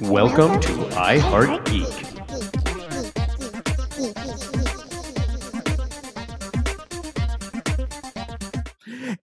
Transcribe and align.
Welcome 0.00 0.60
to 0.60 0.88
I 0.98 1.18
Heart 1.18 1.66
Geek. 1.66 1.84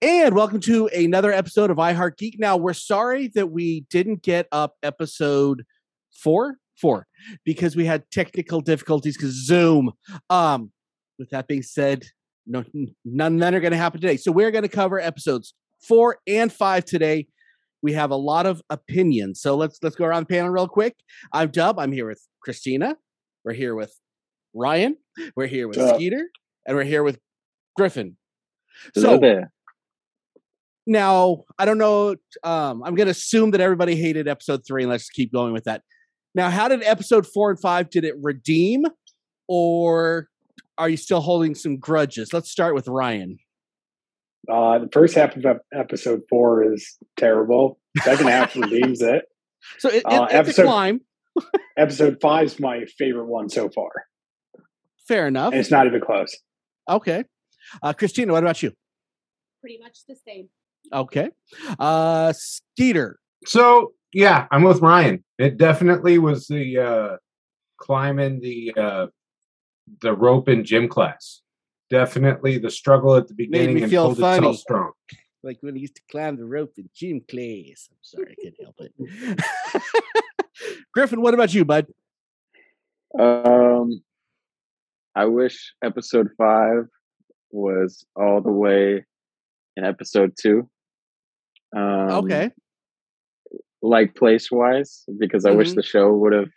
And 0.04 0.36
welcome 0.36 0.60
to 0.62 0.86
another 0.96 1.34
episode 1.34 1.71
of 1.71 1.79
I 1.79 1.94
Heart 1.94 2.19
Geek. 2.19 2.37
Now, 2.37 2.58
we're 2.58 2.74
sorry 2.74 3.29
that 3.29 3.50
we 3.50 3.87
didn't 3.90 4.22
get 4.22 4.47
up 4.51 4.76
episode 4.83 5.65
four, 6.12 6.58
four, 6.79 7.08
because 7.44 7.76
we 7.76 7.86
had 7.86 8.04
technical 8.12 8.62
difficulties 8.62 9.18
because 9.18 9.33
Zoom. 9.33 9.94
Um, 10.29 10.72
with 11.18 11.32
that 11.32 11.47
being 11.47 11.64
said, 11.64 12.05
no, 12.46 12.64
none, 13.04 13.37
none 13.37 13.55
are 13.55 13.59
going 13.59 13.72
to 13.72 13.78
happen 13.78 14.00
today. 14.00 14.18
So 14.18 14.32
we're 14.32 14.51
going 14.51 14.62
to 14.62 14.69
cover 14.69 15.00
episodes 15.00 15.55
four 15.82 16.20
and 16.28 16.54
five 16.54 16.86
today. 16.86 17.28
We 17.84 17.94
have 17.94 18.12
a 18.12 18.16
lot 18.16 18.45
of 18.45 18.62
opinions, 18.70 19.41
so 19.41 19.55
let's 19.55 19.77
let's 19.84 19.95
go 19.95 20.05
around 20.05 20.23
the 20.23 20.34
panel 20.34 20.49
real 20.49 20.68
quick. 20.68 20.95
I'm 21.31 21.49
Dub. 21.49 21.77
I'm 21.80 21.91
here 21.91 22.08
with 22.08 22.22
Christina. 22.41 22.95
We're 23.45 23.54
here 23.54 23.76
with 23.76 23.94
Ryan. 24.54 24.98
We're 25.35 25.48
here 25.48 25.68
with 25.68 25.77
up? 25.77 25.95
Skeeter, 25.95 26.27
and 26.66 26.76
we're 26.76 26.84
here 26.84 27.04
with 27.04 27.20
Griffin. 27.76 28.18
So 28.95 29.18
there. 29.18 29.52
now 30.85 31.44
I 31.59 31.66
don't 31.66 31.77
know. 31.77 32.16
Um, 32.44 32.84
I'm 32.84 32.95
going 32.95 33.08
to 33.08 33.12
assume 33.12 33.52
that 33.52 33.62
everybody 33.62 33.96
hated 33.96 34.27
episode 34.27 34.62
three, 34.68 34.84
and 34.84 34.91
let's 34.91 35.09
keep 35.09 35.32
going 35.32 35.54
with 35.54 35.66
that. 35.66 35.84
Now, 36.35 36.49
how 36.49 36.68
did 36.68 36.84
episode 36.84 37.26
four 37.26 37.49
and 37.49 37.59
five? 37.59 37.90
Did 37.90 38.05
it 38.05 38.16
redeem, 38.21 38.85
or 39.48 40.30
are 40.77 40.90
you 40.90 40.98
still 40.98 41.21
holding 41.21 41.55
some 41.55 41.77
grudges? 41.77 42.34
Let's 42.34 42.52
start 42.52 42.76
with 42.76 42.88
Ryan. 42.88 43.38
Uh, 44.52 44.80
the 44.80 44.90
first 44.94 45.16
half 45.16 45.36
of 45.36 45.46
episode 45.74 46.22
four 46.30 46.72
is 46.74 46.98
terrible. 47.18 47.80
Second 48.04 48.28
half 48.28 48.55
redeems 48.55 49.02
it. 49.02 49.24
So 49.80 49.90
it, 49.90 50.04
Uh, 50.05 50.10
it, 50.10 50.24
it's 50.26 50.34
a 50.34 50.35
episode- 50.38 50.63
climb. 50.66 51.02
Episode 51.77 52.18
five 52.20 52.46
is 52.48 52.60
my 52.60 52.86
favorite 52.98 53.26
one 53.27 53.48
so 53.49 53.70
far, 53.70 53.91
Fair 55.08 55.27
enough. 55.27 55.52
and 55.54 55.60
it's 55.60 55.70
not 55.70 55.86
even 55.86 56.02
close. 56.02 56.36
Okay. 56.90 57.26
Uh, 57.84 57.94
Christina, 57.94 58.34
what 58.34 58.41
about 58.44 58.63
you? 58.63 58.71
pretty 59.62 59.77
much 59.80 59.99
the 60.08 60.16
same. 60.27 60.49
Okay. 60.91 61.30
Uh, 61.77 62.34
Skeeter. 62.34 63.20
So 63.46 63.93
yeah, 64.14 64.47
I'm 64.49 64.64
with 64.64 64.81
Ryan. 64.81 65.23
It 65.38 65.58
definitely 65.58 66.17
was 66.17 66.47
the 66.47 66.77
uh 66.80 67.17
climbing 67.80 68.39
the 68.39 68.73
uh 68.75 69.08
the 70.02 70.14
rope 70.16 70.49
in 70.49 70.64
gym 70.64 70.88
class. 70.88 71.41
Definitely 71.89 72.57
the 72.57 72.69
struggle 72.69 73.16
at 73.16 73.27
the 73.27 73.33
beginning 73.33 73.75
me 73.75 73.81
and 73.83 73.89
feel 73.91 74.05
pulled 74.07 74.19
funny. 74.19 74.38
itself 74.38 74.57
strong. 74.57 74.91
Like 75.43 75.57
when 75.61 75.75
he 75.75 75.81
used 75.81 75.95
to 75.95 76.02
climb 76.11 76.35
the 76.35 76.45
rope 76.45 76.73
in 76.77 76.89
gym 76.93 77.21
class. 77.30 77.88
I'm 77.91 77.97
sorry, 78.02 78.31
I 78.31 78.35
couldn't 78.35 78.61
help 78.61 78.75
it. 78.80 79.83
Griffin, 80.93 81.21
what 81.21 81.33
about 81.33 81.53
you, 81.53 81.63
bud? 81.63 81.88
Um, 83.17 84.03
I 85.15 85.25
wish 85.25 85.73
episode 85.83 86.30
five 86.38 86.88
was 87.52 88.05
all 88.15 88.41
the 88.41 88.52
way 88.52 89.05
in 89.77 89.85
episode 89.85 90.33
two. 90.39 90.69
Um, 91.75 91.81
okay. 92.25 92.52
Like 93.81 94.15
place 94.15 94.52
wise, 94.52 95.03
because 95.17 95.45
I 95.45 95.52
wish 95.52 95.71
Mhm. 95.71 95.75
the 95.75 95.83
show 95.83 96.13
would 96.13 96.33
have. 96.33 96.49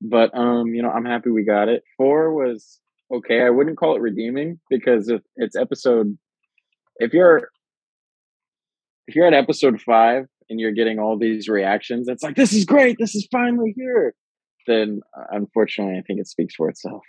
But 0.00 0.36
um, 0.36 0.68
you 0.74 0.82
know, 0.82 0.90
I'm 0.90 1.04
happy 1.04 1.30
we 1.30 1.44
got 1.44 1.68
it. 1.68 1.84
Four 1.96 2.32
was 2.34 2.80
okay. 3.12 3.42
I 3.42 3.50
wouldn't 3.50 3.78
call 3.78 3.96
it 3.96 4.00
redeeming 4.00 4.60
because 4.70 5.08
if 5.08 5.20
it's 5.36 5.56
episode, 5.56 6.16
if 6.96 7.12
you're 7.12 7.48
if 9.06 9.14
you're 9.14 9.26
at 9.26 9.34
episode 9.34 9.80
five 9.80 10.26
and 10.50 10.60
you're 10.60 10.72
getting 10.72 10.98
all 10.98 11.18
these 11.18 11.48
reactions, 11.48 12.08
it's 12.08 12.22
like 12.22 12.36
this 12.36 12.52
is 12.52 12.64
great. 12.64 12.96
This 12.98 13.14
is 13.14 13.26
finally 13.30 13.72
here. 13.76 14.14
Then 14.66 15.00
uh, 15.16 15.24
unfortunately, 15.30 15.98
I 15.98 16.02
think 16.06 16.20
it 16.20 16.26
speaks 16.28 16.54
for 16.54 16.68
itself. 16.68 17.02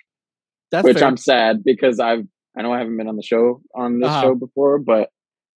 That's 0.72 0.86
which 0.86 1.00
fair. 1.00 1.08
I'm 1.08 1.18
sad 1.18 1.64
because 1.64 2.00
I've 2.00 2.24
I 2.58 2.62
know 2.62 2.72
I 2.74 2.80
haven't 2.80 2.98
been 2.98 3.08
on 3.08 3.16
the 3.16 3.24
show 3.24 3.62
on 3.76 4.00
this 4.00 4.10
Uh-huh. 4.10 4.22
show 4.22 4.36
before, 4.36 4.80
but 4.80 5.10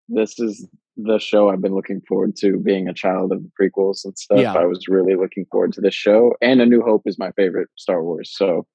this 0.09 0.39
is 0.39 0.67
the 0.97 1.17
show 1.17 1.49
I've 1.49 1.61
been 1.61 1.73
looking 1.73 2.01
forward 2.07 2.35
to. 2.37 2.57
Being 2.59 2.87
a 2.87 2.93
child 2.93 3.31
of 3.31 3.41
the 3.41 3.49
prequels 3.59 4.03
and 4.05 4.17
stuff, 4.17 4.39
Yeah. 4.39 4.53
I 4.53 4.65
was 4.65 4.87
really 4.87 5.15
looking 5.15 5.45
forward 5.51 5.73
to 5.73 5.81
this 5.81 5.95
show. 5.95 6.33
And 6.41 6.61
A 6.61 6.65
New 6.65 6.81
Hope 6.81 7.03
is 7.05 7.17
my 7.17 7.31
favorite 7.31 7.69
Star 7.77 8.03
Wars, 8.03 8.31
so 8.35 8.67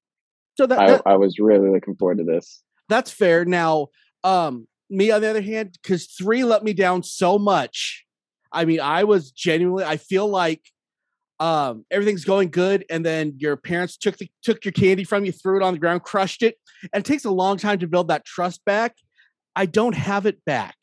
so 0.59 0.65
that, 0.67 0.77
I, 0.77 0.87
that- 0.91 1.01
I 1.05 1.15
was 1.15 1.39
really 1.39 1.69
looking 1.69 1.95
forward 1.95 2.17
to 2.17 2.25
this. 2.25 2.61
that's 2.89 3.09
fair. 3.11 3.45
Now, 3.45 3.87
um, 4.25 4.67
me 4.89 5.09
on 5.09 5.21
the 5.21 5.29
other 5.29 5.41
hand, 5.41 5.77
because 5.81 6.07
three 6.07 6.43
let 6.43 6.65
me 6.65 6.73
down 6.73 7.01
so 7.01 7.39
much. 7.39 8.05
I 8.51 8.65
mean, 8.65 8.81
I 8.81 9.05
was 9.05 9.31
genuinely. 9.31 9.85
I 9.85 9.95
feel 9.95 10.27
like 10.27 10.61
um, 11.39 11.85
everything's 11.89 12.25
going 12.25 12.49
good, 12.49 12.83
and 12.89 13.05
then 13.05 13.35
your 13.37 13.55
parents 13.55 13.95
took 13.95 14.17
the 14.17 14.29
took 14.43 14.65
your 14.65 14.73
candy 14.73 15.05
from 15.05 15.23
you, 15.23 15.31
threw 15.31 15.55
it 15.55 15.63
on 15.63 15.73
the 15.75 15.79
ground, 15.79 16.03
crushed 16.03 16.43
it, 16.43 16.55
and 16.91 16.99
it 17.01 17.07
takes 17.07 17.23
a 17.23 17.31
long 17.31 17.55
time 17.55 17.79
to 17.79 17.87
build 17.87 18.09
that 18.09 18.25
trust 18.25 18.65
back. 18.65 18.95
I 19.55 19.65
don't 19.65 19.95
have 19.95 20.25
it 20.25 20.43
back. 20.43 20.75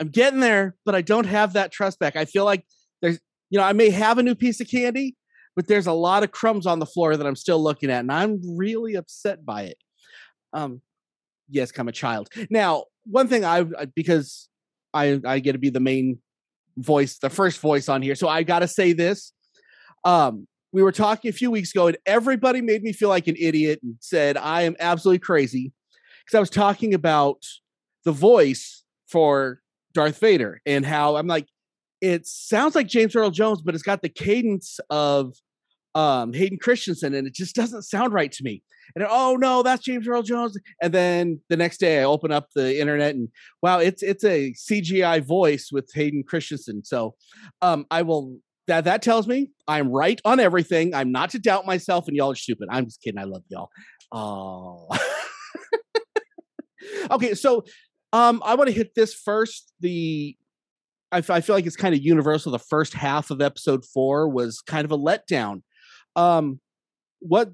I'm 0.00 0.08
getting 0.08 0.40
there, 0.40 0.76
but 0.86 0.94
I 0.94 1.02
don't 1.02 1.26
have 1.26 1.52
that 1.52 1.72
trust 1.72 1.98
back. 1.98 2.16
I 2.16 2.24
feel 2.24 2.46
like 2.46 2.64
there's, 3.02 3.18
you 3.50 3.58
know, 3.58 3.64
I 3.64 3.74
may 3.74 3.90
have 3.90 4.16
a 4.16 4.22
new 4.22 4.34
piece 4.34 4.60
of 4.62 4.70
candy, 4.70 5.16
but 5.58 5.66
there's 5.66 5.88
a 5.88 5.92
lot 5.92 6.22
of 6.22 6.30
crumbs 6.30 6.66
on 6.66 6.78
the 6.78 6.86
floor 6.86 7.16
that 7.16 7.26
I'm 7.26 7.34
still 7.34 7.60
looking 7.60 7.90
at, 7.90 7.98
and 7.98 8.12
I'm 8.12 8.40
really 8.56 8.94
upset 8.94 9.44
by 9.44 9.62
it. 9.62 9.76
Um, 10.52 10.82
yes, 11.48 11.72
I'm 11.76 11.88
a 11.88 11.92
child. 11.92 12.28
Now, 12.48 12.84
one 13.06 13.26
thing 13.26 13.44
I 13.44 13.64
because 13.92 14.48
I 14.94 15.20
I 15.24 15.40
get 15.40 15.54
to 15.54 15.58
be 15.58 15.70
the 15.70 15.80
main 15.80 16.20
voice, 16.76 17.18
the 17.18 17.28
first 17.28 17.58
voice 17.58 17.88
on 17.88 18.02
here, 18.02 18.14
so 18.14 18.28
I 18.28 18.44
got 18.44 18.60
to 18.60 18.68
say 18.68 18.92
this. 18.92 19.32
Um, 20.04 20.46
we 20.70 20.80
were 20.80 20.92
talking 20.92 21.28
a 21.28 21.32
few 21.32 21.50
weeks 21.50 21.72
ago, 21.72 21.88
and 21.88 21.98
everybody 22.06 22.60
made 22.60 22.84
me 22.84 22.92
feel 22.92 23.08
like 23.08 23.26
an 23.26 23.34
idiot 23.36 23.80
and 23.82 23.96
said 23.98 24.36
I 24.36 24.62
am 24.62 24.76
absolutely 24.78 25.18
crazy 25.18 25.72
because 26.24 26.36
I 26.36 26.40
was 26.40 26.50
talking 26.50 26.94
about 26.94 27.42
the 28.04 28.12
voice 28.12 28.84
for 29.08 29.58
Darth 29.92 30.20
Vader 30.20 30.60
and 30.64 30.86
how 30.86 31.16
I'm 31.16 31.26
like, 31.26 31.48
it 32.00 32.28
sounds 32.28 32.76
like 32.76 32.86
James 32.86 33.16
Earl 33.16 33.32
Jones, 33.32 33.60
but 33.60 33.74
it's 33.74 33.82
got 33.82 34.02
the 34.02 34.08
cadence 34.08 34.78
of 34.88 35.34
um, 35.98 36.32
Hayden 36.32 36.58
Christensen, 36.58 37.12
and 37.12 37.26
it 37.26 37.34
just 37.34 37.56
doesn't 37.56 37.82
sound 37.82 38.12
right 38.12 38.30
to 38.30 38.44
me. 38.44 38.62
And 38.94 39.04
oh 39.08 39.36
no, 39.36 39.64
that's 39.64 39.84
James 39.84 40.06
Earl 40.06 40.22
Jones. 40.22 40.56
And 40.80 40.94
then 40.94 41.40
the 41.48 41.56
next 41.56 41.78
day, 41.78 42.00
I 42.00 42.04
open 42.04 42.30
up 42.30 42.46
the 42.54 42.80
internet, 42.80 43.16
and 43.16 43.28
wow, 43.62 43.80
it's 43.80 44.02
it's 44.02 44.22
a 44.22 44.52
CGI 44.52 45.26
voice 45.26 45.70
with 45.72 45.90
Hayden 45.94 46.22
Christensen. 46.26 46.84
So 46.84 47.16
um, 47.60 47.84
I 47.90 48.02
will. 48.02 48.38
That 48.68 48.84
that 48.84 49.00
tells 49.00 49.26
me 49.26 49.50
I'm 49.66 49.90
right 49.90 50.20
on 50.26 50.40
everything. 50.40 50.94
I'm 50.94 51.10
not 51.10 51.30
to 51.30 51.38
doubt 51.38 51.66
myself, 51.66 52.06
and 52.06 52.16
y'all 52.16 52.32
are 52.32 52.36
stupid. 52.36 52.68
I'm 52.70 52.84
just 52.84 53.02
kidding. 53.02 53.18
I 53.18 53.24
love 53.24 53.42
y'all. 53.48 53.70
Oh. 54.12 54.86
okay, 57.10 57.34
so 57.34 57.64
um, 58.12 58.42
I 58.44 58.54
want 58.54 58.68
to 58.68 58.74
hit 58.74 58.94
this 58.94 59.14
first. 59.14 59.72
The 59.80 60.36
I, 61.10 61.22
feel 61.22 61.56
like 61.56 61.66
it's 61.66 61.76
kind 61.76 61.94
of 61.94 62.02
universal. 62.02 62.52
The 62.52 62.58
first 62.58 62.92
half 62.92 63.30
of 63.30 63.40
episode 63.40 63.86
four 63.86 64.28
was 64.28 64.60
kind 64.60 64.84
of 64.84 64.92
a 64.92 64.98
letdown. 64.98 65.62
Um, 66.18 66.60
what 67.20 67.52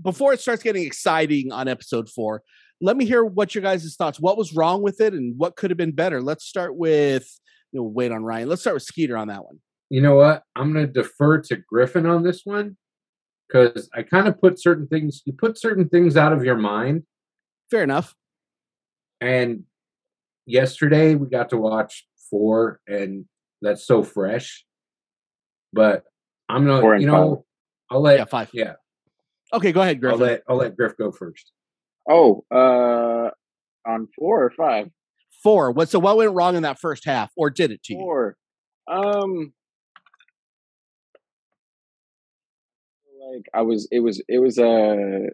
before 0.00 0.32
it 0.32 0.40
starts 0.40 0.62
getting 0.62 0.84
exciting 0.84 1.52
on 1.52 1.68
episode 1.68 2.08
four, 2.08 2.42
let 2.80 2.96
me 2.96 3.06
hear 3.06 3.24
what 3.24 3.54
your 3.54 3.62
guys' 3.62 3.94
thoughts. 3.96 4.20
What 4.20 4.36
was 4.36 4.52
wrong 4.52 4.82
with 4.82 5.00
it, 5.00 5.14
and 5.14 5.38
what 5.38 5.56
could 5.56 5.70
have 5.70 5.78
been 5.78 5.92
better? 5.92 6.20
Let's 6.20 6.44
start 6.44 6.76
with. 6.76 7.28
You 7.72 7.80
know, 7.80 7.84
wait 7.84 8.12
on 8.12 8.22
Ryan. 8.22 8.50
Let's 8.50 8.60
start 8.60 8.74
with 8.74 8.82
Skeeter 8.82 9.16
on 9.16 9.28
that 9.28 9.44
one. 9.44 9.58
You 9.88 10.02
know 10.02 10.14
what? 10.14 10.42
I'm 10.56 10.74
gonna 10.74 10.86
defer 10.86 11.40
to 11.42 11.56
Griffin 11.56 12.04
on 12.06 12.22
this 12.22 12.42
one 12.44 12.76
because 13.48 13.88
I 13.94 14.02
kind 14.02 14.28
of 14.28 14.40
put 14.40 14.60
certain 14.60 14.86
things 14.88 15.22
you 15.24 15.32
put 15.32 15.58
certain 15.58 15.88
things 15.88 16.16
out 16.16 16.32
of 16.32 16.44
your 16.44 16.56
mind. 16.56 17.04
Fair 17.70 17.82
enough. 17.82 18.14
And 19.22 19.64
yesterday 20.44 21.14
we 21.14 21.28
got 21.28 21.50
to 21.50 21.56
watch 21.56 22.06
four, 22.30 22.80
and 22.86 23.24
that's 23.62 23.86
so 23.86 24.02
fresh. 24.02 24.66
But 25.72 26.04
I'm 26.48 26.66
Four 26.66 26.80
gonna, 26.82 27.00
you 27.00 27.06
know, 27.06 27.44
I'll 27.92 28.00
let 28.00 28.18
Yeah, 28.18 28.24
five. 28.24 28.50
yeah, 28.52 28.72
Okay, 29.52 29.70
go 29.72 29.82
ahead, 29.82 30.02
I'll 30.04 30.16
let 30.16 30.42
I'll 30.48 30.56
let 30.56 30.76
Griff 30.76 30.96
go 30.96 31.12
first. 31.12 31.52
Oh, 32.08 32.44
uh, 32.50 33.30
on 33.88 34.08
four 34.18 34.44
or 34.44 34.50
five? 34.50 34.88
Four. 35.42 35.70
What? 35.72 35.88
So 35.88 35.98
what 35.98 36.16
went 36.16 36.32
wrong 36.32 36.56
in 36.56 36.62
that 36.62 36.78
first 36.80 37.04
half, 37.04 37.30
or 37.36 37.50
did 37.50 37.70
it 37.70 37.82
to 37.84 37.92
you? 37.94 37.98
Four. 38.00 38.36
Um, 38.90 39.52
like 43.32 43.46
I 43.54 43.62
was, 43.62 43.88
it 43.90 44.00
was, 44.00 44.22
it 44.28 44.38
was 44.38 44.58
uh 44.58 45.28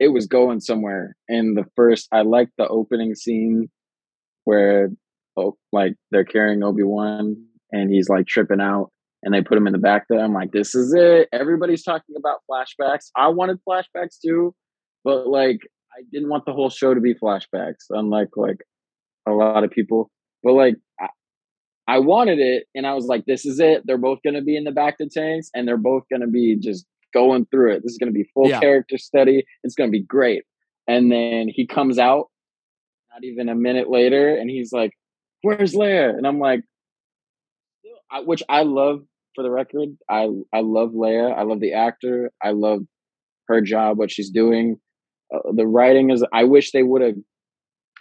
it 0.00 0.08
was 0.08 0.26
going 0.26 0.60
somewhere. 0.60 1.16
And 1.28 1.56
the 1.56 1.64
first, 1.76 2.08
I 2.12 2.22
liked 2.22 2.52
the 2.58 2.66
opening 2.68 3.14
scene 3.14 3.70
where, 4.44 4.90
oh, 5.36 5.56
like 5.72 5.94
they're 6.10 6.24
carrying 6.24 6.62
Obi 6.64 6.82
Wan 6.82 7.46
and 7.72 7.90
he's 7.90 8.08
like 8.08 8.26
tripping 8.26 8.60
out, 8.60 8.90
and 9.24 9.34
they 9.34 9.42
put 9.42 9.56
him 9.58 9.66
in 9.66 9.72
the 9.72 9.78
back 9.78 10.04
there. 10.08 10.20
I'm 10.20 10.34
like, 10.34 10.52
this 10.52 10.74
is 10.74 10.94
it. 10.94 11.28
Everybody's 11.32 11.82
talking 11.82 12.14
about 12.16 12.40
flashbacks. 12.50 13.10
I 13.16 13.28
wanted 13.28 13.58
flashbacks 13.68 14.18
too, 14.24 14.54
but 15.02 15.26
like 15.26 15.58
I 15.96 16.02
didn't 16.12 16.28
want 16.28 16.44
the 16.44 16.52
whole 16.52 16.70
show 16.70 16.94
to 16.94 17.00
be 17.00 17.14
flashbacks, 17.14 17.86
unlike 17.90 18.28
like 18.36 18.58
a 19.26 19.32
lot 19.32 19.64
of 19.64 19.70
people. 19.70 20.10
But 20.42 20.52
like 20.52 20.76
I, 21.00 21.08
I 21.86 21.98
wanted 22.00 22.38
it, 22.38 22.66
and 22.74 22.86
I 22.86 22.94
was 22.94 23.06
like, 23.06 23.24
"This 23.26 23.44
is 23.46 23.60
it. 23.60 23.82
They're 23.86 23.98
both 23.98 24.20
going 24.22 24.34
to 24.34 24.42
be 24.42 24.56
in 24.56 24.64
the 24.64 24.72
back 24.72 24.98
to 24.98 25.08
tanks, 25.08 25.50
and 25.54 25.66
they're 25.66 25.76
both 25.76 26.04
going 26.10 26.22
to 26.22 26.26
be 26.28 26.56
just 26.56 26.86
going 27.12 27.46
through 27.46 27.72
it. 27.74 27.82
This 27.82 27.92
is 27.92 27.98
going 27.98 28.12
to 28.12 28.18
be 28.18 28.28
full 28.34 28.48
Yeah. 28.48 28.60
character 28.60 28.98
study. 28.98 29.44
It's 29.62 29.74
going 29.74 29.88
to 29.90 29.92
be 29.92 30.02
great." 30.04 30.44
And 30.86 31.10
then 31.10 31.48
he 31.48 31.66
comes 31.66 31.98
out, 31.98 32.26
not 33.12 33.24
even 33.24 33.48
a 33.48 33.54
minute 33.54 33.88
later, 33.88 34.36
and 34.36 34.50
he's 34.50 34.72
like, 34.72 34.92
"Where's 35.42 35.74
Leia?" 35.74 36.10
And 36.10 36.26
I'm 36.26 36.38
like, 36.38 36.60
which 38.24 38.42
I 38.48 38.62
love 38.62 39.02
for 39.34 39.42
the 39.42 39.50
record. 39.50 39.90
I 40.08 40.28
I 40.52 40.60
love 40.60 40.90
Leia. 40.92 41.32
I 41.36 41.42
love 41.42 41.60
the 41.60 41.72
actor. 41.74 42.30
I 42.42 42.50
love 42.50 42.80
her 43.48 43.60
job, 43.60 43.98
what 43.98 44.10
she's 44.10 44.30
doing. 44.30 44.80
Uh, 45.34 45.52
the 45.54 45.66
writing 45.66 46.10
is. 46.10 46.24
I 46.32 46.44
wish 46.44 46.72
they 46.72 46.82
would 46.82 47.02
have 47.02 47.16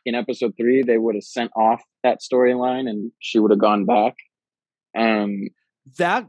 in 0.05 0.15
episode 0.15 0.53
three. 0.57 0.83
They 0.83 0.97
would 0.97 1.15
have 1.15 1.23
sent 1.23 1.51
off 1.55 1.81
that 2.03 2.19
storyline, 2.21 2.89
and 2.89 3.11
she 3.19 3.39
would 3.39 3.51
have 3.51 3.59
gone 3.59 3.85
back. 3.85 4.15
Um, 4.97 5.47
That 5.97 6.27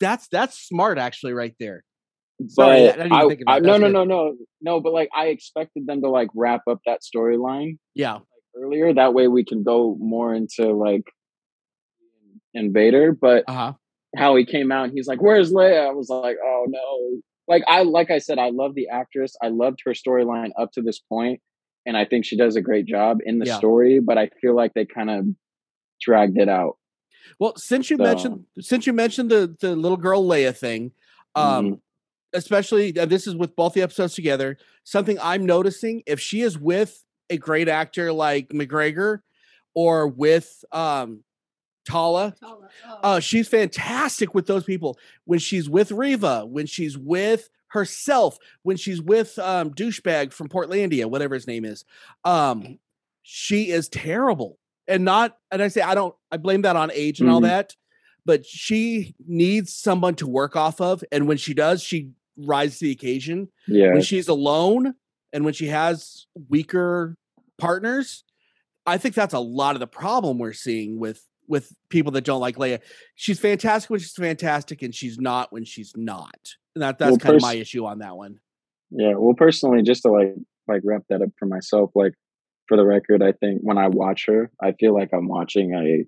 that's 0.00 0.28
that's 0.28 0.58
smart 0.58 0.98
actually 0.98 1.32
right 1.32 1.54
there. 1.58 1.84
Sorry, 2.46 2.86
but 2.86 3.00
I 3.12 3.22
I, 3.22 3.36
I, 3.56 3.58
no, 3.58 3.78
no, 3.78 3.86
good. 3.86 3.92
no, 3.94 4.04
no, 4.04 4.36
no. 4.60 4.80
But 4.80 4.92
like, 4.92 5.08
I 5.16 5.26
expected 5.26 5.86
them 5.88 6.02
to 6.02 6.08
like 6.08 6.28
wrap 6.36 6.60
up 6.70 6.78
that 6.86 7.00
storyline 7.02 7.78
Yeah. 7.94 8.18
earlier. 8.56 8.94
That 8.94 9.12
way, 9.14 9.26
we 9.26 9.44
can 9.44 9.64
go 9.64 9.96
more 9.98 10.32
into 10.34 10.72
like 10.72 11.02
Invader. 12.54 13.12
But 13.12 13.44
Uh 13.48 13.52
huh. 13.52 13.72
How 14.16 14.34
he 14.36 14.44
came 14.44 14.72
out 14.72 14.84
and 14.84 14.92
he's 14.92 15.06
like, 15.06 15.20
"Where's 15.22 15.52
Leia?" 15.52 15.88
I 15.88 15.92
was 15.92 16.08
like, 16.08 16.36
"Oh 16.42 16.64
no!" 16.68 17.20
Like 17.46 17.62
I 17.66 17.82
like 17.82 18.10
I 18.10 18.18
said, 18.18 18.38
I 18.38 18.50
love 18.50 18.74
the 18.74 18.88
actress. 18.88 19.36
I 19.42 19.48
loved 19.48 19.80
her 19.84 19.92
storyline 19.92 20.50
up 20.58 20.72
to 20.72 20.82
this 20.82 20.98
point, 20.98 21.40
and 21.86 21.96
I 21.96 22.04
think 22.04 22.24
she 22.24 22.36
does 22.36 22.56
a 22.56 22.60
great 22.62 22.86
job 22.86 23.18
in 23.24 23.38
the 23.38 23.46
Yeah. 23.46 23.56
story. 23.58 24.00
But 24.00 24.18
I 24.18 24.28
feel 24.40 24.54
like 24.54 24.74
they 24.74 24.84
kind 24.86 25.10
of 25.10 25.26
dragged 26.00 26.38
it 26.38 26.48
out. 26.48 26.76
Well, 27.38 27.54
since 27.56 27.90
you 27.90 27.96
So- 27.96 28.02
mentioned 28.02 28.44
since 28.60 28.86
you 28.86 28.92
mentioned 28.92 29.30
the 29.30 29.56
the 29.60 29.74
little 29.76 29.96
girl 29.98 30.22
Leia 30.26 30.56
thing, 30.56 30.92
um, 31.34 31.64
Mm-hmm. 31.66 31.74
especially 32.34 32.98
uh, 32.98 33.04
this 33.06 33.26
is 33.26 33.34
with 33.36 33.56
both 33.56 33.74
the 33.74 33.82
episodes 33.82 34.14
together. 34.14 34.56
Something 34.84 35.18
I'm 35.20 35.44
noticing 35.44 36.02
if 36.06 36.20
she 36.20 36.40
is 36.42 36.58
with 36.58 37.04
a 37.30 37.36
great 37.36 37.68
actor 37.68 38.12
like 38.12 38.48
McGregor 38.50 39.20
or 39.74 40.08
with 40.08 40.64
um 40.72 41.24
Tala, 41.88 42.34
Tala. 42.40 42.68
Oh. 42.86 42.98
uh, 43.02 43.20
she's 43.20 43.48
fantastic 43.48 44.34
with 44.34 44.46
those 44.46 44.64
people. 44.64 44.98
When 45.24 45.38
she's 45.38 45.68
with 45.68 45.90
Reva, 45.92 46.44
when 46.46 46.66
she's 46.66 46.96
with 46.98 47.48
herself, 47.68 48.38
when 48.62 48.76
she's 48.76 49.00
with 49.02 49.38
um, 49.38 49.70
douchebag 49.74 50.32
from 50.32 50.48
Portlandia, 50.48 51.06
whatever 51.06 51.34
his 51.34 51.46
name 51.46 51.64
is, 51.64 51.84
um, 52.24 52.78
she 53.22 53.70
is 53.70 53.88
terrible. 53.88 54.58
And 54.86 55.04
not, 55.04 55.36
and 55.50 55.62
I 55.62 55.68
say 55.68 55.82
I 55.82 55.94
don't, 55.94 56.14
I 56.32 56.38
blame 56.38 56.62
that 56.62 56.76
on 56.76 56.90
age 56.94 57.20
and 57.20 57.28
all 57.30 57.40
Mhm. 57.40 57.48
that, 57.48 57.76
but 58.24 58.46
she 58.46 59.14
needs 59.26 59.74
someone 59.74 60.14
to 60.16 60.26
work 60.26 60.56
off 60.56 60.80
of. 60.80 61.04
And 61.12 61.28
when 61.28 61.36
she 61.36 61.52
does, 61.52 61.82
she 61.82 62.10
rises 62.38 62.78
to 62.78 62.86
the 62.86 62.92
occasion. 62.92 63.48
Yeah, 63.66 63.92
When 63.92 64.00
she's 64.02 64.28
alone 64.28 64.94
and 65.32 65.44
when 65.44 65.52
she 65.52 65.66
has 65.66 66.26
weaker 66.48 67.16
partners, 67.58 68.24
I 68.86 68.96
think 68.96 69.14
that's 69.14 69.34
a 69.34 69.38
lot 69.40 69.76
of 69.76 69.80
the 69.80 69.86
problem 69.86 70.38
we're 70.38 70.54
seeing 70.54 70.98
with 70.98 71.27
with 71.48 71.72
people 71.90 72.12
that 72.12 72.24
don't 72.24 72.40
like 72.40 72.56
Leia. 72.56 72.80
She's 73.16 73.40
fantastic 73.40 73.90
when 73.90 74.00
she's 74.00 74.12
fantastic, 74.12 74.82
and 74.82 74.94
she's 74.94 75.18
not 75.18 75.52
when 75.52 75.64
she's 75.64 75.92
not. 75.96 76.38
And 76.74 76.82
that 76.82 76.98
that's 76.98 77.10
Well, 77.12 77.18
kind 77.18 77.36
of 77.36 77.42
my 77.42 77.54
issue 77.54 77.84
on 77.86 77.98
that 78.00 78.16
one. 78.16 78.38
yeah. 78.90 79.14
Well, 79.16 79.34
personally, 79.34 79.82
just 79.82 80.02
to 80.02 80.10
like 80.10 80.34
like 80.68 80.82
wrap 80.84 81.02
that 81.08 81.22
up 81.22 81.30
for 81.38 81.46
myself, 81.46 81.90
like 81.94 82.12
for 82.68 82.76
the 82.76 82.84
record, 82.84 83.22
I 83.22 83.32
think 83.32 83.60
when 83.62 83.78
I 83.78 83.88
watch 83.88 84.26
her, 84.26 84.50
I 84.62 84.72
feel 84.72 84.94
like 84.94 85.10
I'm 85.12 85.28
watching 85.28 85.74
a. 85.74 86.04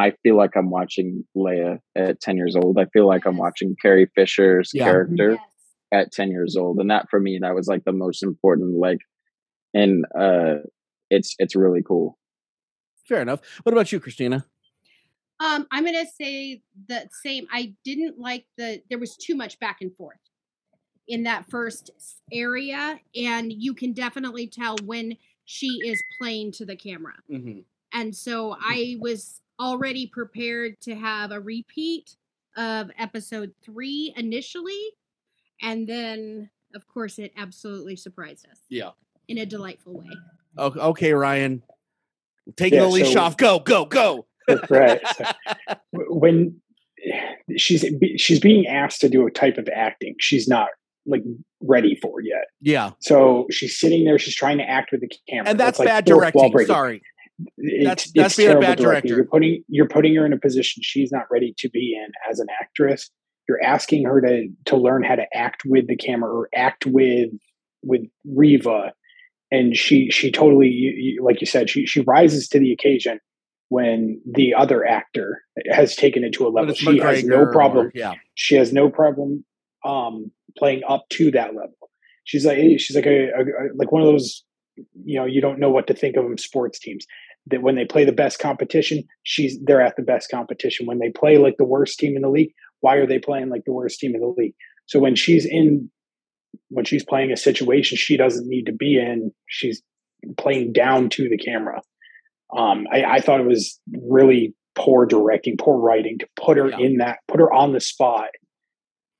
I 0.00 0.12
feel 0.22 0.36
like 0.36 0.56
I'm 0.56 0.70
watching 0.70 1.24
Leia 1.36 1.78
at 1.94 2.18
10 2.20 2.36
years 2.38 2.56
old. 2.56 2.78
I 2.78 2.86
feel 2.86 3.06
like 3.06 3.26
I'm 3.26 3.36
watching 3.36 3.76
Carrie 3.80 4.10
Fisher's 4.14 4.70
Yeah. 4.72 4.84
character. 4.84 5.32
Yes. 5.32 5.40
at 5.92 6.10
10 6.12 6.30
years 6.30 6.56
old 6.56 6.78
and 6.78 6.90
that 6.90 7.06
for 7.10 7.20
me 7.20 7.38
that 7.42 7.54
was 7.54 7.66
like 7.68 7.84
the 7.84 7.92
most 7.92 8.22
important 8.22 8.78
like 8.78 9.00
and 9.74 10.06
uh 10.18 10.54
it's 11.10 11.34
it's 11.38 11.54
really 11.54 11.82
cool 11.86 12.18
Fair 13.06 13.20
enough. 13.20 13.40
What 13.64 13.74
about 13.74 13.92
you, 13.92 14.00
Christina? 14.00 14.46
Um, 15.42 15.66
I'm 15.72 15.84
gonna 15.84 16.06
say 16.06 16.62
the 16.88 17.08
same. 17.24 17.46
I 17.52 17.74
didn't 17.84 18.18
like 18.18 18.46
the 18.56 18.80
there 18.88 18.98
was 18.98 19.16
too 19.16 19.34
much 19.34 19.58
back 19.58 19.78
and 19.80 19.94
forth 19.96 20.18
in 21.08 21.24
that 21.24 21.50
first 21.50 21.90
area, 22.32 23.00
and 23.16 23.52
you 23.52 23.74
can 23.74 23.92
definitely 23.92 24.46
tell 24.46 24.76
when 24.84 25.16
she 25.44 25.66
is 25.84 26.00
playing 26.20 26.52
to 26.52 26.64
the 26.64 26.76
camera. 26.76 27.14
Mm-hmm. 27.30 27.60
And 27.92 28.14
so 28.14 28.56
I 28.60 28.96
was 29.00 29.40
already 29.60 30.06
prepared 30.06 30.80
to 30.82 30.94
have 30.94 31.32
a 31.32 31.40
repeat 31.40 32.16
of 32.56 32.90
episode 32.98 33.52
three 33.64 34.12
initially, 34.16 34.80
and 35.60 35.88
then 35.88 36.50
of 36.74 36.86
course 36.86 37.18
it 37.18 37.32
absolutely 37.36 37.96
surprised 37.96 38.46
us 38.48 38.58
Yeah. 38.68 38.90
in 39.28 39.38
a 39.38 39.46
delightful 39.46 39.94
way. 39.98 40.10
Okay, 40.56 40.80
okay, 40.80 41.12
Ryan. 41.12 41.62
Taking 42.56 42.78
Yeah, 42.78 42.84
the 42.84 42.90
leash 42.90 43.12
so- 43.12 43.20
off. 43.20 43.36
Go, 43.36 43.58
go, 43.58 43.84
go. 43.84 44.26
Right. 44.70 45.00
So, 45.16 45.24
when 46.08 46.60
she's 47.56 47.84
she's 48.16 48.38
being 48.38 48.66
asked 48.66 49.00
to 49.00 49.08
do 49.08 49.26
a 49.26 49.30
type 49.30 49.58
of 49.58 49.68
acting 49.74 50.14
she's 50.20 50.46
not 50.46 50.68
like 51.06 51.22
ready 51.60 51.98
for 52.00 52.20
yet. 52.20 52.44
Yeah. 52.60 52.92
So 53.00 53.46
she's 53.50 53.78
sitting 53.78 54.04
there, 54.04 54.18
she's 54.18 54.36
trying 54.36 54.58
to 54.58 54.64
act 54.64 54.92
with 54.92 55.00
the 55.00 55.10
camera. 55.28 55.50
And 55.50 55.58
that's 55.58 55.78
like 55.78 55.88
bad 55.88 56.04
directing. 56.04 56.66
Sorry. 56.66 57.02
It's, 57.56 57.84
That's- 57.84 58.12
that's 58.14 58.36
being 58.36 58.50
a 58.52 58.60
bad 58.60 58.78
director. 58.78 59.08
You're 59.08 59.24
putting 59.24 59.64
you're 59.68 59.88
putting 59.88 60.14
her 60.14 60.24
in 60.24 60.32
a 60.32 60.38
position 60.38 60.82
she's 60.84 61.10
not 61.10 61.24
ready 61.30 61.54
to 61.58 61.68
be 61.70 61.98
in 62.00 62.12
as 62.30 62.38
an 62.38 62.46
actress. 62.60 63.10
You're 63.48 63.62
asking 63.64 64.04
her 64.04 64.20
to 64.20 64.48
to 64.66 64.76
learn 64.76 65.02
how 65.02 65.16
to 65.16 65.26
act 65.34 65.62
with 65.64 65.88
the 65.88 65.96
camera 65.96 66.30
or 66.30 66.48
act 66.54 66.86
with 66.86 67.30
with 67.82 68.02
Reva, 68.24 68.92
and 69.50 69.76
she 69.76 70.08
she 70.10 70.30
totally 70.30 71.16
like 71.20 71.40
you 71.40 71.46
said 71.46 71.68
she 71.68 71.84
she 71.84 72.00
rises 72.02 72.48
to 72.50 72.60
the 72.60 72.72
occasion 72.72 73.18
when 73.72 74.20
the 74.38 74.52
other 74.62 74.84
actor 74.98 75.28
has 75.70 75.96
taken 75.96 76.22
it 76.24 76.32
to 76.34 76.46
a 76.46 76.50
level. 76.50 76.74
She 76.74 76.98
has 76.98 77.24
no 77.24 77.38
McGregor 77.38 77.46
or- 77.48 77.52
problem. 77.52 77.90
yeah. 77.94 78.14
she 78.34 78.54
has 78.56 78.72
no 78.72 78.90
problem 78.90 79.44
um 79.84 80.30
playing 80.58 80.82
up 80.94 81.04
to 81.16 81.30
that 81.32 81.50
level. 81.60 81.78
She's 82.24 82.44
like 82.48 82.58
she's 82.82 82.94
like 82.94 83.06
a, 83.06 83.18
a, 83.38 83.42
a- 83.42 83.74
like 83.80 83.90
one 83.90 84.02
of 84.02 84.08
those 84.08 84.44
you 85.04 85.16
know 85.18 85.26
you 85.34 85.40
don't 85.40 85.58
know 85.58 85.70
what 85.70 85.86
to 85.88 85.94
think 85.94 86.16
of 86.16 86.24
them 86.24 86.38
sports 86.38 86.78
teams. 86.78 87.04
That 87.50 87.62
when 87.62 87.74
they 87.78 87.84
play 87.94 88.04
the 88.04 88.12
best 88.24 88.38
competition 88.38 88.96
she's 89.32 89.52
they're 89.66 89.80
at 89.88 89.96
the 89.96 90.02
best 90.12 90.30
competition. 90.30 90.86
When 90.86 90.98
they 90.98 91.10
play 91.10 91.38
like 91.38 91.56
the 91.58 91.64
worst 91.74 91.98
team 91.98 92.14
in 92.16 92.22
the 92.22 92.30
league 92.38 92.52
why 92.84 92.96
are 92.96 93.06
they 93.06 93.18
playing 93.28 93.48
like 93.48 93.64
the 93.64 93.72
worst 93.80 94.00
team 94.00 94.12
in 94.14 94.20
the 94.20 94.34
league? 94.40 94.54
So 94.90 94.98
when 95.04 95.14
she's 95.22 95.46
in 95.46 95.90
when 96.68 96.84
she's 96.84 97.04
playing 97.12 97.32
a 97.32 97.36
situation 97.48 97.96
she 97.96 98.16
doesn't 98.22 98.46
need 98.54 98.66
to 98.66 98.72
be 98.84 98.98
in 98.98 99.32
she's 99.46 99.82
playing 100.36 100.72
down 100.72 101.08
to 101.16 101.28
the 101.28 101.38
camera 101.38 101.80
um 102.56 102.86
i, 102.92 103.02
I 103.04 103.20
thought 103.20 103.40
it 103.40 103.46
was 103.46 103.78
really 104.06 104.54
poor 104.74 105.06
directing 105.06 105.56
poor 105.56 105.78
writing 105.78 106.18
to 106.18 106.26
put 106.36 106.56
her 106.56 106.70
Yeah. 106.70 106.78
in 106.78 106.96
that 106.98 107.18
put 107.28 107.40
her 107.40 107.52
on 107.52 107.72
the 107.72 107.80
spot 107.80 108.28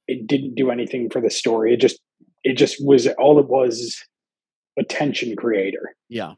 it 0.08 0.26
didn't 0.26 0.54
do 0.54 0.70
anything 0.70 1.10
for 1.10 1.20
the 1.20 1.30
story 1.30 1.74
it 1.74 1.80
just 1.80 2.00
it 2.44 2.56
just 2.56 2.84
was 2.84 3.06
all 3.18 3.38
it 3.38 3.48
was 3.48 4.02
a 4.78 4.84
tension 4.84 5.36
creator 5.36 5.94
Yeah. 6.08 6.32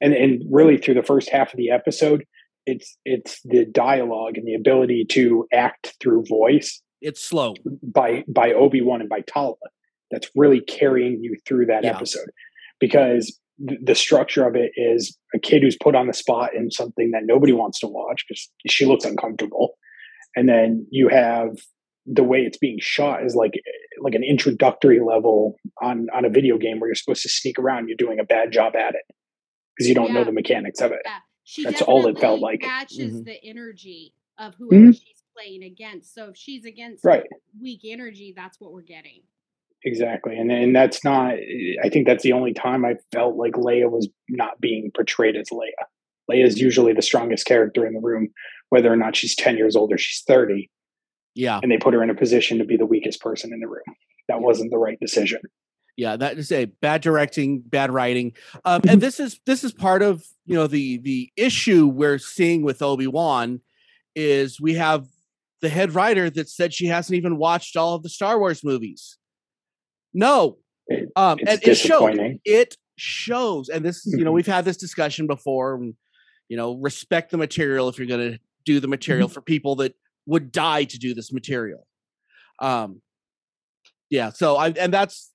and 0.00 0.12
and 0.12 0.42
really 0.50 0.76
through 0.78 0.94
the 0.94 1.02
first 1.02 1.30
half 1.30 1.52
of 1.52 1.56
the 1.56 1.70
episode 1.70 2.24
it's 2.66 2.96
it's 3.04 3.40
the 3.44 3.64
dialogue 3.64 4.36
and 4.36 4.46
the 4.46 4.54
ability 4.54 5.06
to 5.10 5.46
act 5.52 5.94
through 6.00 6.24
voice 6.28 6.82
It's 7.00 7.22
slow. 7.22 7.54
by 7.82 8.24
by 8.28 8.52
obi-wan 8.52 9.00
and 9.00 9.08
by 9.08 9.20
tala 9.20 9.54
that's 10.10 10.28
really 10.34 10.60
carrying 10.60 11.22
you 11.22 11.36
through 11.46 11.66
that 11.66 11.84
Yeah. 11.84 11.94
episode 11.96 12.30
because 12.80 13.38
the 13.58 13.94
structure 13.94 14.46
of 14.46 14.54
it 14.54 14.72
is 14.76 15.16
a 15.34 15.38
kid 15.38 15.62
who's 15.62 15.76
put 15.82 15.94
on 15.94 16.06
the 16.06 16.12
spot 16.12 16.54
in 16.54 16.70
something 16.70 17.10
that 17.12 17.22
nobody 17.24 17.52
wants 17.52 17.80
to 17.80 17.86
watch 17.86 18.24
because 18.28 18.50
she 18.66 18.84
looks 18.84 19.04
uncomfortable 19.04 19.78
and 20.34 20.48
then 20.48 20.86
you 20.90 21.08
have 21.08 21.56
the 22.04 22.22
way 22.22 22.40
it's 22.40 22.58
being 22.58 22.78
shot 22.80 23.24
is 23.24 23.34
like 23.34 23.54
like 24.02 24.14
an 24.14 24.22
introductory 24.22 25.00
level 25.00 25.56
on 25.82 26.06
on 26.14 26.24
a 26.24 26.30
video 26.30 26.58
game 26.58 26.78
where 26.80 26.88
you're 26.88 26.94
supposed 26.94 27.22
to 27.22 27.28
sneak 27.28 27.58
around 27.58 27.88
you're 27.88 27.96
doing 27.96 28.20
a 28.20 28.24
bad 28.24 28.52
job 28.52 28.76
at 28.76 28.94
it 28.94 29.02
because 29.74 29.88
you 29.88 29.94
don't 29.94 30.12
know 30.12 30.24
the 30.24 30.32
mechanics 30.32 30.80
of 30.80 30.92
it 30.92 31.00
Yeah, 31.04 31.18
she 31.44 31.64
That's 31.64 31.80
all 31.82 32.06
it 32.08 32.18
felt 32.18 32.40
like. 32.40 32.60
Matches 32.62 33.20
Mhm. 33.20 33.24
the 33.24 33.44
energy 33.44 34.12
of 34.36 34.54
whoever 34.56 34.92
she's 34.92 35.22
playing 35.34 35.62
against. 35.62 36.12
So 36.14 36.28
if 36.30 36.36
she's 36.36 36.64
against 36.64 37.04
right 37.04 37.24
weak 37.60 37.80
energy, 37.84 38.32
that's 38.36 38.60
what 38.60 38.72
we're 38.72 38.82
getting. 38.82 39.22
Exactly 39.86 40.36
and 40.36 40.50
and 40.52 40.74
that's 40.76 41.02
not 41.04 41.32
i 41.84 41.88
think 41.88 42.06
that's 42.06 42.22
the 42.24 42.32
only 42.32 42.52
time 42.52 42.84
i 42.84 42.94
felt 43.12 43.36
like 43.36 43.52
leia 43.52 43.90
was 43.90 44.08
not 44.28 44.60
being 44.60 44.90
portrayed 44.94 45.36
as 45.36 45.48
leia. 45.50 45.84
Leia 46.30 46.44
is 46.44 46.60
usually 46.60 46.92
the 46.92 47.02
strongest 47.02 47.46
character 47.46 47.86
in 47.86 47.94
the 47.94 48.00
room 48.00 48.28
whether 48.70 48.92
or 48.92 48.96
not 48.96 49.14
she's 49.14 49.36
10 49.36 49.56
years 49.56 49.76
old 49.76 49.92
or 49.92 49.96
she's 49.98 50.22
30 50.26 50.68
Yeah. 51.36 51.60
and 51.62 51.70
they 51.70 51.78
put 51.78 51.94
her 51.94 52.02
in 52.02 52.10
a 52.10 52.14
position 52.14 52.58
to 52.58 52.64
be 52.64 52.76
the 52.76 52.84
weakest 52.84 53.20
person 53.20 53.52
in 53.52 53.60
the 53.60 53.68
room. 53.68 53.84
That 54.28 54.40
wasn't 54.40 54.72
the 54.72 54.78
right 54.78 54.98
decision. 55.00 55.40
Yeah, 55.96 56.16
that 56.16 56.36
is 56.36 56.50
a 56.50 56.64
bad 56.64 57.00
directing, 57.00 57.60
bad 57.60 57.90
writing, 57.92 58.32
um, 58.64 58.82
and 58.88 59.00
this 59.00 59.18
is 59.20 59.40
this 59.46 59.62
is 59.64 59.72
part 59.72 60.02
of 60.02 60.24
you 60.44 60.54
know 60.56 60.66
the 60.66 60.98
the 60.98 61.30
issue 61.36 61.86
we're 61.86 62.18
seeing 62.18 62.62
with 62.64 62.82
Obi 62.82 63.06
Wan 63.06 63.60
is 64.16 64.60
we 64.60 64.74
have 64.74 65.06
the 65.62 65.68
head 65.70 65.94
writer 65.94 66.28
that 66.28 66.48
said 66.50 66.74
she 66.74 66.86
hasn't 66.86 67.16
even 67.16 67.38
watched 67.38 67.76
all 67.76 67.94
of 67.94 68.02
the 68.02 68.10
Star 68.10 68.38
Wars 68.38 68.62
movies. 68.64 69.16
No, 70.16 70.58
It- 70.88 71.10
um, 71.14 71.38
it's 71.40 71.50
and 71.50 71.60
it 71.68 71.74
shows. 71.76 72.16
It 72.44 72.76
shows, 72.96 73.68
and 73.68 73.84
this, 73.84 74.04
you 74.06 74.24
know, 74.24 74.30
Mhm. 74.30 74.34
we've 74.34 74.46
had 74.46 74.64
this 74.64 74.76
discussion 74.78 75.26
before. 75.26 75.74
And, 75.74 75.94
you 76.48 76.56
know, 76.56 76.74
respect 76.76 77.30
the 77.30 77.36
material 77.36 77.88
if 77.88 77.98
you're 77.98 78.06
going 78.06 78.32
to 78.32 78.38
do 78.64 78.80
the 78.80 78.88
material 78.88 79.28
for 79.28 79.40
people 79.42 79.76
that 79.76 79.94
would 80.26 80.50
die 80.52 80.84
to 80.84 80.98
do 80.98 81.12
this 81.12 81.32
material. 81.32 81.86
Um, 82.60 83.02
yeah. 84.10 84.30
So 84.30 84.56
I, 84.56 84.68
and 84.70 84.92
that's 84.94 85.32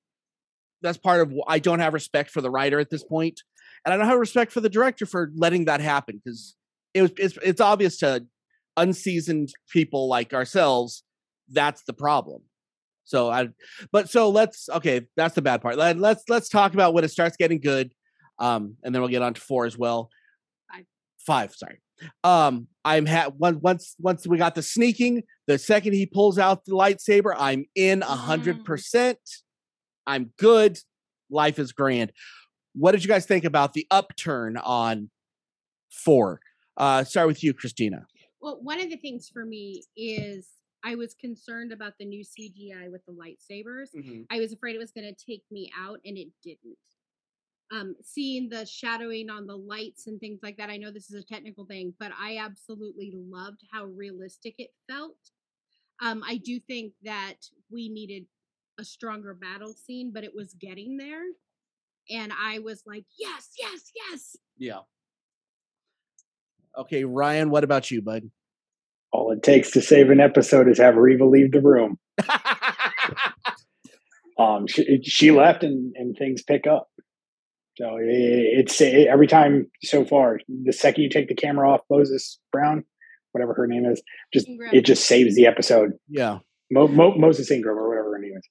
that's 0.82 0.98
part 0.98 1.22
of 1.22 1.34
I 1.48 1.60
don't 1.60 1.80
have 1.80 1.94
respect 1.94 2.32
for 2.32 2.42
the 2.42 2.50
writer 2.50 2.80
at 2.80 2.90
this 2.90 3.04
point, 3.04 3.42
and 3.86 3.94
I 3.94 3.98
don't 3.98 4.08
have 4.08 4.18
respect 4.18 4.52
for 4.52 4.62
the 4.62 4.70
director 4.70 5.06
for 5.06 5.32
letting 5.36 5.66
that 5.66 5.80
happen 5.82 6.20
because 6.24 6.56
it 6.94 7.02
was 7.04 7.12
it's 7.18 7.38
it's 7.44 7.62
obvious 7.62 7.98
to 8.00 8.26
unseasoned 8.78 9.54
people 9.70 10.08
like 10.08 10.34
ourselves 10.34 11.04
that's 11.50 11.84
the 11.84 11.94
problem. 11.94 12.42
So 13.04 13.30
I, 13.30 13.50
but 13.92 14.10
so 14.10 14.30
let's 14.30 14.70
okay, 14.70 15.08
that's 15.18 15.36
the 15.36 15.42
bad 15.42 15.62
part. 15.62 15.78
Let, 15.78 15.98
let's 15.98 16.24
let's 16.30 16.50
talk 16.50 16.74
about 16.74 16.94
when 16.94 17.04
it 17.04 17.12
starts 17.12 17.36
getting 17.38 17.60
good, 17.60 17.94
um, 18.40 18.76
and 18.84 18.94
then 18.94 19.02
we'll 19.02 19.10
get 19.12 19.22
on 19.22 19.34
to 19.34 19.42
four 19.42 19.66
as 19.66 19.78
well. 19.78 20.10
Five. 20.72 20.86
Five, 21.20 21.56
sorry. 21.56 21.82
Um, 22.24 22.68
I'm 22.86 23.06
ha- 23.06 23.32
once 23.38 23.60
once 23.62 23.96
once 24.00 24.28
we 24.28 24.38
got 24.38 24.56
the 24.56 24.62
sneaking. 24.64 25.24
The 25.48 25.58
second 25.58 25.94
he 25.94 26.06
pulls 26.06 26.40
out 26.40 26.64
the 26.66 26.74
lightsaber, 26.74 27.36
I'm 27.38 27.66
in 27.76 28.02
a 28.02 28.06
hundred 28.06 28.60
Mm. 28.60 28.66
percent. 28.66 29.20
I'm 30.08 30.32
good. 30.38 30.78
Life 31.30 31.60
is 31.60 31.72
grand. 31.74 32.12
What 32.74 32.94
did 32.94 33.04
you 33.04 33.08
guys 33.08 33.26
think 33.26 33.44
about 33.46 33.74
the 33.74 33.86
upturn 33.92 34.58
on 34.58 35.10
four? 35.92 36.40
Uh, 36.78 37.04
start 37.04 37.28
with 37.28 37.44
you, 37.44 37.54
Christina. 37.54 38.06
Well, 38.42 38.60
one 38.62 38.80
of 38.82 38.90
the 38.90 38.98
things 38.98 39.30
for 39.30 39.46
me 39.46 39.84
is 39.96 40.48
I 40.84 40.96
was 40.96 41.14
concerned 41.14 41.72
about 41.72 41.94
the 42.00 42.06
new 42.06 42.24
CGI 42.24 42.92
with 42.92 43.06
the 43.06 43.14
lightsabers. 43.14 43.90
I 44.32 44.40
was 44.40 44.52
afraid 44.54 44.76
it 44.76 44.80
was 44.80 44.92
going 44.92 45.14
to 45.14 45.26
take 45.26 45.44
me 45.52 45.72
out, 45.80 46.00
and 46.06 46.18
it 46.18 46.30
didn't. 46.44 46.78
Um, 47.72 47.96
seeing 48.04 48.50
the 48.50 48.66
shadowing 48.66 49.30
on 49.30 49.48
the 49.48 49.56
lights 49.56 50.08
and 50.08 50.20
things 50.20 50.40
like 50.44 50.58
that, 50.58 50.70
I 50.70 50.78
know 50.78 50.92
this 50.92 51.10
is 51.10 51.16
a 51.16 51.26
technical 51.26 51.66
thing, 51.66 51.94
but 52.00 52.12
I 52.20 52.38
absolutely 52.38 53.14
loved 53.16 53.62
how 53.72 53.86
realistic 53.86 54.56
it 54.58 54.72
felt. 54.90 55.16
Um, 56.02 56.24
I 56.28 56.38
do 56.38 56.60
think 56.60 56.94
that 57.04 57.36
we 57.72 57.88
needed 57.88 58.26
a 58.80 58.84
stronger 58.84 59.34
battle 59.34 59.74
scene, 59.74 60.12
but 60.14 60.24
it 60.24 60.36
was 60.36 60.54
getting 60.56 60.98
there. 60.98 61.24
And 62.10 62.34
I 62.38 62.60
was 62.60 62.84
like, 62.86 63.06
yes, 63.18 63.52
yes, 63.58 63.92
yes. 63.96 64.36
Yeah. 64.58 64.80
Okay, 66.78 67.04
Ryan, 67.04 67.50
what 67.50 67.64
about 67.64 67.92
you, 67.92 68.02
bud? 68.02 68.30
All 69.14 69.32
it 69.32 69.44
takes 69.44 69.72
to 69.72 69.82
save 69.82 70.10
an 70.10 70.20
episode 70.20 70.68
is 70.70 70.78
have 70.80 70.96
Reva 70.96 71.26
leave 71.26 71.52
the 71.52 71.62
room. 71.62 71.98
Um, 74.40 74.66
she, 74.68 75.02
she 75.04 75.30
left 75.32 75.64
and, 75.64 75.94
and 75.96 76.16
things 76.18 76.42
pick 76.42 76.66
up. 76.66 76.90
So 77.78 77.98
it, 77.98 78.08
it's 78.08 78.82
it, 78.82 79.08
every 79.08 79.28
time 79.28 79.70
so 79.84 80.04
far. 80.04 80.40
The 80.64 80.74
second 80.74 81.04
you 81.04 81.10
take 81.10 81.28
the 81.28 81.36
camera 81.36 81.70
off 81.72 81.82
Moses 81.92 82.40
Brown, 82.52 82.84
whatever 83.34 83.54
her 83.54 83.68
name 83.68 83.86
is, 83.86 84.02
just 84.34 84.48
Ingram. 84.48 84.72
it 84.74 84.86
just 84.86 85.06
saves 85.06 85.36
the 85.36 85.46
episode. 85.46 85.92
yeah. 86.10 86.40
Mo, 86.72 86.88
Mo, 86.88 87.14
Moses 87.18 87.52
Ingram 87.52 87.78
or 87.78 87.90
whatever 87.90 88.14
her 88.14 88.20
name 88.20 88.34
is. 88.36 88.48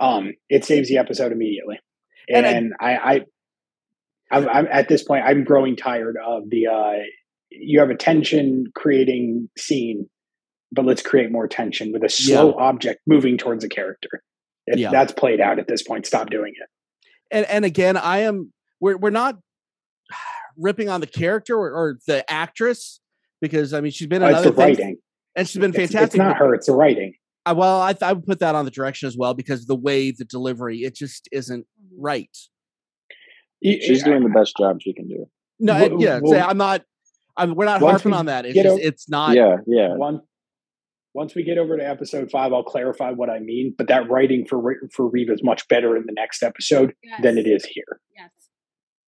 Um, 0.00 0.32
it 0.48 0.64
saves 0.64 0.88
the 0.88 0.96
episode 0.98 1.32
immediately. 1.32 1.78
And 2.28 2.46
And, 2.46 2.72
I- 2.80 2.94
I, 2.94 3.14
I, 3.14 3.20
I'm, 4.30 4.48
I'm 4.48 4.66
at 4.70 4.88
this 4.88 5.02
point. 5.02 5.24
I'm 5.26 5.44
growing 5.44 5.76
tired 5.76 6.16
of 6.24 6.48
the. 6.48 6.68
Uh, 6.68 7.02
you 7.50 7.80
have 7.80 7.90
a 7.90 7.96
tension 7.96 8.64
creating 8.74 9.48
scene, 9.56 10.08
but 10.72 10.84
let's 10.84 11.02
create 11.02 11.30
more 11.30 11.48
tension 11.48 11.92
with 11.92 12.02
a 12.04 12.08
slow 12.08 12.54
object 12.54 13.00
moving 13.06 13.36
towards 13.38 13.64
a 13.64 13.68
character. 13.68 14.08
If 14.66 14.78
Yeah. 14.78 14.90
That's 14.90 15.12
played 15.12 15.40
out 15.40 15.58
at 15.58 15.66
this 15.68 15.82
point. 15.82 16.06
Stop 16.06 16.28
doing 16.30 16.52
it. 16.60 16.68
and 17.30 17.46
and 17.46 17.64
again 17.64 17.96
i 17.96 18.18
am 18.18 18.52
we're 18.80 18.96
we're 18.96 19.10
not 19.10 19.36
ripping 20.56 20.88
on 20.88 21.00
the 21.00 21.06
character 21.06 21.54
or, 21.56 21.70
or 21.70 21.98
the 22.06 22.28
actress 22.30 23.00
because 23.40 23.72
i 23.74 23.80
mean 23.80 23.92
she's 23.92 24.06
been 24.08 24.22
in 24.22 24.30
it's 24.30 24.42
the 24.42 24.52
writing. 24.52 24.96
and 25.36 25.46
she's 25.48 25.60
been 25.60 25.72
fantastic 25.72 26.02
It's, 26.08 26.16
not 26.16 26.36
her. 26.36 26.54
It's 26.54 26.66
the 26.66 26.74
writing. 26.74 27.14
I, 27.46 27.52
well 27.52 27.80
I, 27.80 27.94
I 28.02 28.12
would 28.14 28.26
put 28.26 28.40
that 28.40 28.54
on 28.54 28.64
the 28.66 28.70
direction 28.70 29.06
as 29.08 29.16
well 29.16 29.32
because 29.34 29.66
the 29.66 29.76
way 29.76 30.10
the 30.10 30.24
delivery 30.24 30.78
it 30.80 30.94
just 30.94 31.28
isn't 31.32 31.66
right 31.98 32.34
She's 33.62 34.04
doing 34.04 34.22
the 34.22 34.28
best 34.30 34.56
job 34.56 34.78
she 34.80 34.92
can 34.94 35.08
do. 35.08 35.26
no 35.58 35.74
Well- 35.74 36.00
yeah 36.02 36.20
well, 36.22 36.32
say, 36.32 36.40
i'm 36.40 36.58
not 36.58 36.82
i'm 37.38 37.54
we're 37.54 37.64
not 37.64 37.80
once 37.80 38.02
harping 38.02 38.12
we 38.12 38.18
on 38.18 38.26
that 38.26 38.44
it's 38.46 38.54
just 38.54 38.66
o- 38.68 38.76
it's 38.80 39.08
not 39.08 39.34
yeah, 39.34 39.56
yeah. 39.66 39.94
One, 39.96 40.20
once 41.14 41.34
we 41.34 41.42
get 41.42 41.58
over 41.58 41.76
to 41.76 41.82
episode 41.88 42.30
five, 42.30 42.52
I'll 42.52 42.62
clarify 42.62 43.10
what 43.10 43.28
I 43.30 43.38
mean. 43.40 43.74
But 43.76 43.88
that 43.88 44.08
writing 44.10 44.44
for 44.48 44.60
Re- 44.60 44.88
for 44.94 45.08
Reva 45.08 45.32
is 45.32 45.40
much 45.42 45.66
better 45.68 45.96
in 45.96 46.04
the 46.06 46.12
next 46.12 46.42
episode 46.42 46.92
than 47.22 47.38
it 47.38 47.46
is 47.46 47.64
here. 47.64 47.98
Yes. 48.16 48.30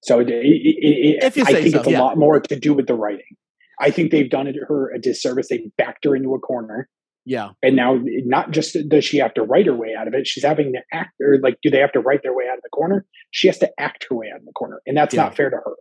So 0.03 0.19
it, 0.21 0.29
it, 0.31 0.43
it, 0.43 1.23
If 1.23 1.37
you 1.37 1.45
I 1.47 1.53
say 1.53 1.63
think 1.65 1.75
so, 1.75 1.81
it's 1.83 1.89
a 1.89 1.99
lot 2.01 2.17
more 2.17 2.41
to 2.41 2.59
do 2.59 2.73
with 2.75 2.87
the 2.87 2.95
writing. 2.95 3.37
I 3.81 3.91
think 3.91 4.11
they've 4.11 4.29
done 4.31 4.47
it, 4.47 4.57
her 4.67 4.91
a 4.93 4.99
disservice. 4.99 5.49
They 5.51 5.71
backed 5.77 6.05
her 6.07 6.17
into 6.17 6.35
a 6.35 6.39
corner, 6.41 6.89
yeah 7.27 7.51
and 7.63 7.77
now 7.77 7.99
not 8.25 8.51
just 8.51 8.77
does 8.89 9.05
she 9.05 9.19
have 9.19 9.35
to 9.35 9.43
write 9.43 9.67
her 9.67 9.75
way 9.77 9.95
out 9.97 10.09
of 10.09 10.15
it, 10.15 10.27
she's 10.27 10.43
having 10.45 10.73
to 10.73 10.81
act. 10.93 11.13
Or 11.21 11.39
like, 11.43 11.59
do 11.63 11.71
they 11.71 11.79
have 11.79 11.93
to 11.93 12.01
write 12.01 12.23
their 12.23 12.35
way 12.35 12.45
out 12.51 12.57
of 12.57 12.63
the 12.63 12.71
corner? 12.71 13.05
She 13.31 13.47
has 13.47 13.59
to 13.59 13.71
act 13.79 14.07
her 14.09 14.17
way 14.17 14.29
out 14.33 14.41
of 14.41 14.47
the 14.47 14.53
corner, 14.53 14.81
and 14.87 14.97
that's 14.97 15.15
Yeah. 15.15 15.25
not 15.25 15.37
fair 15.37 15.51
to 15.51 15.57
her. 15.57 15.75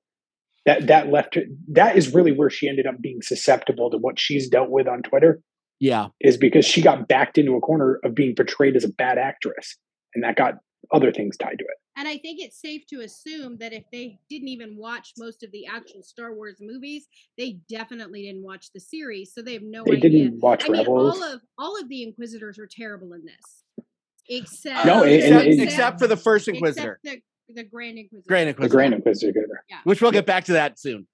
That 0.65 0.87
that 0.87 1.09
left 1.11 1.35
her. 1.35 1.43
That 1.69 1.97
is 1.97 2.13
really 2.13 2.31
where 2.31 2.49
she 2.49 2.67
ended 2.67 2.85
up 2.85 3.01
being 3.01 3.21
susceptible 3.21 3.89
to 3.91 3.97
what 3.97 4.19
she's 4.19 4.49
dealt 4.49 4.69
with 4.69 4.87
on 4.87 5.01
Twitter 5.03 5.41
yeah 5.79 6.07
is 6.19 6.35
because 6.35 6.65
she 6.65 6.81
got 6.81 7.07
backed 7.07 7.37
into 7.37 7.55
a 7.55 7.61
corner 7.61 7.99
of 8.03 8.13
being 8.13 8.35
portrayed 8.35 8.75
as 8.75 8.83
a 8.83 8.89
bad 8.89 9.17
actress, 9.17 9.77
and 10.13 10.23
that 10.23 10.35
got 10.35 10.55
other 10.93 11.11
things 11.11 11.37
tied 11.37 11.57
to 11.57 11.63
it. 11.63 11.77
And 11.97 12.07
I 12.07 12.17
think 12.17 12.39
it's 12.41 12.59
safe 12.59 12.85
to 12.87 13.01
assume 13.01 13.57
that 13.59 13.73
if 13.73 13.83
they 13.91 14.19
didn't 14.29 14.47
even 14.47 14.77
watch 14.77 15.13
most 15.17 15.43
of 15.43 15.51
the 15.51 15.65
actual 15.65 16.01
Star 16.03 16.33
Wars 16.33 16.57
movies, 16.61 17.07
they 17.37 17.59
definitely 17.69 18.23
didn't 18.23 18.43
watch 18.43 18.67
the 18.73 18.79
series, 18.79 19.33
so 19.33 19.41
they 19.41 19.53
have 19.53 19.63
no 19.63 19.83
They 19.85 19.97
idea. 19.97 20.09
didn't 20.09 20.39
watch 20.39 20.65
I 20.65 20.69
mean, 20.73 20.85
all 20.87 21.23
of 21.23 21.41
all 21.57 21.79
of 21.79 21.87
the 21.89 22.03
Inquisitors 22.03 22.59
are 22.59 22.67
terrible 22.67 23.13
in 23.13 23.23
this, 23.25 23.85
except 24.29 24.85
No, 24.85 24.99
uh, 24.99 25.03
and- 25.03 25.11
except, 25.13 25.45
and- 25.47 25.61
except 25.61 25.99
for 25.99 26.07
the 26.07 26.17
first 26.17 26.47
inquisitor 26.47 26.99
except 27.03 27.15
the 27.17 27.21
the 27.55 27.63
Grand 27.63 27.97
Inquisitor. 27.97 28.27
grand 28.27 28.45
the 28.47 28.49
inquisitor 28.49 28.73
Grand 28.77 28.93
Inquisitor. 28.93 29.63
which 29.83 30.01
we'll 30.01 30.11
get 30.11 30.25
back 30.25 30.45
to 30.45 30.53
that 30.53 30.79
soon 30.79 31.07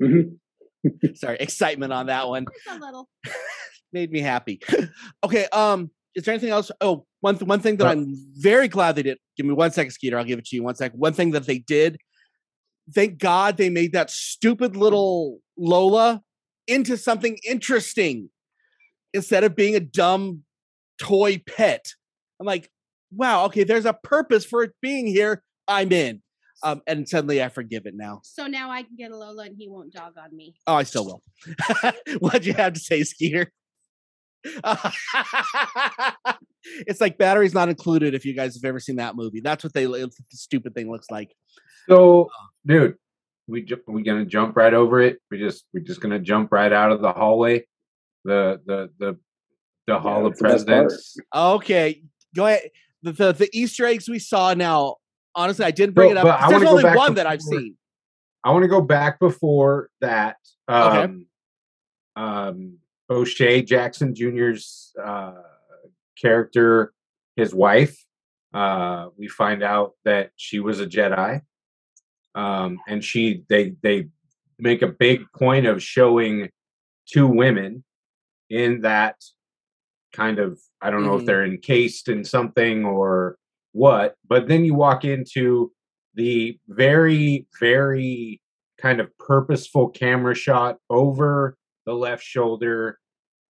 Mhm. 0.00 0.38
sorry 1.14 1.36
excitement 1.40 1.92
on 1.92 2.06
that 2.06 2.28
one 2.28 2.46
Just 2.64 2.76
a 2.76 2.84
little. 2.84 3.08
made 3.92 4.10
me 4.10 4.18
happy. 4.20 4.60
okay, 5.24 5.46
um, 5.52 5.88
is 6.16 6.24
there 6.24 6.34
anything 6.34 6.50
else? 6.50 6.70
Oh, 6.80 7.06
one 7.20 7.36
th- 7.38 7.46
one 7.48 7.60
thing 7.60 7.76
that 7.76 7.86
Uh, 7.86 7.90
I'm 7.90 8.16
very 8.36 8.66
glad 8.66 8.96
they 8.96 9.04
did. 9.04 9.18
Give 9.36 9.46
me 9.46 9.52
one 9.54 9.70
second, 9.70 9.92
Skeeter. 9.92 10.18
I'll 10.18 10.24
give 10.24 10.38
it 10.40 10.46
to 10.46 10.56
you. 10.56 10.64
One 10.64 10.74
second. 10.74 10.98
One 10.98 11.12
thing 11.12 11.30
that 11.30 11.46
they 11.46 11.58
did. 11.58 11.98
Thank 12.92 13.18
God 13.18 13.56
they 13.56 13.70
made 13.70 13.92
that 13.92 14.10
stupid 14.10 14.74
little 14.76 15.38
Lola 15.56 16.22
into 16.66 16.96
something 16.96 17.38
interesting 17.48 18.30
instead 19.12 19.44
of 19.44 19.54
being 19.54 19.76
a 19.76 19.80
dumb 19.80 20.42
toy 20.98 21.40
pet. 21.46 21.86
I'm 22.40 22.46
like, 22.46 22.68
wow, 23.12 23.44
okay, 23.46 23.62
there's 23.62 23.86
a 23.86 23.92
purpose 23.94 24.44
for 24.44 24.64
it 24.64 24.72
being 24.82 25.06
here. 25.06 25.42
I'm 25.68 25.92
in. 25.92 26.22
Um, 26.62 26.82
and 26.86 27.06
suddenly 27.08 27.42
I 27.42 27.48
forgive 27.48 27.84
it 27.84 27.94
now. 27.94 28.20
So 28.24 28.46
now 28.46 28.70
I 28.70 28.82
can 28.82 28.96
get 28.96 29.10
a 29.10 29.16
Lola 29.16 29.44
and 29.44 29.56
he 29.56 29.68
won't 29.68 29.92
dog 29.92 30.14
on 30.16 30.34
me. 30.34 30.54
Oh, 30.66 30.74
I 30.74 30.84
still 30.84 31.04
will. 31.04 31.22
What'd 32.20 32.46
you 32.46 32.54
have 32.54 32.72
to 32.72 32.80
say, 32.80 33.02
Skeeter? 33.02 33.52
it's 36.86 37.00
like 37.00 37.18
batteries 37.18 37.54
not 37.54 37.68
included. 37.68 38.14
If 38.14 38.24
you 38.24 38.34
guys 38.34 38.54
have 38.54 38.64
ever 38.64 38.80
seen 38.80 38.96
that 38.96 39.16
movie, 39.16 39.40
that's 39.40 39.62
what 39.64 39.72
they 39.74 39.86
the 39.86 40.10
stupid 40.30 40.74
thing 40.74 40.90
looks 40.90 41.10
like. 41.10 41.34
So, 41.88 42.30
dude, 42.66 42.96
we 43.46 43.62
ju- 43.62 43.80
we 43.86 44.02
gonna 44.02 44.24
jump 44.24 44.56
right 44.56 44.74
over 44.74 45.00
it. 45.00 45.18
We 45.30 45.38
just 45.38 45.64
we 45.72 45.80
just 45.82 46.00
gonna 46.00 46.18
jump 46.18 46.52
right 46.52 46.72
out 46.72 46.92
of 46.92 47.00
the 47.00 47.12
hallway, 47.12 47.66
the 48.24 48.60
the 48.66 48.90
the 48.98 49.18
the 49.86 49.98
hall 49.98 50.26
of 50.26 50.36
that's 50.38 50.40
the 50.40 50.48
best 50.48 50.66
part. 50.66 50.88
presidents. 50.88 51.16
Okay, 51.34 52.02
go 52.34 52.46
ahead. 52.46 52.70
The, 53.02 53.12
the 53.12 53.32
the 53.32 53.48
Easter 53.52 53.86
eggs 53.86 54.08
we 54.08 54.18
saw 54.18 54.54
now. 54.54 54.96
Honestly, 55.36 55.64
I 55.64 55.70
didn't 55.70 55.94
bring 55.94 56.14
No, 56.14 56.14
it 56.14 56.18
up. 56.18 56.24
but 56.24 56.40
I 56.40 56.46
because 56.48 56.62
There's 56.62 56.84
only 56.84 56.96
one 56.96 57.14
that 57.14 57.26
I've 57.26 57.42
seen. 57.42 57.76
I 58.44 58.50
want 58.52 58.62
to 58.62 58.68
go 58.68 58.80
back 58.80 59.18
before 59.18 59.90
that. 60.00 60.36
Okay. 60.70 61.02
Um, 61.04 61.26
um, 62.16 62.78
O'Shea 63.10 63.62
Jackson 63.62 64.14
Jr.'s 64.14 64.92
uh, 65.02 65.34
character, 66.20 66.92
his 67.36 67.54
wife. 67.54 67.96
Uh, 68.52 69.08
we 69.16 69.26
find 69.28 69.62
out 69.62 69.94
that 70.04 70.30
she 70.36 70.60
was 70.60 70.78
a 70.80 70.86
Jedi, 70.86 71.40
um, 72.36 72.78
and 72.86 73.02
she 73.02 73.44
they 73.48 73.74
they 73.82 74.08
make 74.58 74.82
a 74.82 74.86
big 74.88 75.24
point 75.36 75.66
of 75.66 75.82
showing 75.82 76.48
two 77.06 77.26
women 77.26 77.82
in 78.50 78.82
that 78.82 79.16
kind 80.12 80.38
of 80.38 80.60
I 80.80 80.90
don't 80.90 81.04
know 81.04 81.16
if 81.16 81.22
Mhm. 81.22 81.26
they're 81.26 81.44
encased 81.44 82.08
in 82.08 82.22
something 82.24 82.84
or 82.84 83.36
what, 83.74 84.14
but 84.26 84.46
then 84.46 84.64
you 84.64 84.74
walk 84.74 85.04
into 85.04 85.72
the 86.14 86.58
very 86.68 87.46
very 87.58 88.40
kind 88.80 89.00
of 89.00 89.16
purposeful 89.18 89.88
camera 89.88 90.34
shot 90.34 90.78
over 90.88 91.56
the 91.84 91.92
left 91.92 92.22
shoulder. 92.22 92.98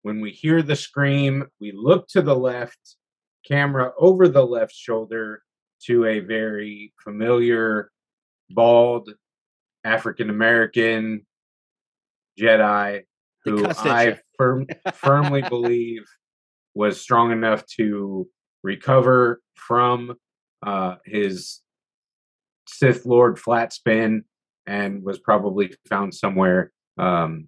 When 0.02 0.22
we 0.22 0.32
hear 0.32 0.62
the 0.62 0.76
scream, 0.76 1.46
we 1.60 1.74
look 1.74 2.08
to 2.10 2.22
the 2.22 2.36
left, 2.36 2.96
camera 3.46 3.92
over 4.00 4.28
the 4.28 4.46
left 4.46 4.74
shoulder 4.74 5.44
to 5.86 6.06
a 6.06 6.20
very 6.20 6.94
familiar, 7.04 7.92
bald 8.50 9.10
African 9.84 10.30
American 10.30 11.26
Jedi 12.40 13.04
who 13.44 13.68
I 13.68 14.20
firm, 14.38 14.68
firmly 14.94 15.42
believe 15.42 16.06
was 16.74 17.00
strong 17.00 17.32
enough 17.32 17.66
to 17.78 18.28
recover 18.64 19.42
from 19.56 20.16
uh, 20.66 20.96
his 21.06 21.62
Sith 22.68 23.06
Lord 23.06 23.38
flat 23.40 23.74
spin 23.74 24.24
and 24.66 25.04
was 25.04 25.20
probably 25.20 25.74
found 25.90 26.14
somewhere 26.14 26.72
um, 26.98 27.48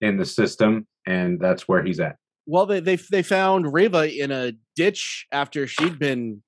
in 0.00 0.16
the 0.16 0.24
system, 0.24 0.86
and 1.06 1.38
that's 1.38 1.68
where 1.68 1.82
he's 1.84 2.00
at. 2.00 2.16
Well, 2.46 2.66
they 2.66 2.80
they 2.80 2.96
they 2.96 3.22
found 3.22 3.72
Reva 3.72 4.10
in 4.12 4.30
a 4.30 4.52
ditch 4.74 5.26
after 5.30 5.66
she'd 5.66 5.98
been, 5.98 6.42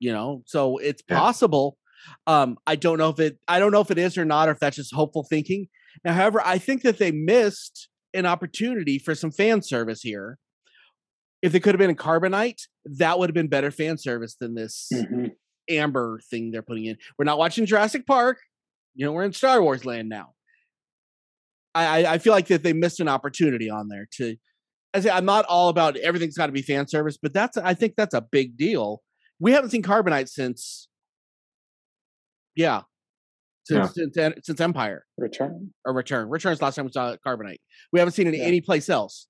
you 0.00 0.12
know, 0.12 0.42
so 0.46 0.78
it's 0.78 1.02
Yeah. 1.08 1.18
possible. 1.18 1.76
Um, 2.26 2.56
I 2.66 2.74
don't 2.74 2.98
know 2.98 3.10
if 3.10 3.20
it 3.20 3.38
I 3.46 3.58
don't 3.60 3.70
know 3.70 3.80
if 3.80 3.90
it 3.90 3.98
is 3.98 4.18
or 4.18 4.24
not, 4.24 4.48
or 4.48 4.52
if 4.52 4.58
that's 4.58 4.76
just 4.76 4.94
hopeful 4.94 5.24
thinking. 5.28 5.68
Now, 6.04 6.14
however, 6.14 6.42
I 6.44 6.58
think 6.58 6.82
that 6.82 6.98
they 6.98 7.12
missed 7.12 7.88
an 8.14 8.26
opportunity 8.26 8.98
for 8.98 9.14
some 9.14 9.30
fan 9.30 9.62
service 9.62 10.00
here. 10.02 10.38
If 11.42 11.52
they 11.52 11.60
could 11.60 11.74
have 11.74 11.78
been 11.78 11.90
in 11.90 11.96
Carbonite, 11.96 12.62
that 12.84 13.18
would 13.18 13.28
have 13.28 13.34
been 13.34 13.48
better 13.48 13.70
fan 13.70 13.98
service 13.98 14.36
than 14.36 14.54
this 14.54 14.88
Mhm. 14.92 15.32
amber 15.68 16.20
thing 16.30 16.50
they're 16.52 16.62
putting 16.62 16.84
in. 16.86 16.96
We're 17.18 17.24
not 17.24 17.38
watching 17.38 17.66
Jurassic 17.66 18.06
Park. 18.06 18.38
You 18.94 19.04
know, 19.06 19.12
we're 19.12 19.24
in 19.24 19.32
Star 19.32 19.60
Wars 19.62 19.84
land 19.84 20.08
now. 20.08 20.34
I, 21.74 22.04
I, 22.04 22.12
I 22.14 22.18
feel 22.18 22.32
like 22.32 22.46
that 22.48 22.62
they 22.62 22.72
missed 22.72 23.00
an 23.00 23.08
opportunity 23.08 23.68
on 23.70 23.88
there 23.88 24.06
to 24.18 24.36
I 24.94 25.00
say 25.00 25.08
I'm 25.10 25.24
not 25.24 25.46
all 25.46 25.70
about 25.70 25.96
everything's 25.96 26.36
got 26.36 26.46
to 26.46 26.52
be 26.52 26.60
fan 26.62 26.86
service, 26.86 27.16
but 27.20 27.32
that's 27.32 27.56
I 27.56 27.72
think 27.74 27.94
that's 27.96 28.12
a 28.14 28.20
big 28.20 28.56
deal. 28.58 29.02
We 29.40 29.52
haven't 29.52 29.70
seen 29.70 29.82
Carbonite 29.82 30.28
since 30.28 30.86
yeah. 32.54 32.82
Since 33.64 33.94
since, 33.94 34.16
since 34.46 34.60
Empire 34.60 35.06
Return. 35.16 35.72
or 35.86 35.94
Return. 35.94 36.28
Return's 36.28 36.60
last 36.60 36.74
time 36.74 36.84
we 36.84 36.92
saw 36.92 37.16
Carbonite. 37.26 37.60
We 37.92 38.00
haven't 38.00 38.12
seen 38.12 38.26
it 38.26 38.34
Yeah. 38.34 38.44
any 38.44 38.60
place 38.60 38.88
else. 38.90 39.28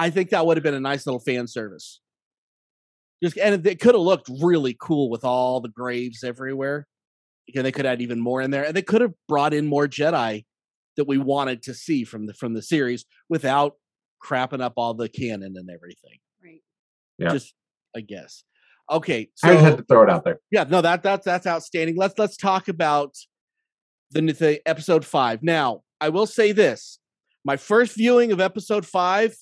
I 0.00 0.10
think 0.10 0.30
that 0.30 0.46
would 0.46 0.56
have 0.56 0.64
been 0.64 0.74
a 0.74 0.80
nice 0.80 1.06
little 1.06 1.20
fan 1.20 1.46
service. 1.46 2.00
Just 3.22 3.36
and 3.36 3.66
it 3.66 3.80
could 3.80 3.94
have 3.94 4.02
looked 4.02 4.30
really 4.40 4.74
cool 4.80 5.10
with 5.10 5.24
all 5.24 5.60
the 5.60 5.68
graves 5.68 6.24
everywhere. 6.24 6.86
Again, 7.48 7.64
they 7.64 7.72
could 7.72 7.84
have 7.84 7.92
had 7.92 8.02
even 8.02 8.18
more 8.18 8.40
in 8.40 8.50
there, 8.50 8.64
and 8.64 8.74
they 8.74 8.82
could 8.82 9.02
have 9.02 9.12
brought 9.28 9.52
in 9.52 9.66
more 9.66 9.86
Jedi 9.86 10.44
that 10.96 11.06
we 11.06 11.18
wanted 11.18 11.62
to 11.64 11.74
see 11.74 12.04
from 12.04 12.26
the 12.26 12.34
from 12.34 12.54
the 12.54 12.62
series 12.62 13.04
without 13.28 13.74
crapping 14.24 14.62
up 14.62 14.74
all 14.76 14.94
the 14.94 15.08
canon 15.08 15.54
and 15.56 15.68
everything. 15.70 16.18
Right. 16.42 16.62
Yeah. 17.18 17.30
Just 17.30 17.54
I 17.94 18.00
guess. 18.00 18.44
Okay, 18.90 19.28
So, 19.36 19.48
I 19.48 19.52
just 19.52 19.64
had 19.64 19.76
to 19.78 19.84
throw 19.84 20.02
it 20.02 20.10
out 20.10 20.24
there. 20.24 20.40
yeah, 20.50 20.64
no, 20.64 20.80
that 20.80 21.02
that's 21.02 21.24
that's 21.24 21.46
outstanding. 21.46 21.96
Let's 21.96 22.18
let's 22.18 22.36
talk 22.36 22.68
about 22.68 23.14
the, 24.10 24.22
the 24.22 24.60
episode 24.66 25.04
five. 25.04 25.42
Now, 25.42 25.82
I 26.00 26.08
will 26.08 26.26
say 26.26 26.52
this: 26.52 26.98
my 27.44 27.56
first 27.56 27.94
viewing 27.96 28.32
of 28.32 28.40
episode 28.40 28.84
five, 28.86 29.36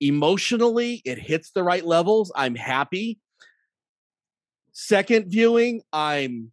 emotionally, 0.00 1.02
it 1.04 1.18
hits 1.18 1.50
the 1.50 1.62
right 1.62 1.84
levels. 1.84 2.32
I'm 2.34 2.54
happy. 2.54 3.18
Second 4.72 5.26
viewing, 5.30 5.82
I'm 5.92 6.52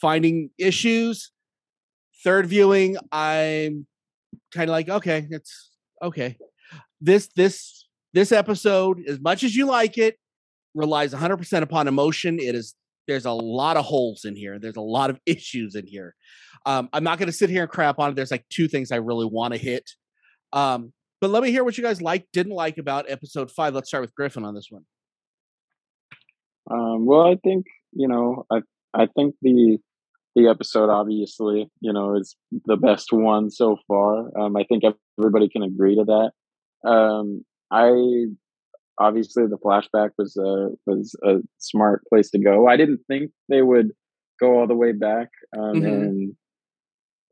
finding 0.00 0.50
issues. 0.58 1.32
Third 2.24 2.46
viewing, 2.46 2.96
I'm 3.12 3.86
kind 4.52 4.68
of 4.68 4.72
like, 4.72 4.88
okay, 4.88 5.26
it's 5.30 5.70
okay. 6.02 6.36
This 7.00 7.28
this 7.34 7.86
this 8.12 8.32
episode, 8.32 9.02
as 9.06 9.20
much 9.20 9.42
as 9.42 9.54
you 9.54 9.66
like 9.66 9.96
it, 9.96 10.16
relies 10.74 11.14
100% 11.14 11.62
upon 11.62 11.88
emotion. 11.88 12.38
It 12.38 12.54
is 12.54 12.74
there's 13.06 13.24
a 13.24 13.32
lot 13.32 13.76
of 13.76 13.84
holes 13.84 14.24
in 14.24 14.36
here. 14.36 14.58
There's 14.58 14.76
a 14.76 14.82
lot 14.82 15.10
of 15.10 15.18
issues 15.26 15.74
in 15.74 15.86
here. 15.86 16.14
Um, 16.66 16.88
I'm 16.92 17.04
not 17.04 17.18
going 17.18 17.26
to 17.26 17.32
sit 17.32 17.50
here 17.50 17.62
and 17.62 17.70
crap 17.70 17.98
on 17.98 18.10
it. 18.10 18.16
There's 18.16 18.30
like 18.30 18.44
two 18.50 18.68
things 18.68 18.92
I 18.92 18.96
really 18.96 19.26
want 19.26 19.54
to 19.54 19.58
hit. 19.58 19.90
Um, 20.52 20.92
but 21.20 21.30
let 21.30 21.42
me 21.42 21.50
hear 21.50 21.64
what 21.64 21.76
you 21.78 21.84
guys 21.84 22.00
like, 22.02 22.26
didn't 22.32 22.52
like 22.54 22.78
about 22.78 23.10
episode 23.10 23.50
five. 23.50 23.74
Let's 23.74 23.88
start 23.88 24.02
with 24.02 24.14
Griffin 24.14 24.44
on 24.44 24.54
this 24.54 24.68
one. 24.70 24.84
Um, 26.70 27.06
well, 27.06 27.22
I 27.22 27.36
think 27.42 27.66
you 27.92 28.08
know, 28.08 28.44
I 28.50 28.60
I 28.94 29.06
think 29.06 29.34
the 29.42 29.78
the 30.36 30.48
episode 30.48 30.90
obviously 30.90 31.68
you 31.80 31.92
know 31.92 32.16
is 32.16 32.36
the 32.66 32.76
best 32.76 33.12
one 33.12 33.50
so 33.50 33.76
far. 33.88 34.30
Um, 34.38 34.56
I 34.56 34.64
think 34.64 34.84
everybody 35.18 35.48
can 35.48 35.62
agree 35.62 35.96
to 35.96 36.04
that. 36.04 36.88
Um, 36.88 37.44
I 37.70 38.26
obviously 38.98 39.44
the 39.46 39.58
flashback 39.58 40.10
was 40.18 40.36
a 40.36 40.70
was 40.86 41.14
a 41.24 41.38
smart 41.58 42.02
place 42.08 42.30
to 42.30 42.38
go. 42.38 42.66
I 42.68 42.76
didn't 42.76 43.00
think 43.08 43.32
they 43.48 43.62
would 43.62 43.90
go 44.38 44.58
all 44.58 44.66
the 44.66 44.74
way 44.76 44.92
back 44.92 45.28
um, 45.58 45.74
Mhm. 45.74 45.86
and 46.02 46.36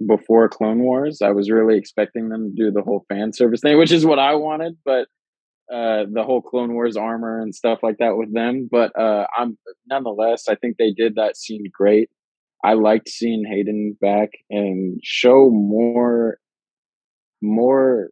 before 0.07 0.49
Clone 0.49 0.81
Wars. 0.81 1.21
I 1.23 1.31
was 1.31 1.51
really 1.51 1.77
expecting 1.77 2.29
them 2.29 2.55
to 2.55 2.65
do 2.65 2.71
the 2.71 2.83
whole 2.83 3.05
fan 3.09 3.33
service 3.33 3.61
thing, 3.61 3.79
which 3.79 3.93
is 3.93 4.07
what 4.07 4.19
I 4.19 4.35
wanted, 4.35 4.77
but 4.85 5.09
uh 5.71 6.05
the 6.11 6.23
whole 6.25 6.41
clone 6.41 6.73
wars 6.73 6.97
armor 6.97 7.43
and 7.43 7.55
stuff 7.55 7.81
like 7.83 7.97
that 7.99 8.17
with 8.17 8.33
them 8.33 8.67
but 8.73 8.91
uh 8.99 9.27
i'm 9.37 9.59
nonetheless 9.87 10.45
i 10.49 10.55
think 10.55 10.79
they 10.79 10.93
did 10.93 11.17
that 11.17 11.37
scene 11.37 11.65
great 11.71 12.09
i 12.65 12.73
liked 12.73 13.07
seeing 13.07 13.45
hayden 13.47 13.95
back 14.01 14.31
and 14.49 14.99
show 15.05 15.51
more 15.51 16.39
more 17.43 18.09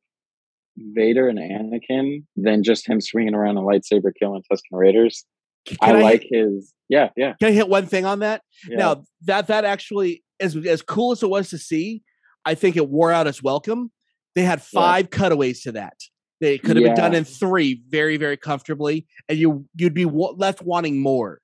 vader 0.76 1.28
and 1.28 1.38
anakin 1.38 2.24
than 2.36 2.62
just 2.62 2.86
him 2.86 3.00
swinging 3.00 3.34
around 3.34 3.56
a 3.56 3.62
lightsaber 3.62 4.10
killing 4.18 4.42
tusken 4.52 4.60
raiders 4.72 5.24
Can 5.64 5.78
i 5.80 5.86
hit- 5.96 6.02
like 6.02 6.26
his 6.30 6.74
yeah 6.90 7.08
yeah, 7.16 7.32
Can 7.40 7.48
I 7.48 7.52
hit 7.52 7.68
one 7.70 7.86
thing 7.86 8.04
on 8.04 8.18
that? 8.20 8.42
yeah. 8.68 8.76
Now 8.76 9.04
that 9.22 9.46
that 9.46 9.64
actually 9.64 10.22
as 10.40 10.56
as 10.56 10.82
cool 10.82 11.12
as 11.12 11.22
it 11.22 11.30
was 11.30 11.50
to 11.50 11.58
see, 11.58 12.02
I 12.44 12.54
think 12.54 12.76
it 12.76 12.88
wore 12.88 13.12
out 13.12 13.26
its 13.26 13.42
welcome. 13.42 13.90
They 14.34 14.42
had 14.42 14.62
five 14.62 15.10
cutaways 15.10 15.62
to 15.62 15.72
that. 15.72 15.94
They 16.40 16.58
could 16.58 16.76
have 16.76 16.84
been 16.84 16.94
done 16.94 17.14
in 17.14 17.24
three 17.24 17.82
very 17.88 18.16
very 18.18 18.36
comfortably, 18.36 19.06
and 19.28 19.38
you 19.38 19.66
you'd 19.74 19.94
be 19.94 20.04
wa- 20.04 20.34
left 20.36 20.62
wanting 20.62 21.00
more. 21.00 21.40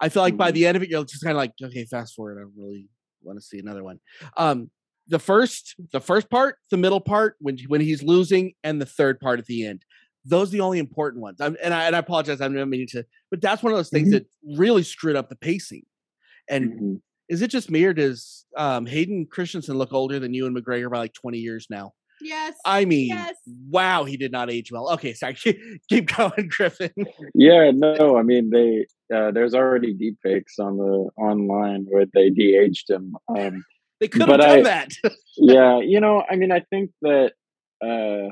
I 0.00 0.08
feel 0.08 0.22
like 0.22 0.36
by 0.36 0.50
Mhm. 0.50 0.54
the 0.54 0.66
end 0.66 0.76
of 0.76 0.82
it, 0.82 0.88
you're 0.88 1.04
just 1.04 1.22
kind 1.22 1.32
of 1.36 1.38
like, 1.38 1.52
okay, 1.62 1.84
fast 1.84 2.14
forward. 2.14 2.38
I 2.38 2.44
really 2.56 2.88
want 3.22 3.38
to 3.38 3.44
see 3.44 3.58
another 3.58 3.82
one. 3.84 4.00
Um, 4.36 4.70
the 5.08 5.18
first 5.18 5.74
the 5.92 6.00
first 6.00 6.30
part, 6.30 6.56
the 6.70 6.76
middle 6.76 7.00
part 7.00 7.36
when 7.40 7.58
when 7.66 7.80
he's 7.80 8.02
losing, 8.02 8.54
and 8.62 8.80
the 8.80 8.86
third 8.86 9.18
part 9.20 9.40
at 9.40 9.46
the 9.46 9.66
end. 9.66 9.84
Those 10.24 10.50
are 10.50 10.52
the 10.52 10.60
only 10.60 10.78
important 10.78 11.22
ones. 11.22 11.40
I'm, 11.40 11.56
and 11.62 11.72
I 11.74 11.84
and 11.86 11.96
I 11.96 11.98
apologize. 11.98 12.40
I'm 12.40 12.54
not 12.54 12.68
meaning 12.68 12.86
to, 12.92 13.04
but 13.30 13.40
that's 13.40 13.62
one 13.62 13.72
of 13.72 13.78
those 13.78 13.88
things 13.90 14.08
Mhm. 14.08 14.12
that 14.12 14.26
really 14.56 14.82
screwed 14.84 15.16
up 15.16 15.28
the 15.30 15.36
pacing. 15.36 15.84
And 16.48 16.72
Mhm. 16.72 17.00
Is 17.30 17.40
it 17.42 17.48
just 17.48 17.70
me 17.70 17.84
or 17.84 17.94
does 17.94 18.44
um, 18.56 18.84
Hayden 18.84 19.24
Christensen 19.24 19.78
look 19.78 19.92
older 19.94 20.18
than 20.18 20.34
you 20.34 20.46
and 20.46 20.54
McGregor 20.56 20.90
by 20.90 20.98
like 20.98 21.14
20 21.14 21.38
years 21.38 21.66
now? 21.70 21.92
Yes. 22.20 22.54
I 22.66 22.84
mean, 22.84 23.08
Yes. 23.08 23.34
wow, 23.70 24.04
he 24.04 24.18
did 24.18 24.30
not 24.30 24.50
age 24.50 24.70
well. 24.70 24.90
Okay, 24.92 25.14
sorry. 25.14 25.36
Keep 25.88 26.14
going, 26.14 26.48
Griffin. 26.50 26.92
yeah 27.34 27.70
no 27.72 28.18
i 28.18 28.22
mean 28.22 28.50
they 28.50 28.84
uh 29.14 29.30
there's 29.30 29.54
already 29.54 29.94
deep 29.94 30.16
fakes 30.22 30.58
on 30.58 30.76
the 30.76 31.08
online 31.16 31.86
where 31.88 32.04
they 32.12 32.28
de-aged 32.30 32.90
him 32.90 33.14
um 33.38 33.64
They 34.00 34.08
could 34.08 34.20
have 34.22 34.28
But 34.28 34.36
done 34.42 34.58
I- 34.58 34.62
that. 34.62 34.88
yeah 35.36 35.80
you 35.80 36.00
know 36.00 36.22
i 36.30 36.36
mean 36.36 36.52
i 36.52 36.60
think 36.70 36.90
that 37.02 37.32
uh 37.82 38.28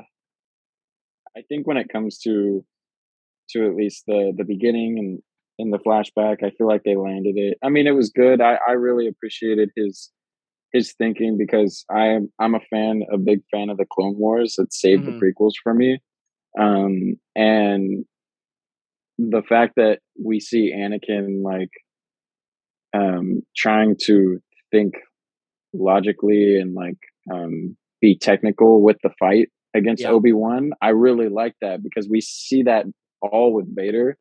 i 1.37 1.41
think 1.47 1.65
when 1.67 1.77
it 1.77 1.89
comes 1.89 2.19
to 2.19 2.63
to 3.51 3.65
at 3.67 3.75
least 3.75 4.03
the 4.05 4.33
the 4.37 4.43
beginning 4.43 4.99
and 4.99 5.19
in 5.59 5.71
the 5.71 5.79
flashback 5.79 6.43
i 6.43 6.51
feel 6.51 6.67
like 6.67 6.83
they 6.85 6.95
landed 6.97 7.35
it 7.37 7.57
i 7.63 7.69
mean 7.69 7.87
it 7.87 7.95
was 7.95 8.11
good 8.11 8.41
i 8.41 8.57
i 8.67 8.73
really 8.73 9.07
appreciated 9.07 9.69
his 9.77 10.11
his 10.73 10.93
thinking 10.97 11.37
because 11.37 11.85
i 11.91 12.07
am 12.07 12.31
i'm 12.39 12.55
a 12.55 12.61
fan 12.71 13.03
a 13.13 13.17
big 13.17 13.41
fan 13.51 13.69
of 13.69 13.77
the 13.77 13.85
clone 13.91 14.17
wars 14.17 14.55
that 14.57 14.73
saved 14.73 15.03
Mhm. 15.03 15.07
the 15.07 15.25
prequels 15.25 15.53
for 15.63 15.73
me 15.73 15.99
um 16.59 17.15
and 17.35 18.05
the 19.17 19.43
fact 19.47 19.73
that 19.75 19.99
we 20.23 20.39
see 20.39 20.73
anakin 20.75 21.43
like 21.43 21.71
um 22.93 23.41
trying 23.55 23.95
to 24.05 24.39
think 24.71 24.93
logically 25.73 26.59
and 26.59 26.73
like 26.73 26.97
um 27.33 27.75
be 28.01 28.17
technical 28.17 28.81
with 28.83 28.97
the 29.03 29.11
fight 29.19 29.49
against 29.75 30.03
Yeah. 30.03 30.11
Obi-Wan. 30.11 30.71
I 30.81 30.89
really 30.89 31.29
like 31.29 31.55
that 31.61 31.83
because 31.83 32.07
we 32.09 32.21
see 32.21 32.63
that 32.63 32.85
all 33.21 33.53
with 33.53 33.73
Vader. 33.75 34.17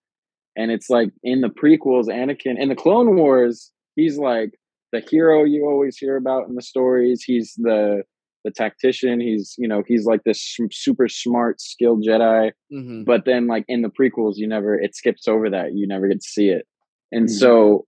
And 0.58 0.70
it's 0.72 0.90
like 0.90 1.10
in 1.22 1.40
the 1.40 1.48
prequels, 1.48 2.06
Anakin 2.08 2.60
in 2.60 2.68
the 2.68 2.74
Clone 2.74 3.16
Wars, 3.16 3.70
he's 3.96 4.18
like 4.18 4.50
the 4.92 5.00
hero 5.00 5.44
you 5.44 5.64
always 5.66 5.96
hear 5.96 6.16
about 6.16 6.48
in 6.48 6.54
the 6.56 6.62
stories. 6.62 7.22
He's 7.22 7.54
the 7.56 8.02
the 8.44 8.50
tactician. 8.50 9.20
He's, 9.20 9.54
you 9.58 9.68
know, 9.68 9.82
he's 9.86 10.04
like 10.06 10.22
this 10.24 10.40
super 10.72 11.08
smart, 11.08 11.60
skilled 11.60 12.04
Jedi 12.06 12.50
Mhm. 12.72 13.04
but 13.06 13.24
then 13.24 13.46
like 13.46 13.64
in 13.68 13.82
the 13.82 13.88
prequels 13.90 14.34
you 14.36 14.46
never 14.48 14.74
it 14.78 14.94
skips 14.94 15.26
over 15.28 15.48
that 15.50 15.74
you 15.74 15.86
never 15.86 16.06
get 16.08 16.20
to 16.20 16.28
see 16.28 16.48
it 16.50 16.66
and 17.12 17.26
Mhm. 17.26 17.30
so 17.30 17.86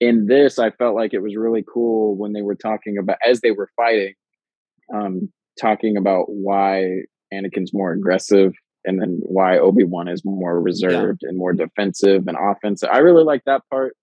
in 0.00 0.26
this 0.26 0.58
i 0.58 0.70
felt 0.70 0.94
like 0.96 1.12
it 1.14 1.22
was 1.22 1.36
really 1.36 1.62
cool 1.72 2.16
when 2.16 2.32
they 2.32 2.42
were 2.42 2.54
talking 2.56 2.96
about 2.98 3.18
as 3.24 3.40
they 3.42 3.52
were 3.52 3.68
fighting 3.76 4.14
um 4.94 5.30
talking 5.60 5.96
about 5.96 6.24
why 6.28 7.02
Anakin's 7.32 7.72
more 7.72 7.92
aggressive 7.92 8.52
and 8.84 9.00
then 9.00 9.20
why 9.22 9.58
Obi 9.58 9.84
Wan 9.84 10.08
is 10.08 10.24
more 10.24 10.60
reserved 10.60 11.22
and 11.22 11.36
more 11.36 11.52
defensive 11.52 12.26
and 12.26 12.36
offensive. 12.36 12.88
I 12.92 12.98
really 12.98 13.24
like 13.24 13.42
that 13.46 13.62
part. 13.70 13.96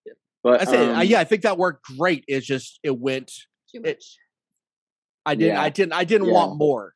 But 0.44 0.62
I 0.62 0.66
say, 0.66 0.86
uh, 0.92 1.02
um, 1.02 1.08
yeah, 1.08 1.20
I 1.20 1.24
think 1.24 1.42
that 1.44 1.58
worked 1.58 1.86
great. 1.98 2.24
It's 2.28 2.46
just 2.46 2.80
it 2.84 2.98
went. 2.98 3.28
Too 3.74 3.82
It- 3.84 3.98
much. 3.98 4.18
I 5.26 5.36
didn't. 5.36 5.56
Yeah. 5.56 5.62
I 5.62 5.70
didn't. 5.70 5.94
I 5.94 6.04
didn't 6.06 6.28
Yeah. 6.28 6.34
want 6.34 6.58
more. 6.58 6.94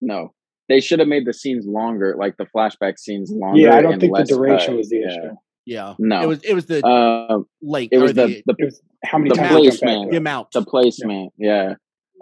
no, 0.00 0.34
they 0.68 0.80
should 0.80 0.98
have 1.00 1.08
made 1.08 1.26
the 1.26 1.32
scenes 1.32 1.66
longer, 1.66 2.14
like 2.18 2.36
the 2.36 2.46
flashback 2.46 2.98
scenes 2.98 3.30
longer. 3.32 3.60
Yeah, 3.60 3.74
I 3.76 3.82
don't 3.82 3.94
and 3.94 4.00
think 4.00 4.16
the 4.16 4.24
duration 4.24 4.68
cut. 4.74 4.76
was 4.76 4.88
the 4.88 5.02
issue. 5.02 5.34
Yeah. 5.64 5.94
No. 5.98 6.22
It 6.22 6.26
was. 6.28 6.42
It 6.44 6.54
was 6.54 6.66
the 6.66 6.84
Um, 6.86 7.46
length. 7.60 7.92
it 7.92 7.98
was 7.98 8.14
the, 8.14 8.26
the, 8.26 8.42
the 8.46 8.54
It 8.58 8.64
was 8.66 8.82
how 9.04 9.18
many 9.18 9.30
The 9.30 9.36
times 9.36 9.50
we 9.56 9.68
jump 9.68 9.80
back 9.80 9.80
placement. 9.80 10.10
the 10.12 10.16
amount. 10.16 10.50
the 10.52 10.62
placement 10.64 11.32
yeah 11.38 11.74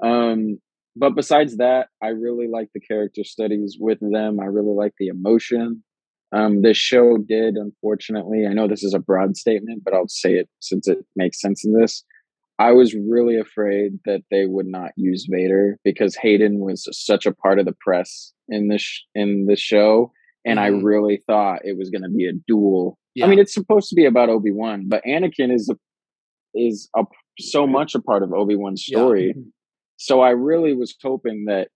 um 0.03 0.59
but 0.97 1.15
besides 1.15 1.57
that 1.57 1.89
i 2.03 2.09
really 2.09 2.49
like 2.49 2.69
the 2.75 2.81
character 2.81 3.25
studies 3.25 3.77
with 3.81 3.99
them 4.01 4.41
i 4.41 4.45
really 4.45 4.75
like 4.75 4.93
the 4.99 5.09
emotion 5.09 5.83
um 6.33 6.63
this 6.63 6.77
show 6.77 7.17
did 7.17 7.55
unfortunately 7.57 8.47
i 8.49 8.53
know 8.53 8.67
this 8.69 8.83
is 8.83 8.95
a 8.95 8.99
broad 8.99 9.37
statement 9.37 9.83
but 9.85 9.95
i'll 9.95 10.09
say 10.09 10.35
it 10.35 10.49
since 10.61 10.89
it 10.89 10.99
makes 11.17 11.41
sense 11.41 11.65
in 11.65 11.73
this 11.73 12.05
i 12.59 12.73
was 12.73 12.95
really 12.95 13.37
afraid 13.39 13.93
that 14.05 14.23
they 14.31 14.47
would 14.47 14.67
not 14.67 14.91
use 14.97 15.27
vader 15.31 15.79
because 15.85 16.17
hayden 16.17 16.59
was 16.61 16.87
such 16.93 17.25
a 17.27 17.33
part 17.35 17.59
of 17.59 17.67
the 17.67 17.75
press 17.81 18.33
in 18.49 18.69
this 18.69 19.03
in 19.15 19.47
this 19.47 19.61
show 19.61 20.13
and 20.45 20.59
i 20.61 20.71
Mhm. 20.71 20.83
really 20.85 21.23
thought 21.27 21.61
it 21.65 21.77
was 21.79 21.91
going 21.91 22.03
to 22.03 22.09
be 22.11 22.27
a 22.27 22.33
duel 22.49 22.99
Yeah. 23.15 23.27
i 23.27 23.29
mean 23.29 23.39
it's 23.39 23.55
supposed 23.55 23.89
to 23.91 23.95
be 23.95 24.07
about 24.07 24.29
obi-wan 24.29 24.89
but 24.89 25.03
anakin 25.05 25.53
is 25.55 25.69
a 25.69 25.77
is 26.53 26.89
a, 26.97 27.05
so 27.39 27.65
much 27.65 27.95
a 27.95 28.01
part 28.03 28.25
of 28.25 28.33
Obi-Wan's 28.33 28.85
Yeah. 28.89 28.99
story. 28.99 29.35
So 30.03 30.23
I 30.23 30.31
really 30.31 30.75
was 30.75 30.97
hoping 31.03 31.45
that 31.47 31.69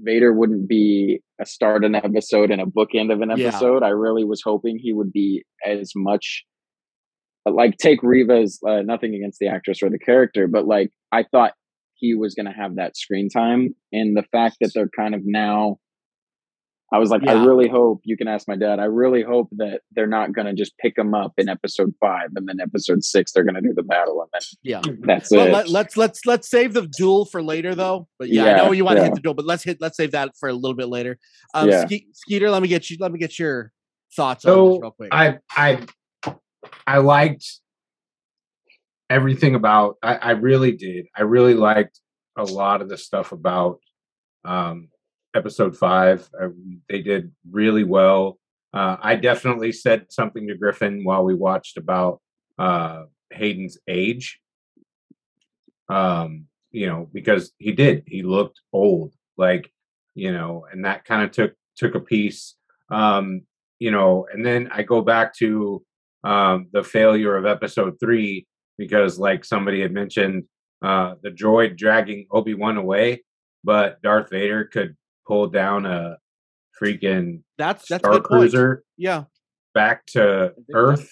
Vader 0.00 0.32
wouldn't 0.32 0.68
be 0.68 1.20
a 1.40 1.46
start 1.46 1.84
an 1.84 1.94
episode 1.94 2.50
and 2.50 2.60
a 2.60 2.64
bookend 2.66 3.12
of 3.12 3.20
an 3.20 3.30
Yeah. 3.30 3.46
episode. 3.46 3.84
I 3.84 3.90
really 3.90 4.24
was 4.24 4.42
hoping 4.44 4.78
he 4.78 4.92
would 4.92 5.12
be 5.12 5.44
as 5.64 5.92
much 5.94 6.44
like 7.46 7.76
take 7.76 8.02
Reva's 8.02 8.58
uh, 8.66 8.82
nothing 8.82 9.14
against 9.14 9.38
the 9.38 9.46
actress 9.46 9.80
or 9.80 9.90
the 9.90 9.98
character, 9.98 10.48
but 10.48 10.66
like 10.66 10.90
I 11.12 11.22
thought 11.22 11.52
he 11.94 12.16
was 12.16 12.34
going 12.34 12.46
to 12.46 12.52
have 12.52 12.74
that 12.76 12.96
screen 12.96 13.28
time 13.28 13.76
and 13.92 14.16
the 14.16 14.24
fact 14.32 14.56
that 14.60 14.72
they're 14.74 14.88
kind 14.88 15.14
of 15.14 15.20
now 15.24 15.78
I 16.92 16.98
was 16.98 17.10
like, 17.10 17.22
Yeah. 17.22 17.32
I 17.40 17.44
really 17.44 17.68
hope 17.68 18.02
you 18.04 18.16
can 18.16 18.28
ask 18.28 18.46
my 18.46 18.56
dad. 18.56 18.78
I 18.78 18.84
really 18.84 19.22
hope 19.22 19.48
that 19.52 19.80
they're 19.92 20.06
not 20.06 20.32
going 20.32 20.46
to 20.46 20.52
just 20.52 20.76
pick 20.78 20.96
him 20.98 21.14
up 21.14 21.32
in 21.38 21.48
episode 21.48 21.94
five, 22.00 22.28
and 22.36 22.46
then 22.48 22.60
episode 22.60 23.02
six 23.02 23.32
they're 23.32 23.44
going 23.44 23.54
to 23.54 23.60
do 23.62 23.72
the 23.74 23.82
battle, 23.82 24.20
and 24.20 24.28
then 24.32 24.42
Yeah. 24.62 24.82
that's 25.06 25.30
Well, 25.30 25.46
it. 25.46 25.52
let, 25.52 25.68
let's 25.68 25.96
let's 25.96 26.26
let's 26.26 26.50
save 26.50 26.74
the 26.74 26.86
duel 26.86 27.24
for 27.24 27.42
later, 27.42 27.74
though. 27.74 28.08
But 28.18 28.28
yeah, 28.28 28.44
I 28.44 28.56
know 28.58 28.72
you 28.72 28.84
want 28.84 28.96
to 28.98 29.02
yeah. 29.02 29.06
hit 29.06 29.14
the 29.14 29.20
duel, 29.20 29.34
but 29.34 29.46
let's 29.46 29.64
hit 29.64 29.78
let's 29.80 29.96
save 29.96 30.12
that 30.12 30.32
for 30.38 30.48
a 30.48 30.52
little 30.52 30.76
bit 30.76 30.88
later. 30.88 31.18
Um, 31.54 31.68
Yeah. 31.70 31.86
Ske- 31.86 32.06
Skeeter, 32.12 32.50
let 32.50 32.60
me 32.62 32.68
get 32.68 32.90
you. 32.90 32.98
Let 33.00 33.10
me 33.10 33.18
get 33.18 33.38
your 33.38 33.72
thoughts 34.14 34.44
on 34.44 34.52
So 34.52 34.68
this 34.72 34.80
real 34.82 34.90
quick. 34.90 35.08
I 35.12 35.38
I 35.50 35.86
I 36.86 36.98
liked 36.98 37.46
everything 39.10 39.54
about 39.54 39.96
I, 40.02 40.14
I 40.16 40.30
really 40.32 40.72
did. 40.72 41.06
I 41.16 41.22
really 41.22 41.54
liked 41.54 42.00
a 42.36 42.44
lot 42.44 42.80
of 42.82 42.88
the 42.88 42.96
stuff 42.98 43.32
about 43.32 43.78
um 44.44 44.88
episode 45.34 45.76
five. 45.76 46.28
I, 46.40 46.48
they 46.88 47.02
did 47.02 47.32
really 47.50 47.84
well. 47.84 48.38
Uh, 48.74 48.96
I 49.00 49.16
definitely 49.16 49.72
said 49.72 50.06
something 50.10 50.48
to 50.48 50.54
Griffin 50.54 51.04
while 51.04 51.24
we 51.24 51.34
watched 51.34 51.76
about 51.76 52.20
uh 52.58 53.04
Hayden's 53.30 53.78
age. 53.88 54.40
Um, 55.88 56.46
you 56.70 56.86
know, 56.86 57.08
because 57.12 57.52
he 57.58 57.72
did, 57.72 58.04
he 58.06 58.22
looked 58.22 58.60
old, 58.72 59.12
like, 59.36 59.70
you 60.14 60.32
know, 60.32 60.66
and 60.70 60.84
that 60.84 61.04
kind 61.04 61.22
of 61.22 61.30
took 61.32 61.54
took 61.76 61.94
a 61.94 62.00
piece. 62.00 62.54
Um, 62.90 63.42
you 63.78 63.90
know, 63.90 64.26
and 64.32 64.44
then 64.44 64.70
I 64.72 64.82
go 64.82 65.02
back 65.02 65.34
to 65.36 65.82
um 66.24 66.68
the 66.72 66.82
failure 66.82 67.36
of 67.36 67.46
episode 67.46 67.98
three 68.00 68.46
because 68.78 69.18
like 69.18 69.44
somebody 69.44 69.82
had 69.82 69.92
mentioned 69.92 70.44
uh 70.82 71.14
the 71.22 71.30
droid 71.30 71.76
dragging 71.76 72.26
Obi-Wan 72.30 72.76
away, 72.76 73.24
but 73.64 74.00
Darth 74.02 74.30
Vader 74.30 74.64
could 74.64 74.96
pull 75.26 75.48
down 75.48 75.86
a 75.86 76.16
freaking 76.80 77.42
that's 77.58 77.88
that's 77.88 78.02
Star 78.02 78.12
good 78.12 78.24
point. 78.24 78.40
Cruiser 78.40 78.84
Yeah, 78.96 79.24
back 79.74 80.06
to 80.08 80.52
Earth 80.74 81.10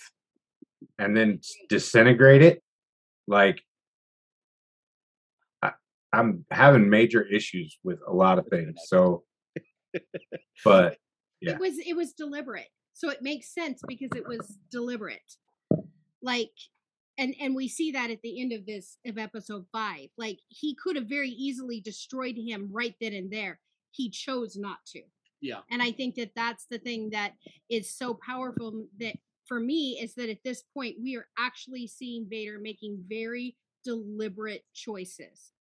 and 0.98 1.16
then 1.16 1.40
disintegrate 1.68 2.42
it. 2.42 2.62
Like 3.26 3.62
I, 5.62 5.72
I'm 6.12 6.44
having 6.50 6.90
major 6.90 7.24
issues 7.24 7.78
with 7.84 7.98
a 8.06 8.12
lot 8.12 8.38
of 8.38 8.46
things. 8.48 8.74
So, 8.86 9.24
but 10.64 10.96
Yeah. 11.40 11.52
It 11.52 11.60
was 11.60 11.74
it 11.78 11.96
was 11.96 12.12
deliberate. 12.12 12.68
So 12.92 13.08
it 13.08 13.22
makes 13.22 13.54
sense 13.54 13.80
because 13.86 14.10
it 14.14 14.26
was 14.26 14.58
deliberate. 14.70 15.18
Like 16.22 16.52
and 17.16 17.34
and 17.40 17.54
we 17.54 17.68
see 17.68 17.92
that 17.92 18.10
at 18.10 18.20
the 18.22 18.40
end 18.40 18.52
of 18.52 18.66
this 18.66 18.98
of 19.06 19.18
episode 19.18 19.64
5. 19.72 20.08
Like 20.18 20.38
he 20.48 20.74
could 20.74 20.96
have 20.96 21.06
very 21.06 21.30
easily 21.30 21.80
destroyed 21.80 22.36
him 22.36 22.68
right 22.70 22.94
then 23.00 23.14
and 23.14 23.32
there. 23.32 23.58
He 23.92 24.08
chose 24.10 24.56
not 24.56 24.78
to. 24.92 25.02
yeah, 25.40 25.60
And 25.70 25.82
I 25.82 25.90
think 25.92 26.14
that 26.16 26.32
that's 26.36 26.66
the 26.66 26.78
thing 26.78 27.10
that 27.10 27.32
is 27.68 27.90
so 27.90 28.14
powerful 28.14 28.86
that 28.98 29.16
for 29.46 29.58
me 29.60 29.98
is 30.00 30.14
that 30.14 30.28
at 30.28 30.42
this 30.44 30.62
point 30.74 30.96
we 31.02 31.16
are 31.16 31.26
actually 31.38 31.86
seeing 31.86 32.26
Vader 32.28 32.58
making 32.60 33.02
very 33.08 33.56
deliberate 33.84 34.64
choices. 34.74 35.52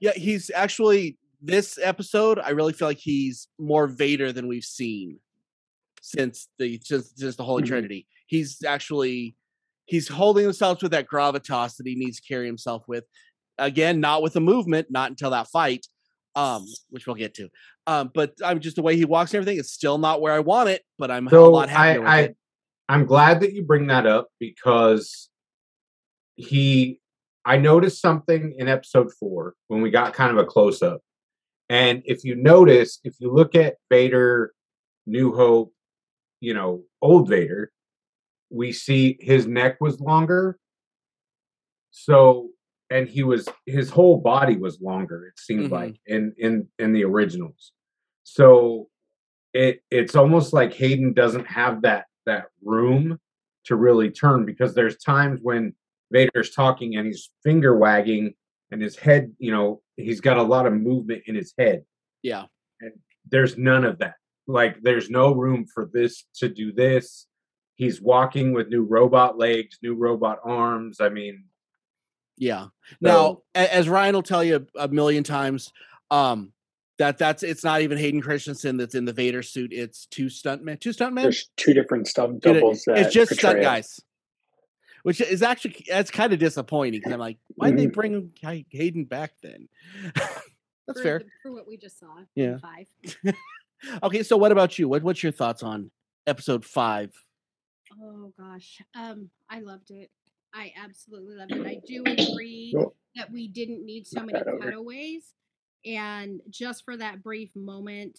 yeah. 0.00 0.12
He's 0.14 0.50
actually 0.54 1.18
this 1.42 1.78
episode. 1.82 2.38
I 2.38 2.50
really 2.50 2.72
feel 2.72 2.88
like 2.88 2.98
he's 2.98 3.48
more 3.58 3.86
Vader 3.86 4.32
than 4.32 4.46
we've 4.46 4.64
seen 4.64 5.18
since 6.00 6.48
the 6.58 6.80
since, 6.82 7.12
since 7.16 7.36
the 7.36 7.44
Holy 7.44 7.62
Mhm. 7.62 7.66
Trinity. 7.66 8.06
He's 8.26 8.62
actually 8.64 9.36
he's 9.86 10.08
holding 10.08 10.44
himself 10.44 10.82
with 10.82 10.92
that 10.92 11.06
gravitas 11.06 11.76
that 11.76 11.86
he 11.86 11.94
needs 11.94 12.18
to 12.20 12.26
carry 12.26 12.46
himself 12.46 12.84
with. 12.88 13.04
Again, 13.58 14.00
not 14.00 14.22
with 14.22 14.32
the 14.32 14.40
movement, 14.40 14.90
not 14.90 15.10
until 15.10 15.30
that 15.30 15.48
fight, 15.48 15.86
um, 16.36 16.66
which 16.90 17.06
we'll 17.06 17.16
get 17.16 17.34
to. 17.34 17.48
Um, 17.86 18.10
but 18.14 18.34
I'm 18.44 18.60
just 18.60 18.76
the 18.76 18.82
way 18.82 18.96
he 18.96 19.04
walks 19.04 19.32
and 19.32 19.38
everything. 19.38 19.58
It's 19.58 19.72
still 19.72 19.98
not 19.98 20.20
where 20.20 20.32
I 20.32 20.40
want 20.40 20.68
it, 20.68 20.82
but 20.98 21.10
I'm 21.10 21.28
a 21.28 21.40
lot 21.40 21.68
happier 21.68 22.00
with 22.00 22.08
I, 22.08 22.20
I. 22.20 22.34
I'm 22.88 23.06
glad 23.06 23.40
that 23.40 23.54
you 23.54 23.62
bring 23.62 23.86
that 23.86 24.06
up 24.06 24.28
because 24.38 25.30
he 26.36 27.00
I 27.44 27.58
noticed 27.58 28.00
something 28.00 28.54
in 28.58 28.68
episode 28.68 29.12
four 29.18 29.54
when 29.68 29.82
we 29.82 29.90
got 29.90 30.14
kind 30.14 30.30
of 30.30 30.38
a 30.38 30.46
close 30.46 30.82
up. 30.82 31.00
And 31.68 32.02
if 32.04 32.24
you 32.24 32.34
notice, 32.36 33.00
if 33.04 33.14
you 33.20 33.32
look 33.32 33.54
at 33.54 33.76
Vader, 33.90 34.52
New 35.06 35.34
Hope, 35.34 35.72
you 36.40 36.54
know, 36.54 36.84
old 37.02 37.28
Vader, 37.28 37.70
we 38.50 38.72
see 38.72 39.18
his 39.20 39.46
neck 39.46 39.76
was 39.80 40.00
longer. 40.00 40.58
So 41.90 42.50
and 42.94 43.08
he 43.08 43.22
was 43.24 43.48
his 43.66 43.90
whole 43.90 44.18
body 44.20 44.56
was 44.56 44.80
longer, 44.80 45.26
it 45.26 45.38
seemed 45.38 45.68
Mhm. 45.68 45.72
like 45.80 45.96
in 46.06 46.32
in 46.38 46.68
in 46.78 46.92
the 46.92 47.04
originals. 47.04 47.72
So 48.22 48.88
it 49.52 49.82
it's 49.90 50.14
almost 50.14 50.52
like 50.52 50.72
Hayden 50.74 51.12
doesn't 51.12 51.46
have 51.46 51.82
that 51.82 52.06
that 52.26 52.46
room 52.62 53.18
to 53.64 53.76
really 53.76 54.10
turn 54.10 54.44
because 54.44 54.74
there's 54.74 54.96
times 54.98 55.40
when 55.42 55.74
Vader's 56.12 56.50
talking 56.54 56.96
and 56.96 57.06
he's 57.06 57.30
finger 57.42 57.76
wagging 57.76 58.34
and 58.70 58.80
his 58.80 58.96
head, 58.96 59.32
you 59.38 59.50
know, 59.50 59.82
he's 59.96 60.20
got 60.20 60.36
a 60.36 60.42
lot 60.54 60.66
of 60.66 60.72
movement 60.72 61.22
in 61.26 61.34
his 61.34 61.52
head. 61.58 61.84
Yeah. 62.22 62.46
and 62.80 62.92
There's 63.30 63.56
none 63.58 63.84
of 63.84 63.98
that. 63.98 64.16
Like 64.46 64.82
there's 64.82 65.08
no 65.10 65.34
room 65.34 65.66
for 65.66 65.84
this 65.92 66.24
to 66.40 66.48
do 66.48 66.72
this. 66.72 67.26
He's 67.76 68.00
walking 68.00 68.52
with 68.52 68.68
new 68.68 68.84
robot 68.84 69.36
legs, 69.38 69.78
new 69.82 69.94
robot 69.94 70.38
arms. 70.44 71.00
I 71.00 71.08
mean, 71.08 71.44
Yeah. 72.36 72.66
Now, 73.00 73.12
So- 73.12 73.44
as 73.54 73.88
Ryan 73.88 74.14
will 74.14 74.22
tell 74.22 74.42
you 74.44 74.66
a 74.76 74.88
million 74.88 75.22
times, 75.24 75.72
um, 76.10 76.52
that 76.98 77.18
that's 77.18 77.42
it's 77.42 77.64
not 77.64 77.80
even 77.80 77.98
Hayden 77.98 78.20
Christensen 78.20 78.76
that's 78.76 78.94
in 78.94 79.04
the 79.04 79.12
Vader 79.12 79.42
suit. 79.42 79.72
It's 79.72 80.06
two 80.06 80.26
stuntmen, 80.26 80.80
two 80.80 80.90
stuntmen. 80.90 81.22
There's 81.22 81.48
two 81.56 81.74
different 81.74 82.06
stunt 82.06 82.40
Dude, 82.42 82.56
it- 82.56 82.60
doubles. 82.60 82.84
that 82.84 82.98
it's 82.98 83.12
just 83.14 83.30
portray 83.32 83.50
stunt 83.50 83.62
guys, 83.62 84.00
which 85.02 85.20
is 85.20 85.42
actually 85.42 85.84
that's 85.88 86.10
kind 86.12 86.32
of 86.32 86.38
disappointing 86.38 87.00
because 87.00 87.12
I'm 87.12 87.18
like, 87.18 87.38
why 87.56 87.70
did 87.70 87.78
they 87.80 87.86
Mhm. 87.88 87.92
bring 87.92 88.32
Hayden 88.70 89.04
back 89.06 89.32
then? 89.42 89.68
that's 90.14 91.00
for 91.00 91.02
fair. 91.02 91.22
for 91.42 91.52
what 91.52 91.66
we 91.66 91.76
just 91.76 91.98
saw. 91.98 92.14
Yeah. 92.34 92.58
Five. 92.58 93.34
Okay, 94.02 94.22
so 94.22 94.38
what 94.38 94.50
about 94.50 94.78
you? 94.78 94.88
What 94.88 95.02
what's 95.02 95.22
your 95.22 95.32
thoughts 95.32 95.62
on 95.62 95.90
episode 96.26 96.64
five? 96.64 97.12
Oh 98.02 98.32
gosh, 98.38 98.80
um, 98.94 99.28
I 99.50 99.60
loved 99.60 99.90
it. 99.90 100.10
I 100.54 100.72
absolutely 100.82 101.34
love 101.34 101.48
it. 101.50 101.66
I 101.66 101.80
do 101.86 102.02
agree 102.06 102.74
that 103.16 103.30
we 103.30 103.48
didn't 103.48 103.84
need 103.84 104.06
so 104.06 104.22
many 104.22 104.38
cutaways, 104.60 105.34
and 105.84 106.40
just 106.48 106.84
for 106.84 106.96
that 106.96 107.22
brief 107.22 107.50
moment, 107.54 108.18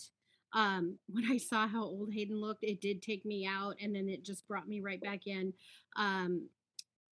um, 0.53 0.97
when 1.07 1.25
I 1.31 1.37
saw 1.37 1.67
how 1.67 1.83
old 1.83 2.13
Hayden 2.13 2.39
looked, 2.39 2.63
it 2.63 2.81
did 2.81 3.01
take 3.01 3.25
me 3.25 3.47
out, 3.47 3.75
and 3.81 3.95
then 3.95 4.09
it 4.09 4.23
just 4.23 4.47
brought 4.47 4.67
me 4.67 4.81
right 4.81 5.01
back 5.01 5.27
in. 5.27 5.53
Um, 5.95 6.49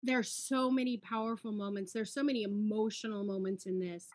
there's 0.01 0.32
so 0.32 0.71
many 0.71 0.97
powerful 0.97 1.51
moments. 1.51 1.91
There's 1.91 2.13
so 2.13 2.23
many 2.23 2.43
emotional 2.43 3.25
moments 3.25 3.65
in 3.65 3.79
this 3.79 4.08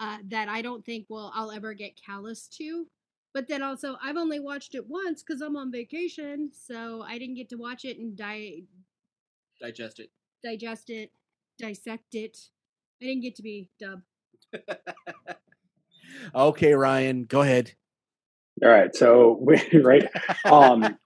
uh, 0.00 0.18
that 0.28 0.48
I 0.48 0.62
don't 0.62 0.84
think 0.84 1.06
will 1.08 1.30
I'll 1.34 1.52
ever 1.52 1.74
get 1.74 2.00
callous 2.04 2.48
to. 2.58 2.88
But 3.34 3.46
then 3.46 3.62
also, 3.62 3.96
I've 4.02 4.16
only 4.16 4.40
watched 4.40 4.74
it 4.74 4.88
once 4.88 5.22
because 5.22 5.40
I'm 5.40 5.54
on 5.54 5.70
vacation, 5.70 6.50
so 6.52 7.02
I 7.02 7.18
didn't 7.18 7.36
get 7.36 7.48
to 7.50 7.56
watch 7.56 7.84
it 7.84 7.98
and 7.98 8.16
di- 8.16 8.64
Digest 9.60 10.00
it. 10.00 10.10
Digest 10.42 10.90
it, 10.90 11.10
dissect 11.58 12.14
it. 12.14 12.38
I 13.02 13.06
didn't 13.06 13.22
get 13.22 13.36
to 13.36 13.42
be 13.42 13.70
dub. 13.78 14.02
Okay, 16.34 16.74
Ryan, 16.74 17.24
go 17.24 17.42
ahead. 17.42 17.72
All 18.62 18.70
right, 18.70 18.94
so 18.94 19.38
we 19.40 19.60
right 19.80 20.08
um 20.44 20.96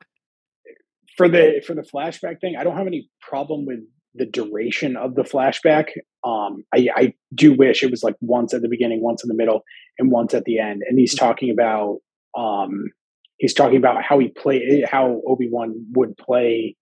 for 1.16 1.28
the 1.28 1.62
for 1.66 1.74
the 1.74 1.82
flashback 1.82 2.40
thing, 2.40 2.56
I 2.58 2.64
don't 2.64 2.76
have 2.76 2.86
any 2.86 3.10
problem 3.20 3.66
with 3.66 3.80
the 4.14 4.26
duration 4.26 4.96
of 4.96 5.14
the 5.14 5.22
flashback. 5.22 5.88
Um 6.24 6.64
I 6.74 6.88
I 6.94 7.14
do 7.34 7.54
wish 7.54 7.82
it 7.82 7.90
was 7.90 8.02
like 8.02 8.16
once 8.20 8.54
at 8.54 8.62
the 8.62 8.68
beginning, 8.68 9.02
once 9.02 9.22
in 9.22 9.28
the 9.28 9.34
middle, 9.34 9.62
and 9.98 10.10
once 10.10 10.34
at 10.34 10.44
the 10.44 10.58
end. 10.58 10.82
And 10.88 10.98
he's 10.98 11.14
talking 11.14 11.50
about 11.50 11.98
um 12.36 12.90
he's 13.38 13.54
talking 13.54 13.76
about 13.76 14.02
how 14.02 14.18
he 14.18 14.28
play 14.28 14.84
how 14.90 15.20
Obi-Wan 15.26 15.74
would 15.92 16.16
play 16.16 16.76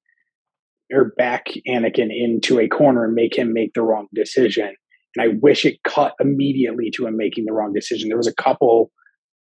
or 0.93 1.13
back 1.17 1.47
Anakin 1.69 2.09
into 2.11 2.59
a 2.59 2.69
corner 2.69 3.05
and 3.05 3.15
make 3.15 3.37
him 3.37 3.53
make 3.53 3.75
the 3.75 3.83
wrong 3.83 4.09
decision. 4.15 4.75
And 5.17 5.25
I 5.25 5.35
wish 5.41 5.65
it 5.65 5.83
cut 5.83 6.15
immediately 6.21 6.91
to 6.97 7.07
him 7.07 7.17
making 7.17 7.45
the 7.45 7.53
wrong 7.53 7.73
decision. 7.73 8.09
There 8.09 8.17
was 8.17 8.29
a 8.29 8.35
couple 8.35 8.91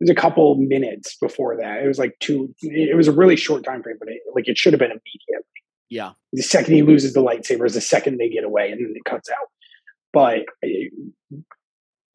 there's 0.00 0.10
a 0.10 0.20
couple 0.20 0.56
minutes 0.56 1.16
before 1.20 1.56
that. 1.56 1.82
It 1.82 1.88
was 1.88 1.98
like 1.98 2.16
two. 2.20 2.54
It 2.60 2.96
was 2.96 3.08
a 3.08 3.12
really 3.12 3.36
short 3.36 3.64
time 3.64 3.82
frame, 3.82 3.96
but 3.98 4.08
it, 4.08 4.20
like 4.34 4.48
it 4.48 4.58
should 4.58 4.72
have 4.72 4.80
been 4.80 4.90
immediately. 4.90 5.44
Yeah. 5.88 6.12
The 6.32 6.42
second 6.42 6.74
he 6.74 6.82
loses 6.82 7.14
the 7.14 7.22
lightsaber 7.22 7.64
is 7.64 7.74
the 7.74 7.80
second 7.80 8.18
they 8.18 8.28
get 8.28 8.44
away, 8.44 8.70
and 8.70 8.80
then 8.80 8.92
it 8.94 9.04
cuts 9.08 9.30
out. 9.30 9.48
But 10.12 10.40
it, 10.60 10.92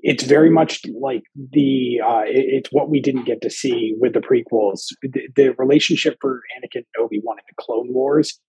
it's 0.01 0.23
very 0.23 0.49
much 0.49 0.81
like 0.99 1.23
the 1.35 2.01
uh, 2.05 2.23
it, 2.25 2.45
it's 2.47 2.69
what 2.71 2.89
we 2.89 3.01
didn't 3.01 3.25
get 3.25 3.41
to 3.41 3.49
see 3.49 3.95
with 3.99 4.13
the 4.13 4.19
prequels. 4.19 4.87
The, 5.01 5.27
the 5.35 5.49
relationship 5.57 6.17
for 6.21 6.41
Anakin 6.57 6.83
and 6.95 7.03
Obi 7.03 7.19
Wan 7.23 7.37
in 7.39 7.43
the 7.49 7.63
Clone 7.63 7.93
Wars 7.93 8.39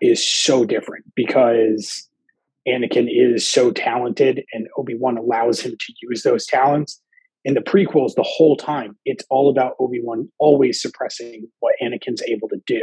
is 0.00 0.26
so 0.26 0.64
different 0.64 1.04
because 1.14 2.08
Anakin 2.68 3.08
is 3.10 3.48
so 3.48 3.70
talented, 3.70 4.44
and 4.52 4.68
Obi 4.76 4.94
Wan 4.94 5.16
allows 5.16 5.60
him 5.60 5.72
to 5.78 5.94
use 6.02 6.22
those 6.22 6.46
talents. 6.46 7.00
In 7.44 7.54
the 7.54 7.60
prequels 7.60 8.14
the 8.14 8.22
whole 8.22 8.56
time 8.56 8.98
it's 9.06 9.24
all 9.30 9.48
about 9.48 9.72
obi-wan 9.80 10.30
always 10.38 10.80
suppressing 10.80 11.48
what 11.60 11.74
anakin's 11.82 12.22
able 12.28 12.48
to 12.50 12.60
do. 12.66 12.82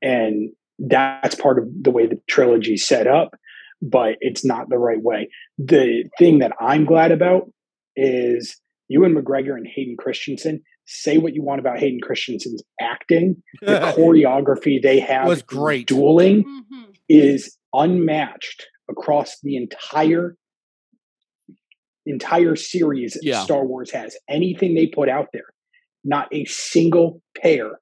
And 0.00 0.50
that's 0.78 1.34
part 1.34 1.58
of 1.58 1.64
the 1.82 1.90
way 1.90 2.06
the 2.06 2.20
trilogy 2.28 2.76
set 2.76 3.06
up 3.06 3.34
but 3.82 4.16
it's 4.20 4.44
not 4.44 4.70
the 4.70 4.78
right 4.78 5.02
way. 5.02 5.28
The 5.58 6.08
thing 6.16 6.38
that 6.38 6.52
i'm 6.60 6.84
glad 6.84 7.10
about 7.10 7.50
is 7.96 8.56
ewan 8.88 9.14
mcgregor 9.14 9.56
and 9.56 9.66
hayden 9.66 9.96
christensen 9.98 10.62
say 10.86 11.18
what 11.18 11.34
you 11.34 11.42
want 11.42 11.60
about 11.60 11.78
hayden 11.78 12.00
christensen's 12.02 12.62
acting 12.80 13.36
the 13.60 13.66
choreography 13.96 14.80
they 14.82 15.00
have 15.00 15.26
Was 15.26 15.42
great. 15.42 15.86
dueling 15.88 16.42
hmm 16.70 16.82
is 17.08 17.56
unmatched 17.72 18.66
across 18.90 19.36
the 19.44 19.56
entire 19.56 20.36
entire 22.04 22.56
series 22.56 23.18
Yeah. 23.22 23.42
Star 23.42 23.64
Wars 23.64 23.90
has. 23.92 24.16
Anything 24.28 24.74
they 24.74 24.86
put 24.86 25.08
out 25.08 25.28
there, 25.32 25.46
not 26.04 26.28
a 26.32 26.44
single 26.46 27.20
pair 27.40 27.78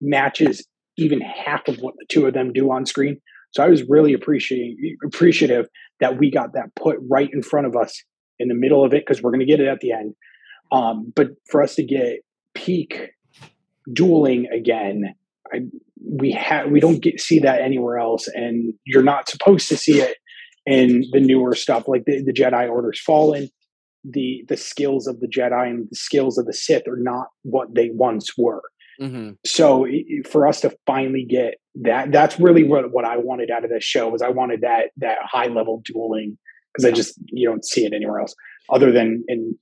matches 0.00 0.66
even 0.96 1.20
half 1.20 1.68
of 1.68 1.78
what 1.80 1.94
the 1.98 2.06
two 2.08 2.26
of 2.26 2.34
them 2.34 2.52
do 2.52 2.70
on 2.72 2.86
screen. 2.86 3.20
So 3.52 3.62
I 3.62 3.68
was 3.68 3.82
really 3.88 4.12
appreciating 4.14 4.96
appreciative 5.04 5.66
that 6.00 6.18
we 6.18 6.30
got 6.30 6.52
that 6.54 6.74
put 6.74 6.96
right 7.10 7.28
in 7.32 7.42
front 7.42 7.66
of 7.66 7.76
us 7.76 8.02
in 8.38 8.48
the 8.48 8.54
middle 8.54 8.84
of 8.84 8.92
it 8.94 9.04
because 9.06 9.22
we're 9.22 9.30
going 9.30 9.40
to 9.40 9.46
get 9.46 9.60
it 9.60 9.66
at 9.68 9.80
the 9.80 9.92
end. 9.92 10.14
Um, 10.72 11.12
but 11.14 11.28
for 11.50 11.62
us 11.62 11.74
to 11.76 11.84
get 11.84 12.18
peak 12.56 13.10
dueling 13.92 14.46
again, 14.46 15.14
I, 15.52 15.60
we 16.04 16.32
have 16.32 16.70
we 16.70 16.80
don't 16.80 17.00
get 17.00 17.20
see 17.20 17.38
that 17.40 17.60
anywhere 17.60 17.98
else, 17.98 18.26
and 18.28 18.74
you're 18.84 19.02
not 19.02 19.28
supposed 19.28 19.68
to 19.68 19.76
see 19.76 20.00
it 20.00 20.16
in 20.64 21.04
the 21.12 21.20
newer 21.20 21.54
stuff 21.54 21.86
like 21.86 22.04
the, 22.06 22.22
the 22.24 22.32
Jedi 22.32 22.68
Order's 22.68 23.00
Fallen. 23.00 23.48
The 24.02 24.44
the 24.48 24.56
skills 24.56 25.06
of 25.06 25.20
the 25.20 25.28
Jedi 25.28 25.68
and 25.68 25.88
the 25.90 25.96
skills 25.96 26.38
of 26.38 26.46
the 26.46 26.52
Sith 26.52 26.88
are 26.88 26.98
not 26.98 27.26
what 27.42 27.74
they 27.74 27.90
once 27.92 28.32
were. 28.38 28.62
hmm 28.98 29.30
So 29.44 29.86
for 30.24 30.46
us 30.46 30.60
to 30.62 30.76
finally 30.86 31.26
get 31.28 31.54
that, 31.82 32.12
that's 32.12 32.40
really 32.40 32.64
what 32.64 32.92
what 32.92 33.04
I 33.04 33.16
wanted 33.16 33.50
out 33.50 33.64
of 33.64 33.70
this 33.70 33.84
show 33.84 34.08
was 34.08 34.22
I 34.22 34.30
wanted 34.30 34.62
that 34.62 34.90
that 34.98 35.18
high 35.22 35.48
level 35.48 35.82
dueling 35.84 36.38
because 36.72 36.84
I 36.84 36.94
just 36.94 37.18
you 37.26 37.48
don't 37.48 37.64
see 37.64 37.84
it 37.84 37.92
anywhere 37.92 38.20
else 38.20 38.34
other 38.70 38.92
than 38.92 39.24
in 39.28 39.58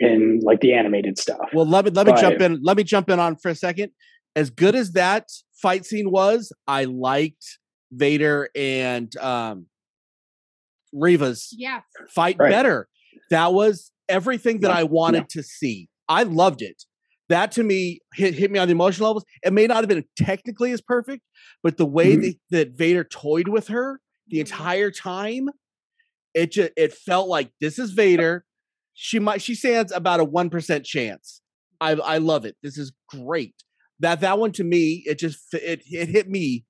in 0.00 0.40
like 0.42 0.60
the 0.60 0.72
animated 0.74 1.18
stuff. 1.18 1.48
Well, 1.52 1.66
let 1.66 1.84
me 1.84 1.90
let 1.90 2.06
me 2.06 2.12
But- 2.12 2.20
jump 2.20 2.40
in. 2.40 2.60
Let 2.62 2.76
me 2.76 2.84
jump 2.84 3.10
in 3.10 3.18
on 3.18 3.36
for 3.36 3.50
a 3.50 3.54
second. 3.54 3.92
As 4.36 4.50
good 4.50 4.74
as 4.74 4.92
that 4.92 5.28
fight 5.60 5.84
scene 5.84 6.10
was, 6.10 6.52
I 6.66 6.84
liked 6.84 7.58
Vader 7.92 8.48
and 8.54 9.14
um 9.18 9.66
Reva's 10.92 11.54
Yeah. 11.56 11.80
fight 12.14 12.36
Right. 12.38 12.50
better. 12.50 12.88
That 13.30 13.52
was 13.52 13.92
everything 14.08 14.60
that 14.60 14.68
Yeah, 14.68 14.78
I 14.78 14.82
wanted 14.84 15.18
yeah. 15.34 15.40
to 15.40 15.42
see. 15.42 15.88
I 16.08 16.22
loved 16.22 16.62
it. 16.62 16.84
That 17.28 17.52
to 17.52 17.62
me 17.62 18.00
hit, 18.14 18.34
hit 18.34 18.50
me 18.50 18.58
on 18.58 18.68
the 18.68 18.72
emotional 18.72 19.08
levels. 19.08 19.24
It 19.42 19.52
may 19.52 19.66
not 19.66 19.78
have 19.78 19.88
been 19.88 20.04
technically 20.16 20.72
as 20.72 20.80
perfect, 20.80 21.22
but 21.62 21.76
the 21.76 21.84
way 21.84 22.16
Mhm. 22.16 22.22
that, 22.22 22.36
that 22.50 22.70
Vader 22.70 23.04
toyed 23.04 23.48
with 23.48 23.68
her 23.68 24.00
the 24.28 24.40
entire 24.40 24.90
time, 24.90 25.48
it 26.32 26.52
just 26.52 26.70
it 26.76 26.94
felt 26.94 27.28
like 27.28 27.50
this 27.60 27.78
is 27.78 27.90
Vader. 27.90 28.44
She 29.00 29.20
might 29.20 29.40
she 29.40 29.54
stands 29.54 29.92
about 29.92 30.18
a 30.18 30.24
one 30.24 30.50
percent 30.50 30.84
chance. 30.84 31.40
I 31.80 31.92
I 31.92 32.18
love 32.18 32.44
it. 32.44 32.56
This 32.64 32.76
is 32.76 32.92
great. 33.08 33.54
That 34.00 34.20
that 34.22 34.40
one 34.40 34.50
to 34.52 34.64
me, 34.64 35.04
it 35.06 35.20
just 35.20 35.54
it 35.54 35.82
it 35.86 36.08
hit 36.08 36.28
me. 36.28 36.64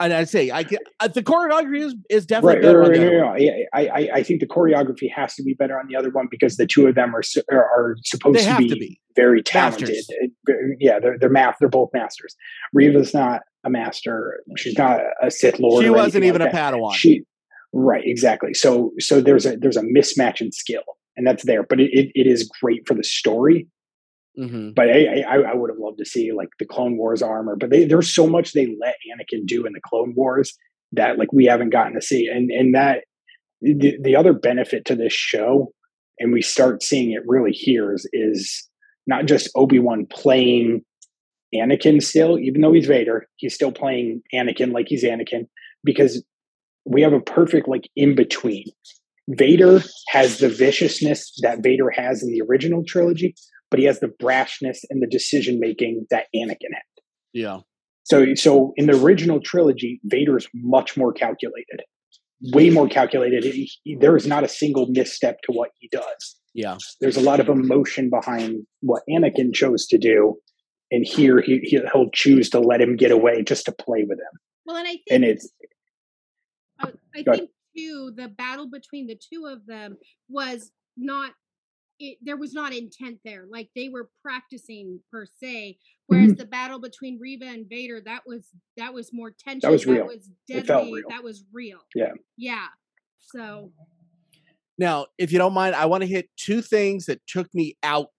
And 0.00 0.14
I 0.14 0.24
say 0.24 0.50
I 0.50 0.62
get 0.62 0.80
uh, 1.00 1.08
the 1.08 1.22
choreography 1.22 1.80
is, 1.80 1.94
is 2.08 2.24
definitely 2.24 2.54
Right, 2.54 2.62
better 2.62 2.78
right, 2.78 2.86
on 2.86 2.90
right, 2.92 3.00
the 3.00 3.06
other 3.06 3.18
no, 3.18 3.32
no, 3.32 3.36
yeah, 3.36 3.52
I, 3.74 3.86
I, 3.86 4.08
I 4.14 4.22
think 4.22 4.40
the 4.40 4.46
choreography 4.46 5.12
has 5.14 5.34
to 5.34 5.42
be 5.42 5.52
better 5.52 5.78
on 5.78 5.88
the 5.88 5.96
other 5.96 6.08
one 6.08 6.26
because 6.30 6.56
the 6.56 6.66
two 6.66 6.86
of 6.86 6.94
them 6.94 7.14
are 7.14 7.22
are, 7.52 7.64
are 7.64 7.96
supposed 8.02 8.40
to 8.40 8.56
be, 8.56 8.68
to 8.70 8.74
be. 8.74 8.98
very 9.14 9.42
talented. 9.42 9.90
Masters. 9.90 10.08
Yeah, 10.80 11.00
they're 11.00 11.18
they're 11.18 11.28
math. 11.28 11.56
They're 11.60 11.68
both 11.68 11.90
masters. 11.92 12.34
Reva's 12.72 13.12
not 13.12 13.42
a 13.62 13.68
master. 13.68 14.42
She's 14.56 14.78
not 14.78 15.00
a 15.22 15.30
Sith 15.30 15.60
Lord. 15.60 15.84
She 15.84 15.90
wasn't 15.90 16.24
even 16.24 16.40
like 16.40 16.52
a. 16.52 16.56
Padawan. 16.56 16.94
She 16.94 17.24
right 17.74 18.04
exactly. 18.04 18.54
So 18.54 18.92
so 18.98 19.20
there's 19.20 19.44
a 19.44 19.56
there's 19.56 19.76
a 19.76 19.82
mismatch 19.82 20.40
in 20.40 20.52
skill, 20.52 20.84
and 21.16 21.26
that's 21.26 21.44
there. 21.44 21.64
But 21.64 21.80
it, 21.80 21.90
it, 21.92 22.12
it 22.14 22.26
is 22.26 22.50
great 22.62 22.86
for 22.86 22.94
the 22.94 23.04
story. 23.04 23.68
hmm 24.36 24.70
But 24.74 24.90
I, 24.90 25.22
I, 25.28 25.36
I 25.50 25.54
would 25.54 25.70
have 25.70 25.78
loved 25.78 25.98
to 25.98 26.04
see 26.04 26.32
like 26.32 26.50
the 26.58 26.66
Clone 26.66 26.96
Wars 26.96 27.22
armor. 27.22 27.56
But 27.56 27.70
they, 27.70 27.84
there's 27.84 28.14
so 28.14 28.26
much 28.26 28.52
they 28.52 28.74
let 28.80 28.96
Anakin 29.10 29.44
do 29.46 29.66
in 29.66 29.72
the 29.72 29.80
Clone 29.86 30.14
Wars 30.16 30.56
that 30.92 31.18
like 31.18 31.32
we 31.32 31.44
haven't 31.46 31.70
gotten 31.70 31.94
to 31.94 32.00
see. 32.00 32.28
And 32.28 32.50
and 32.50 32.74
that 32.74 33.04
the, 33.60 33.96
the 34.00 34.16
other 34.16 34.32
benefit 34.32 34.84
to 34.86 34.94
this 34.94 35.12
show, 35.12 35.72
and 36.18 36.32
we 36.32 36.42
start 36.42 36.82
seeing 36.82 37.12
it 37.12 37.22
really 37.26 37.52
here 37.52 37.92
is, 37.92 38.08
is 38.12 38.68
not 39.06 39.26
just 39.26 39.50
Obi 39.56 39.78
Wan 39.78 40.06
playing 40.10 40.84
Anakin 41.54 42.02
still, 42.02 42.38
even 42.38 42.60
though 42.60 42.72
he's 42.72 42.86
Vader, 42.86 43.26
he's 43.36 43.54
still 43.54 43.72
playing 43.72 44.22
Anakin 44.34 44.72
like 44.72 44.86
he's 44.88 45.04
Anakin 45.04 45.46
because 45.82 46.22
we 46.84 47.02
have 47.02 47.12
a 47.12 47.20
perfect 47.20 47.68
like 47.68 47.88
in 47.96 48.14
between. 48.14 48.64
Vader 49.28 49.80
has 50.08 50.38
the 50.38 50.48
viciousness 50.48 51.32
that 51.42 51.62
Vader 51.62 51.90
has 51.90 52.22
in 52.22 52.30
the 52.30 52.42
original 52.42 52.84
trilogy, 52.86 53.34
but 53.70 53.80
he 53.80 53.86
has 53.86 54.00
the 54.00 54.08
brashness 54.22 54.78
and 54.90 55.02
the 55.02 55.06
decision 55.06 55.58
making 55.58 56.06
that 56.10 56.26
Anakin 56.36 56.72
had. 56.72 56.82
Yeah. 57.32 57.60
So, 58.02 58.34
so 58.34 58.74
in 58.76 58.86
the 58.86 59.02
original 59.02 59.40
trilogy, 59.40 59.98
Vader 60.04 60.36
is 60.36 60.46
much 60.52 60.94
more 60.96 61.12
calculated, 61.12 61.80
way 62.52 62.68
more 62.68 62.86
calculated. 62.86 63.44
He- 63.44 63.70
he- 63.82 63.96
there 63.96 64.14
is 64.14 64.26
not 64.26 64.44
a 64.44 64.48
single 64.48 64.86
misstep 64.90 65.40
to 65.42 65.52
what 65.52 65.70
he 65.78 65.88
does. 65.88 66.36
Yeah. 66.52 66.76
There's 67.00 67.16
a 67.16 67.22
lot 67.22 67.40
of 67.40 67.48
emotion 67.48 68.10
behind 68.10 68.66
what 68.80 69.02
Anakin 69.10 69.54
chose 69.54 69.86
to 69.86 69.96
do, 69.98 70.38
and 70.90 71.06
here 71.06 71.40
he 71.40 71.60
he- 71.60 71.80
he'll 71.92 72.10
choose 72.12 72.50
to 72.50 72.60
let 72.60 72.80
him 72.82 72.94
get 72.96 73.10
away 73.10 73.42
just 73.42 73.64
to 73.66 73.72
play 73.72 74.04
with 74.04 74.18
him. 74.18 74.40
Well, 74.66 74.76
and 74.76 74.86
I 74.86 74.92
think 74.92 75.02
And 75.10 75.24
it's 75.24 75.50
I 77.14 77.22
Go 77.22 77.32
ahead. 77.32 77.38
think 77.40 77.50
too 77.76 78.12
the 78.16 78.28
battle 78.28 78.68
between 78.70 79.06
the 79.06 79.16
two 79.16 79.46
of 79.46 79.66
them 79.66 79.96
was 80.28 80.70
not 80.96 81.32
it, 82.00 82.18
there 82.22 82.36
was 82.36 82.52
not 82.52 82.72
intent 82.72 83.18
there 83.24 83.44
like 83.48 83.68
they 83.76 83.88
were 83.88 84.10
practicing 84.22 85.00
per 85.12 85.26
se 85.26 85.78
whereas 86.06 86.30
Mm-hmm. 86.30 86.38
the 86.38 86.46
battle 86.46 86.80
between 86.80 87.18
Reva 87.20 87.46
and 87.46 87.66
Vader 87.68 88.00
that 88.04 88.22
was 88.26 88.48
that 88.76 88.92
was 88.94 89.12
more 89.12 89.30
tension 89.30 89.70
was 89.70 89.86
real. 89.86 90.06
was 90.06 90.28
It 90.48 90.66
felt 90.66 90.84
deadly 90.84 90.94
real. 91.00 91.08
that 91.08 91.22
was 91.24 91.44
real 91.52 91.78
Yeah. 91.94 92.12
yeah 92.36 92.66
so 93.20 93.72
Now, 94.76 95.06
if 95.18 95.30
you 95.32 95.38
don't 95.38 95.54
mind, 95.54 95.74
I 95.76 95.86
want 95.86 96.02
to 96.02 96.06
hit 96.08 96.28
two 96.36 96.60
things 96.60 97.06
that 97.06 97.20
took 97.28 97.52
me 97.54 97.76
out, 97.84 98.10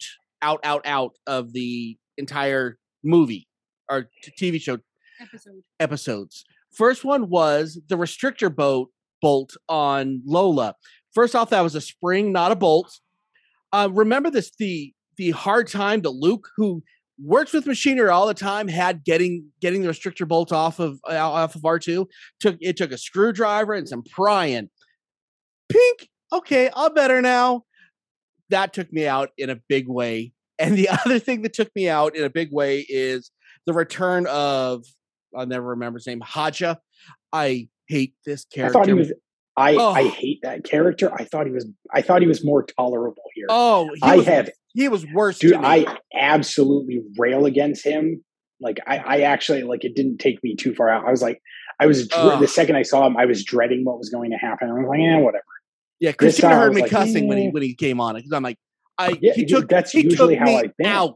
out, 0.41 0.61
out, 0.63 0.85
out 0.87 1.17
of 1.27 1.51
the 1.51 1.97
entire 2.17 2.77
movie 3.03 3.47
or 3.89 4.09
t- 4.23 4.31
TV 4.51 4.61
show 4.61 4.79
episode 5.19 5.61
episodes. 5.81 6.45
First 6.75 7.05
one 7.05 7.29
was 7.29 7.79
the 7.87 7.97
restrictor 7.97 8.53
boat 8.53 8.91
bolt 9.21 9.55
on 9.69 10.21
Lola. 10.25 10.75
First 11.13 11.35
off, 11.35 11.49
that 11.51 11.61
was 11.61 11.75
a 11.75 11.81
spring, 11.81 12.31
not 12.31 12.51
a 12.51 12.55
bolt. 12.55 12.99
Uh, 13.71 13.89
remember 13.91 14.29
this 14.29 14.51
the 14.57 14.93
the 15.17 15.31
hard 15.31 15.67
time 15.67 16.01
that 16.01 16.09
Luke, 16.09 16.49
who 16.57 16.83
works 17.23 17.53
with 17.53 17.65
machinery 17.65 18.09
all 18.09 18.27
the 18.27 18.33
time, 18.33 18.67
had 18.67 19.03
getting 19.05 19.47
getting 19.61 19.81
the 19.81 19.89
restrictor 19.89 20.27
bolt 20.27 20.51
off 20.51 20.79
of 20.79 20.99
uh, 21.09 21.15
off 21.15 21.55
of 21.55 21.65
R 21.65 21.79
two. 21.79 22.09
Took 22.39 22.57
it 22.59 22.77
took 22.77 22.91
a 22.91 22.97
screwdriver 22.97 23.73
and 23.73 23.87
some 23.87 24.03
prying. 24.03 24.69
Pink, 25.69 26.09
okay, 26.31 26.69
I'm 26.75 26.93
better 26.93 27.21
now. 27.21 27.63
That 28.49 28.73
took 28.73 28.91
me 28.91 29.07
out 29.07 29.29
in 29.37 29.49
a 29.49 29.55
big 29.55 29.87
way. 29.87 30.33
And 30.59 30.77
the 30.77 30.89
other 31.05 31.19
thing 31.19 31.41
that 31.43 31.53
took 31.53 31.73
me 31.75 31.89
out 31.89 32.15
in 32.15 32.23
a 32.23 32.29
big 32.29 32.51
way 32.51 32.85
is 32.89 33.31
the 33.65 33.73
return 33.73 34.27
of 34.27 34.85
I'll 35.35 35.45
never 35.45 35.67
remember 35.69 35.99
his 35.99 36.07
name, 36.07 36.21
Haja. 36.21 36.75
I 37.33 37.67
hate 37.87 38.13
this 38.25 38.45
character. 38.45 38.77
I 38.79 38.81
thought 38.81 38.87
he 38.87 38.93
was. 38.93 39.13
I 39.57 39.75
I 39.75 39.77
Oh. 39.79 39.93
hate 40.09 40.39
that 40.43 40.63
character. 40.63 41.13
I 41.13 41.23
thought 41.25 41.45
he 41.45 41.51
was. 41.51 41.65
I 41.93 42.01
thought 42.01 42.21
he 42.21 42.27
was 42.27 42.43
more 42.43 42.63
tolerable 42.63 43.23
here. 43.33 43.47
oh, 43.49 43.89
he 43.95 44.01
I 44.03 44.15
was, 44.17 44.25
have, 44.25 44.49
he 44.73 44.87
was 44.89 45.05
worse. 45.13 45.39
dude. 45.39 45.53
I 45.55 45.85
absolutely 46.13 47.01
rail 47.17 47.45
against 47.45 47.85
him. 47.85 48.23
Like 48.59 48.77
I, 48.87 48.97
I 48.97 49.19
actually 49.21 49.63
like. 49.63 49.83
It 49.85 49.95
didn't 49.95 50.17
take 50.19 50.43
me 50.43 50.55
too 50.55 50.73
far 50.75 50.89
out. 50.89 51.05
I 51.07 51.11
was 51.11 51.21
like, 51.21 51.41
I 51.79 51.85
was 51.87 52.09
Ugh. 52.13 52.39
the 52.41 52.47
second 52.47 52.75
I 52.75 52.81
saw 52.83 53.05
him, 53.07 53.15
I 53.17 53.25
was 53.25 53.43
dreading 53.43 53.83
what 53.85 53.97
was 53.97 54.09
going 54.09 54.31
to 54.31 54.37
happen. 54.37 54.69
I 54.69 54.73
was 54.73 54.87
like, 54.89 54.99
yeah, 54.99 55.17
whatever. 55.19 55.43
Yeah, 55.99 56.09
This 56.11 56.15
Christina 56.35 56.55
heard 56.55 56.73
me 56.73 56.81
like, 56.81 56.91
cussing 56.91 57.27
when 57.27 57.37
he 57.37 57.47
"Eh." 57.47 57.51
when 57.51 57.63
he 57.63 57.73
came 57.75 58.01
on 58.01 58.15
it 58.15 58.19
because 58.19 58.33
I'm 58.33 58.43
like, 58.43 58.57
I 58.97 59.17
Yeah, 59.21 59.33
he 59.33 59.45
took 59.45 59.69
that's 59.69 59.91
he 59.91 60.01
usually 60.03 60.35
took 60.35 60.39
how 60.39 60.45
me 60.45 60.57
I've 60.57 60.77
been. 60.77 60.87
out 60.87 61.15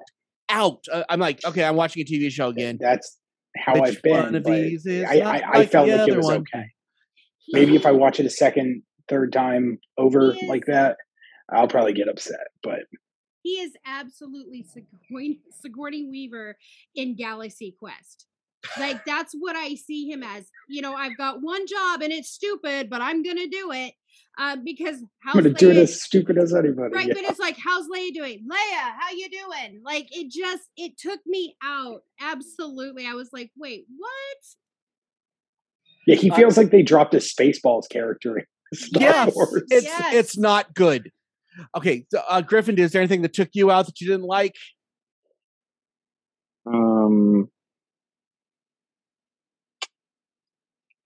out. 0.50 0.84
Uh, 0.92 1.04
I'm 1.10 1.20
like, 1.20 1.40
okay, 1.46 1.64
I'm 1.64 1.76
watching 1.76 2.02
a 2.02 2.06
TV 2.06 2.32
show 2.32 2.48
again. 2.48 2.78
That's 2.80 3.18
how 3.58 3.82
I've 3.82 4.02
been. 4.02 4.14
one 4.14 4.36
of 4.36 4.44
but 4.44 4.52
these 4.54 4.86
is 4.86 5.06
I, 5.06 5.20
I, 5.20 5.38
I 5.38 5.58
like 5.60 5.72
felt 5.72 5.90
like 5.90 6.08
it 6.08 6.18
was 6.18 6.26
one? 6.26 6.38
okay. 6.38 6.66
Maybe 7.52 7.76
if 7.76 7.86
I 7.86 7.92
watch 7.92 8.20
it 8.20 8.26
a 8.26 8.30
second, 8.30 8.84
third 9.08 9.34
time 9.34 9.80
over 9.98 10.34
He 10.34 10.48
like 10.48 10.66
that, 10.68 10.98
I'll 11.52 11.68
probably 11.68 11.94
get 11.94 12.08
upset. 12.08 12.48
But 12.62 12.82
He 13.42 13.54
is 13.54 13.74
absolutely 13.86 14.64
Sigourney, 14.64 15.40
Sigourney 15.62 16.06
Weaver 16.06 16.58
in 16.96 17.16
Galaxy 17.16 17.76
Quest. 17.78 18.28
Like 18.78 19.06
that's 19.06 19.34
what 19.38 19.56
I 19.56 19.76
see 19.76 20.10
him 20.10 20.24
as. 20.24 20.46
You 20.68 20.82
know, 20.82 20.94
I've 20.94 21.18
got 21.18 21.42
one 21.42 21.66
job 21.68 22.02
and 22.02 22.12
it's 22.12 22.30
stupid, 22.30 22.90
but 22.90 23.02
I'm 23.02 23.24
gonna 23.24 23.48
do 23.48 23.72
it 23.72 23.94
uh, 24.38 24.58
because 24.64 24.98
how's 25.24 25.36
I'm 25.38 25.44
gonna 25.44 25.56
do 25.56 25.70
it 25.72 25.76
Leia- 25.76 25.82
as 25.84 26.02
stupid 26.02 26.38
as 26.38 26.54
anybody. 26.54 26.94
right? 26.94 27.08
yeah. 27.08 27.14
But 27.14 27.24
it's 27.24 27.40
like, 27.40 27.58
how's 27.58 27.88
Leia 27.88 28.14
doing? 28.14 28.46
Leia, 28.52 28.92
how 29.00 29.12
you 29.16 29.30
doing? 29.30 29.82
Like 29.84 30.08
it 30.16 30.30
just 30.30 30.64
it 30.76 30.98
took 30.98 31.20
me 31.26 31.56
out. 31.64 32.02
Absolutely, 32.20 33.06
I 33.08 33.14
was 33.14 33.30
like, 33.32 33.52
wait, 33.58 33.86
what? 33.98 34.38
Yeah, 36.06 36.16
he 36.16 36.30
Uh, 36.32 36.36
feels 36.36 36.58
like 36.58 36.72
they 36.72 36.82
dropped 36.82 37.14
a 37.14 37.18
Spaceballs 37.18 37.88
character. 37.90 38.40
in 38.40 38.46
Star 38.74 39.02
Yes, 39.02 39.36
Wars. 39.36 39.64
it's 39.70 39.86
Yes. 39.86 40.14
it's 40.14 40.38
not 40.38 40.74
good. 40.74 41.12
Okay, 41.76 42.06
so, 42.12 42.22
uh, 42.28 42.42
Griffin, 42.42 42.78
is 42.78 42.92
there 42.92 43.02
anything 43.02 43.22
that 43.22 43.34
took 43.34 43.50
you 43.54 43.70
out 43.72 43.86
that 43.86 44.00
you 44.02 44.08
didn't 44.08 44.24
like? 44.26 44.56
Um, 46.66 47.50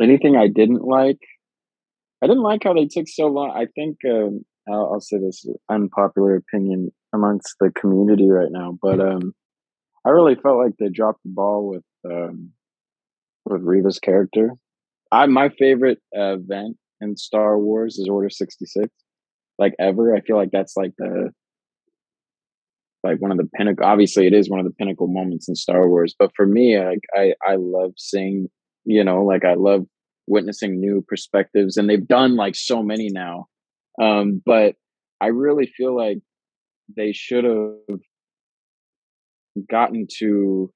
anything 0.02 0.36
I 0.36 0.48
didn't 0.48 0.84
like? 0.84 1.20
I 2.22 2.28
didn't 2.28 2.44
like 2.44 2.62
how 2.64 2.74
they 2.74 2.88
took 2.88 3.08
so 3.08 3.28
long. 3.28 3.52
I 3.52 3.68
think 3.76 3.98
um, 4.10 4.46
I'll, 4.68 4.94
I'll 4.94 5.02
say 5.02 5.18
this 5.18 5.46
unpopular 5.70 6.36
opinion 6.36 6.92
amongst 7.14 7.56
the 7.60 7.72
community 7.72 8.30
right 8.30 8.50
now, 8.50 8.78
but 8.82 9.00
um, 9.00 9.34
I 10.06 10.10
really 10.10 10.36
felt 10.36 10.58
like 10.58 10.74
they 10.80 10.90
dropped 10.90 11.24
the 11.24 11.32
ball 11.32 11.70
with 11.70 11.84
um, 12.12 12.52
with 13.46 13.62
Reva's 13.62 14.00
character. 14.00 14.52
I 15.12 15.26
my 15.28 15.50
favorite 15.50 16.00
uh, 16.18 16.38
event 16.38 16.78
in 17.02 17.18
Star 17.18 17.60
Wars 17.60 17.98
is 17.98 18.08
Order 18.10 18.30
sixty 18.30 18.66
six, 18.66 18.90
like 19.60 19.74
ever. 19.80 20.16
I 20.16 20.22
feel 20.22 20.38
like 20.38 20.52
that's 20.52 20.76
like 20.78 20.94
the 20.98 21.32
like 23.04 23.22
one 23.22 23.32
of 23.32 23.38
the 23.38 23.50
pinnacle 23.56 23.86
obviously 23.86 24.28
it 24.28 24.34
is 24.34 24.50
one 24.50 24.60
of 24.60 24.66
the 24.66 24.72
pinnacle 24.72 25.08
moments 25.08 25.50
in 25.50 25.56
star 25.56 25.88
wars 25.88 26.16
but 26.18 26.32
for 26.36 26.46
me 26.46 26.80
like 26.80 27.02
i 27.16 27.34
i 27.46 27.56
love 27.58 27.92
seeing 27.98 28.48
you 28.86 29.04
know 29.04 29.24
like 29.24 29.46
i 29.46 29.54
love 29.54 29.86
witnessing 30.28 30.80
new 30.80 31.04
perspectives 31.08 31.78
and 31.78 31.90
they've 31.90 32.08
done 32.08 32.36
like 32.36 32.56
so 32.56 32.82
many 32.82 33.10
now 33.12 33.46
um 34.02 34.42
but 34.46 34.76
i 35.22 35.28
really 35.28 35.66
feel 35.66 35.96
like 35.96 36.20
they 36.96 37.12
should 37.12 37.44
have 37.44 38.00
gotten 39.70 40.08
to 40.20 40.72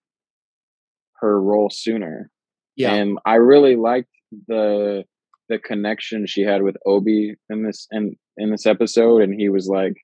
her 1.19 1.41
role 1.41 1.69
sooner 1.69 2.29
Yeah, 2.75 2.93
and 2.93 3.17
I 3.25 3.35
really 3.35 3.75
liked 3.75 4.09
the 4.47 5.03
the 5.49 5.57
connection 5.59 6.27
she 6.27 6.41
had 6.41 6.61
with 6.61 6.75
Obi 6.85 7.35
in 7.49 7.63
this 7.63 7.87
in 7.91 8.15
in 8.37 8.51
this 8.51 8.65
episode. 8.65 9.21
And 9.23 9.33
he 9.33 9.49
was 9.49 9.67
like, 9.67 9.95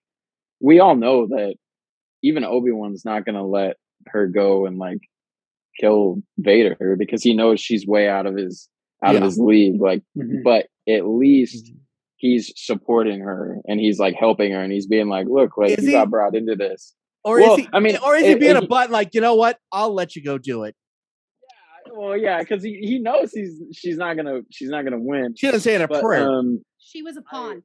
we 0.59 0.79
all 0.79 0.95
know 0.95 1.27
that 1.27 1.55
even 2.23 2.43
Obi 2.45 2.71
Wan's 2.71 3.05
not 3.05 3.25
gonna 3.25 3.45
let 3.45 3.77
her 4.07 4.27
go 4.27 4.65
and 4.65 4.77
like 4.79 5.01
kill 5.79 6.21
Vader 6.37 6.95
because 6.97 7.23
he 7.23 7.33
knows 7.33 7.59
she's 7.59 7.85
way 7.87 8.07
out 8.07 8.25
of 8.25 8.35
his 8.35 8.69
out 9.03 9.15
of 9.15 9.23
his 9.23 9.37
league. 9.37 9.81
Like, 9.81 10.01
Mhm. 10.17 10.43
but 10.43 10.67
at 10.87 11.05
least 11.05 11.65
Mm-hmm. 11.65 11.77
he's 12.17 12.53
supporting 12.55 13.19
her 13.21 13.59
and 13.67 13.79
he's 13.79 13.99
like 13.99 14.15
helping 14.15 14.51
her 14.53 14.61
and 14.61 14.71
he's 14.71 14.87
being 14.87 15.09
like, 15.09 15.27
look, 15.27 15.57
like 15.57 15.77
Is 15.77 15.83
you 15.83 15.91
he? 15.91 15.91
got 15.93 16.09
brought 16.09 16.35
into 16.35 16.55
this. 16.55 16.93
or 17.25 17.39
well, 17.39 17.53
is 17.55 17.59
he? 17.61 17.69
I 17.73 17.79
mean, 17.79 17.97
or 18.05 18.15
is 18.15 18.25
he 18.25 18.35
being 18.35 18.55
it- 18.57 18.63
a 18.63 18.67
butt? 18.67 18.89
Like, 18.91 19.09
you 19.13 19.21
know 19.21 19.35
what? 19.35 19.57
I'll 19.71 19.93
let 19.93 20.15
you 20.15 20.23
go 20.23 20.37
do 20.37 20.63
it. 20.63 20.75
Well, 21.91 22.17
yeah, 22.17 22.39
because 22.39 22.63
he, 22.63 22.77
he 22.81 22.97
knows 22.99 23.31
he's 23.33 23.61
she's 23.73 23.97
not 23.97 24.15
gonna 24.15 24.41
she's 24.49 24.69
not 24.69 24.83
gonna 24.83 24.99
win. 24.99 25.35
She 25.37 25.47
doesn't 25.47 25.61
say 25.61 25.73
it 25.73 25.77
in 25.77 25.81
a 25.83 25.87
But 25.87 26.01
prayer. 26.01 26.27
um, 26.29 26.63
She 26.79 27.01
was 27.03 27.17
a 27.17 27.21
pawn. 27.21 27.63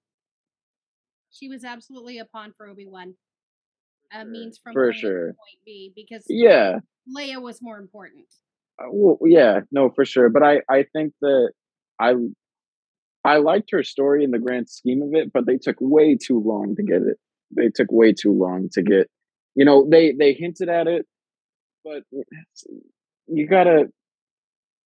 She 1.31 1.49
was 1.49 1.63
absolutely 1.65 2.19
a 2.19 2.25
pawn 2.25 2.53
for 2.57 2.67
Obi 2.69 2.87
Wan. 2.87 3.15
A 4.13 4.25
means 4.25 4.59
from 4.63 4.73
For 4.73 4.87
point 4.87 4.97
A 4.97 5.01
to 5.01 5.01
sure. 5.01 5.27
point 5.27 5.59
B 5.65 5.93
because 5.95 6.25
yeah, 6.29 6.79
Leia 7.15 7.41
was 7.41 7.61
more 7.61 7.79
important. 7.79 8.27
Uh, 8.81 8.87
well, 8.91 9.19
yeah, 9.25 9.61
no, 9.71 9.91
for 9.91 10.05
sure. 10.05 10.29
But 10.29 10.43
I, 10.43 10.61
I 10.71 10.85
think 10.93 11.13
that 11.21 11.53
I, 12.01 12.15
I 13.25 13.39
liked 13.39 13.71
her 13.73 13.83
story 13.83 14.25
in 14.25 14.31
the 14.31 14.39
grand 14.39 14.69
scheme 14.69 15.03
of 15.03 15.15
it, 15.15 15.33
but 15.33 15.47
they 15.47 15.57
took 15.57 15.77
way 15.81 16.17
too 16.17 16.41
long 16.45 16.77
to 16.77 16.83
get 16.83 17.03
it. 17.03 17.19
They 17.57 17.71
took 17.75 17.91
way 17.91 18.13
too 18.13 18.33
long 18.33 18.69
to 18.73 18.83
get. 18.83 19.09
You 19.55 19.65
know, 19.65 19.89
they 19.91 20.13
they 20.13 20.35
hinted 20.35 20.69
at 20.69 20.87
it, 20.87 21.07
but 21.85 22.05
you 23.27 23.49
gotta 23.49 23.89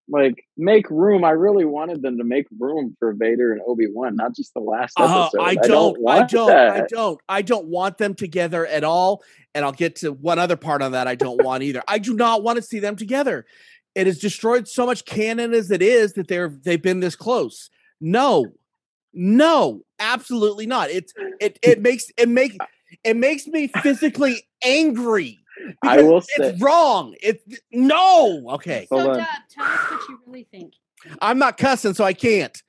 like 0.08 0.44
make 0.56 0.90
room. 0.90 1.24
I 1.24 1.30
really 1.30 1.64
wanted 1.64 2.02
them 2.02 2.18
to 2.18 2.24
make 2.24 2.46
room 2.58 2.96
for 2.98 3.12
Vader 3.12 3.52
and 3.52 3.60
Obi 3.66 3.86
Wan, 3.90 4.16
not 4.16 4.34
just 4.34 4.52
the 4.54 4.60
last 4.60 4.94
Uh, 4.98 5.28
episode. 5.32 5.42
I 5.42 5.54
don't. 5.54 5.96
I 5.96 6.00
want 6.00 6.30
don't. 6.30 6.50
I 6.52 6.86
don't. 6.88 7.20
I 7.28 7.42
don't 7.42 7.66
want 7.66 7.98
them 7.98 8.14
together 8.14 8.66
at 8.66 8.84
all. 8.84 9.22
And 9.54 9.64
I'll 9.64 9.72
get 9.72 9.96
to 9.96 10.12
one 10.12 10.38
other 10.38 10.56
part 10.56 10.82
on 10.82 10.92
that. 10.92 11.06
I 11.06 11.14
don't 11.14 11.42
want 11.42 11.62
either. 11.62 11.82
I 11.86 11.98
do 11.98 12.14
not 12.14 12.42
want 12.42 12.56
to 12.56 12.62
see 12.62 12.78
them 12.78 12.96
together. 12.96 13.46
It 13.94 14.06
has 14.06 14.18
destroyed 14.18 14.66
so 14.66 14.86
much 14.86 15.04
canon 15.04 15.52
as 15.52 15.70
it 15.70 15.82
is 15.82 16.14
that 16.14 16.26
they're 16.28 16.48
they've 16.48 16.80
been 16.80 17.00
this 17.00 17.14
close. 17.14 17.68
No, 18.00 18.46
no, 19.12 19.82
absolutely 19.98 20.66
not. 20.66 20.90
It's 20.90 21.12
it 21.40 21.58
it 21.62 21.80
makes 21.80 22.06
it 22.16 22.28
make 22.28 22.56
it 23.04 23.16
makes 23.16 23.46
me 23.46 23.68
physically 23.82 24.46
angry. 24.64 25.38
I 25.82 25.96
because 25.96 26.08
will 26.10 26.18
it's 26.18 26.36
say- 26.36 26.56
wrong. 26.64 27.14
It's 27.22 27.44
no. 27.70 28.44
Okay, 28.54 28.86
Hold 28.90 29.02
so, 29.02 29.10
on. 29.10 29.16
Tell 29.50 29.64
us 29.64 29.91
what 30.02 30.08
you 30.08 30.18
really 30.26 30.46
think. 30.50 30.74
I'm 31.20 31.38
not 31.38 31.58
cussing, 31.58 31.94
so 31.94 32.04
I 32.04 32.12
can't. 32.12 32.60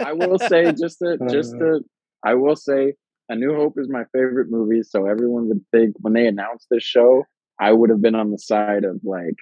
I 0.00 0.12
will 0.12 0.38
say 0.38 0.72
just 0.72 0.98
to 1.00 1.18
just 1.30 1.52
to 1.52 1.80
I 2.24 2.34
will 2.34 2.56
say 2.56 2.94
A 3.28 3.36
New 3.36 3.54
Hope 3.54 3.74
is 3.78 3.88
my 3.88 4.04
favorite 4.12 4.50
movie, 4.50 4.82
so 4.82 5.06
everyone 5.06 5.48
would 5.48 5.64
think 5.72 5.96
when 6.00 6.12
they 6.12 6.26
announced 6.26 6.66
this 6.70 6.82
show, 6.82 7.24
I 7.60 7.72
would 7.72 7.90
have 7.90 8.02
been 8.02 8.14
on 8.14 8.30
the 8.30 8.38
side 8.38 8.84
of 8.84 9.00
like, 9.04 9.36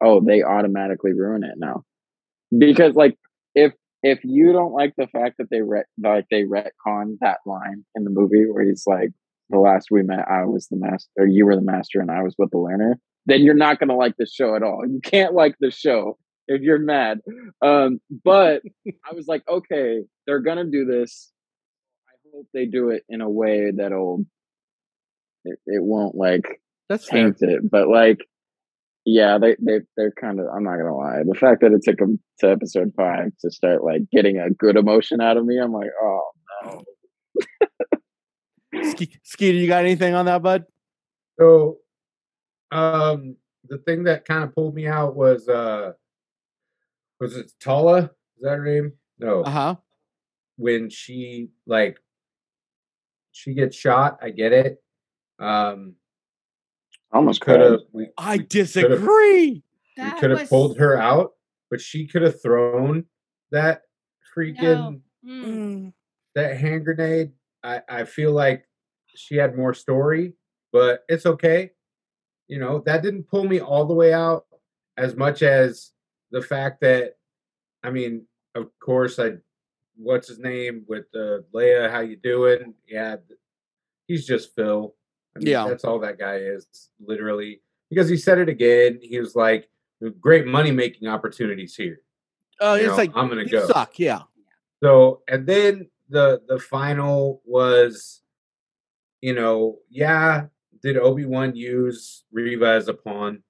oh, 0.00 0.20
they 0.20 0.42
automatically 0.42 1.12
ruin 1.12 1.44
it 1.44 1.54
now. 1.56 1.84
Because 2.56 2.94
like 2.94 3.16
if 3.54 3.72
if 4.02 4.20
you 4.22 4.52
don't 4.52 4.72
like 4.72 4.94
the 4.96 5.08
fact 5.08 5.36
that 5.38 5.50
they 5.50 5.62
re- 5.62 5.84
like 6.02 6.26
they 6.30 6.44
retcon 6.44 7.16
that 7.20 7.38
line 7.44 7.84
in 7.94 8.04
the 8.04 8.10
movie 8.10 8.44
where 8.50 8.64
he's 8.64 8.84
like, 8.86 9.10
the 9.50 9.58
last 9.58 9.88
we 9.90 10.02
met, 10.02 10.28
I 10.28 10.44
was 10.44 10.68
the 10.68 10.76
master, 10.76 11.10
or 11.16 11.26
you 11.26 11.46
were 11.46 11.56
the 11.56 11.62
master, 11.62 12.00
and 12.00 12.10
I 12.10 12.22
was 12.22 12.34
with 12.38 12.50
the 12.50 12.58
learner, 12.58 12.98
then 13.26 13.42
you're 13.42 13.54
not 13.54 13.78
gonna 13.78 13.96
like 13.96 14.14
the 14.18 14.26
show 14.26 14.54
at 14.56 14.62
all. 14.62 14.82
You 14.86 15.00
can't 15.02 15.34
like 15.34 15.56
the 15.60 15.70
show 15.70 16.18
if 16.48 16.62
you're 16.62 16.78
mad. 16.78 17.20
Um, 17.62 18.00
but 18.24 18.62
I 19.08 19.14
was 19.14 19.26
like, 19.26 19.42
okay, 19.48 20.00
they're 20.26 20.40
gonna 20.40 20.64
do 20.64 20.84
this. 20.84 21.32
I 22.08 22.14
hope 22.34 22.46
they 22.54 22.66
do 22.66 22.90
it 22.90 23.02
in 23.08 23.20
a 23.20 23.28
way 23.30 23.70
that'll 23.76 24.24
it, 25.44 25.58
it 25.66 25.82
won't 25.82 26.14
like 26.14 26.60
That's 26.88 27.08
fair. 27.08 27.24
taint 27.24 27.36
it. 27.40 27.70
But 27.70 27.88
like, 27.88 28.18
yeah, 29.04 29.38
they 29.38 29.56
they 29.60 29.80
they're 29.96 30.12
kind 30.12 30.40
of. 30.40 30.46
I'm 30.54 30.64
not 30.64 30.76
gonna 30.76 30.96
lie. 30.96 31.22
The 31.26 31.34
fact 31.38 31.60
that 31.60 31.72
it 31.72 31.82
took 31.84 31.98
them 31.98 32.18
to 32.40 32.50
episode 32.50 32.92
five 32.96 33.30
to 33.40 33.50
start 33.50 33.84
like 33.84 34.02
getting 34.12 34.38
a 34.38 34.50
good 34.50 34.76
emotion 34.76 35.20
out 35.20 35.36
of 35.36 35.44
me, 35.46 35.58
I'm 35.58 35.72
like, 35.72 35.90
oh 36.02 36.22
no. 36.64 36.82
Ske- 38.90 39.18
Skeeter, 39.22 39.56
you 39.58 39.66
got 39.68 39.84
anything 39.84 40.14
on 40.14 40.26
that, 40.26 40.42
bud? 40.42 40.64
So, 41.38 41.78
um, 42.72 43.36
the 43.68 43.78
thing 43.78 44.04
that 44.04 44.24
kind 44.24 44.44
of 44.44 44.54
pulled 44.54 44.74
me 44.74 44.86
out 44.86 45.16
was 45.16 45.48
uh, 45.48 45.92
was 47.20 47.36
it 47.36 47.52
Tala? 47.60 47.98
Is 48.36 48.42
that 48.42 48.56
her 48.58 48.64
name? 48.64 48.92
No. 49.18 49.42
Uh 49.42 49.50
huh. 49.50 49.74
When 50.56 50.88
she 50.90 51.48
like 51.66 51.98
she 53.32 53.54
gets 53.54 53.76
shot, 53.76 54.18
I 54.22 54.30
get 54.30 54.52
it. 54.52 54.82
Um 55.38 55.94
almost 57.12 57.40
could 57.40 57.60
have 57.60 57.80
I 58.18 58.38
disagree. 58.38 59.62
we 59.96 60.10
could 60.20 60.30
have 60.30 60.40
was- 60.40 60.48
pulled 60.48 60.78
her 60.78 60.96
out, 61.00 61.32
but 61.70 61.80
she 61.80 62.06
could 62.06 62.22
have 62.22 62.40
thrown 62.42 63.04
that 63.52 63.82
freaking 64.36 65.00
Mm. 65.24 65.44
Mm. 65.44 65.92
that 66.34 66.56
hand 66.58 66.84
grenade. 66.84 67.32
I, 67.64 67.80
I 67.88 68.04
feel 68.04 68.32
like 68.32 68.64
she 69.08 69.36
had 69.36 69.56
more 69.56 69.74
story, 69.74 70.34
but 70.72 71.04
it's 71.08 71.26
okay. 71.26 71.70
You 72.48 72.58
know, 72.60 72.82
that 72.86 73.02
didn't 73.02 73.24
pull 73.24 73.44
me 73.44 73.60
all 73.60 73.84
the 73.86 73.94
way 73.94 74.12
out 74.12 74.46
as 74.96 75.16
much 75.16 75.42
as 75.42 75.92
the 76.30 76.40
fact 76.42 76.80
that 76.82 77.16
I 77.82 77.90
mean, 77.90 78.26
of 78.54 78.70
course 78.78 79.18
I 79.18 79.34
what's 79.96 80.28
his 80.28 80.38
name 80.38 80.84
with 80.88 81.06
uh, 81.14 81.38
Leia, 81.54 81.90
how 81.90 82.00
you 82.00 82.16
doing? 82.16 82.74
Yeah, 82.86 83.16
he's 84.06 84.26
just 84.26 84.54
Phil. 84.54 84.94
I 85.34 85.38
mean, 85.38 85.48
Yeah. 85.48 85.68
that's 85.68 85.84
all 85.84 85.98
that 86.00 86.18
guy 86.18 86.36
is, 86.36 86.90
literally. 87.04 87.60
Because 87.90 88.08
he 88.08 88.16
said 88.16 88.38
it 88.38 88.48
again. 88.48 88.98
He 89.02 89.18
was 89.20 89.34
like, 89.36 89.68
"Great 90.20 90.46
money 90.46 90.70
making 90.72 91.08
opportunities 91.08 91.74
here." 91.76 92.00
Oh, 92.60 92.74
You 92.74 92.82
it's 92.82 92.90
know, 92.90 92.96
like 92.96 93.12
I'm 93.14 93.28
gonna 93.28 93.44
go. 93.44 93.66
suck. 93.66 93.98
Yeah. 93.98 94.22
So 94.82 95.22
and 95.28 95.46
then 95.46 95.88
the 96.08 96.42
the 96.48 96.58
final 96.58 97.42
was, 97.44 98.22
you 99.20 99.34
know, 99.34 99.78
yeah, 99.90 100.46
did 100.82 100.96
Obi 100.96 101.24
Wan 101.24 101.54
use 101.54 102.24
Reva 102.32 102.66
as 102.70 102.88
a 102.88 102.94
pawn? 102.94 103.42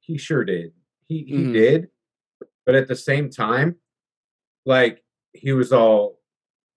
He 0.00 0.18
sure 0.18 0.44
did. 0.44 0.72
He 1.08 1.24
he 1.24 1.34
Mhm. 1.44 1.52
did, 1.52 1.88
but 2.64 2.74
at 2.74 2.88
the 2.88 2.96
same 2.96 3.30
time, 3.30 3.76
like 4.64 5.04
he 5.32 5.52
was 5.52 5.72
all, 5.72 6.20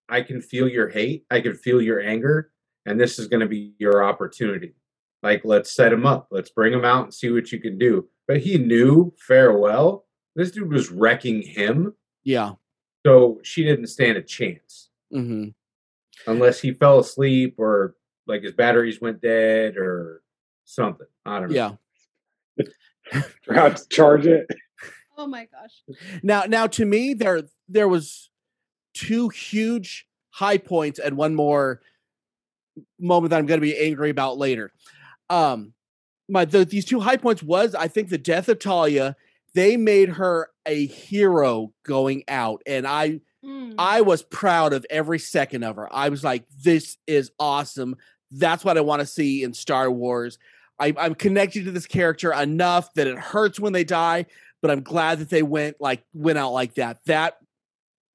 I 0.10 0.22
can 0.22 0.41
feel 0.41 0.68
your 0.68 0.89
hate, 0.89 1.26
I 1.30 1.41
can 1.41 1.54
feel 1.56 1.82
your 1.82 2.00
anger, 2.02 2.52
and 2.86 3.00
this 3.00 3.20
is 3.20 3.28
going 3.28 3.41
to 3.41 3.48
be 3.48 3.74
your 3.80 4.04
opportunity. 4.04 4.76
Like 5.24 5.43
let's 5.43 5.72
set 5.72 5.91
him 5.93 6.06
up, 6.06 6.28
let's 6.32 6.50
bring 6.52 6.74
him 6.74 6.86
out 6.86 7.06
and 7.06 7.14
see 7.14 7.32
what 7.32 7.52
you 7.52 7.60
can 7.60 7.78
do. 7.78 8.10
But 8.28 8.41
he 8.41 8.58
knew 8.58 9.14
farewell. 9.20 10.08
This 10.36 10.52
dude 10.52 10.72
was 10.72 10.91
wrecking 10.91 11.41
him. 11.41 11.96
Yeah. 12.24 12.54
So 13.06 13.39
she 13.43 13.64
didn't 13.64 13.88
stand 13.88 14.18
a 14.18 14.22
chance 14.22 14.89
hmm 15.12 15.50
unless 16.28 16.60
he 16.60 16.74
fell 16.74 17.00
asleep 17.00 17.56
or 17.60 17.96
like 18.28 18.44
his 18.44 18.54
batteries 18.54 19.02
went 19.02 19.22
dead 19.22 19.78
or 19.78 20.22
something. 20.66 21.08
I 21.26 21.40
don't 21.40 21.52
know. 21.52 21.78
Yeah. 22.58 23.22
Forgot 23.44 23.78
to 23.78 23.88
charge 23.90 24.26
it. 24.26 24.48
Oh 25.18 25.28
my 25.28 25.48
gosh. 25.52 25.98
Now, 26.24 26.44
now 26.48 26.68
to 26.68 26.86
me, 26.86 27.14
there 27.14 27.44
there 27.70 27.88
was 27.88 28.30
two 28.94 29.30
huge 29.30 30.08
high 30.32 30.58
points 30.58 31.00
and 31.00 31.18
one 31.18 31.36
more 31.36 31.82
moment 33.00 33.30
that 33.30 33.38
I'm 33.38 33.46
going 33.46 33.60
to 33.60 33.66
be 33.66 33.78
angry 33.78 34.10
about 34.10 34.38
later. 34.38 34.72
Um, 35.30 35.74
my 36.28 36.46
the, 36.46 36.66
these 36.66 36.86
two 36.86 37.00
high 37.00 37.18
points 37.18 37.44
was 37.44 37.76
I 37.76 37.88
think 37.88 38.10
the 38.10 38.18
death 38.18 38.50
of 38.50 38.60
Talia. 38.60 39.16
They 39.54 39.78
made 39.78 40.10
her 40.10 40.50
a 40.66 40.86
hero 40.86 41.72
going 41.86 42.26
out, 42.28 42.62
and 42.66 42.86
I 42.86 43.22
Mm. 43.46 43.76
I 43.78 44.02
was 44.02 44.24
proud 44.24 44.74
of 44.74 44.86
every 44.90 45.20
second 45.20 45.64
of 45.64 45.76
her. 45.76 45.94
I 45.94 46.10
was 46.10 46.24
like, 46.24 46.46
this 46.64 46.98
is 47.06 47.32
awesome. 47.40 47.96
That's 48.32 48.64
what 48.66 48.78
I 48.78 48.82
want 48.82 49.00
to 49.02 49.06
see 49.06 49.44
in 49.44 49.54
Star 49.54 49.90
Wars. 49.92 50.38
I, 50.80 50.94
I'm 50.98 51.16
connected 51.16 51.66
to 51.66 51.72
this 51.72 51.86
character 51.88 52.34
enough 52.34 52.94
that 52.96 53.08
it 53.08 53.18
hurts 53.18 53.60
when 53.60 53.72
they 53.74 53.84
die, 53.86 54.26
but 54.62 54.72
I'm 54.72 54.82
glad 54.82 55.20
that 55.20 55.30
they 55.30 55.44
went 55.44 55.78
like 55.80 56.04
went 56.14 56.38
out 56.38 56.52
like 56.52 56.76
that. 56.76 57.00
That 57.06 57.38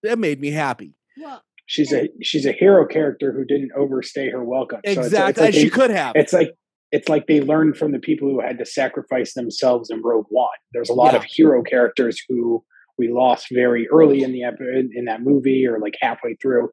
that 0.03 0.19
made 0.19 0.41
me 0.41 0.51
happy. 0.51 0.95
well, 1.19 1.43
She's 1.67 1.93
a 1.93 2.09
she's 2.23 2.47
a 2.47 2.53
hero 2.53 2.85
character 2.87 3.33
who 3.33 3.45
didn't 3.45 3.71
overstay 3.77 4.29
her 4.31 4.43
welcome. 4.45 4.81
So 4.85 4.91
it's- 4.91 5.07
it's 5.07 5.15
exactly, 5.15 5.45
like 5.45 5.55
as 5.55 5.61
she 5.61 5.71
could 5.71 5.91
have. 5.91 6.17
It's 6.17 6.33
like 6.33 6.55
it's 6.93 7.09
like 7.09 7.29
they 7.29 7.41
learned 7.41 7.77
from 7.77 7.93
the 7.93 8.01
people 8.01 8.29
who 8.29 8.41
had 8.41 8.59
to 8.59 8.67
sacrifice 8.67 9.35
themselves 9.35 9.89
in 9.91 10.03
Rogue 10.03 10.27
One. 10.31 10.49
There's 10.73 10.89
a 10.91 10.95
lot 10.95 11.13
Yeah. 11.13 11.19
of 11.21 11.25
hero 11.25 11.63
characters 11.63 12.21
who 12.29 12.65
we 12.99 13.09
lost 13.09 13.47
very 13.53 13.89
early 13.89 14.23
in 14.25 14.33
the 14.33 14.43
ep- 14.43 14.61
in, 14.61 14.91
in 14.93 15.05
that 15.05 15.23
movie 15.23 15.65
or 15.67 15.79
like 15.79 15.95
halfway 16.03 16.35
through, 16.35 16.71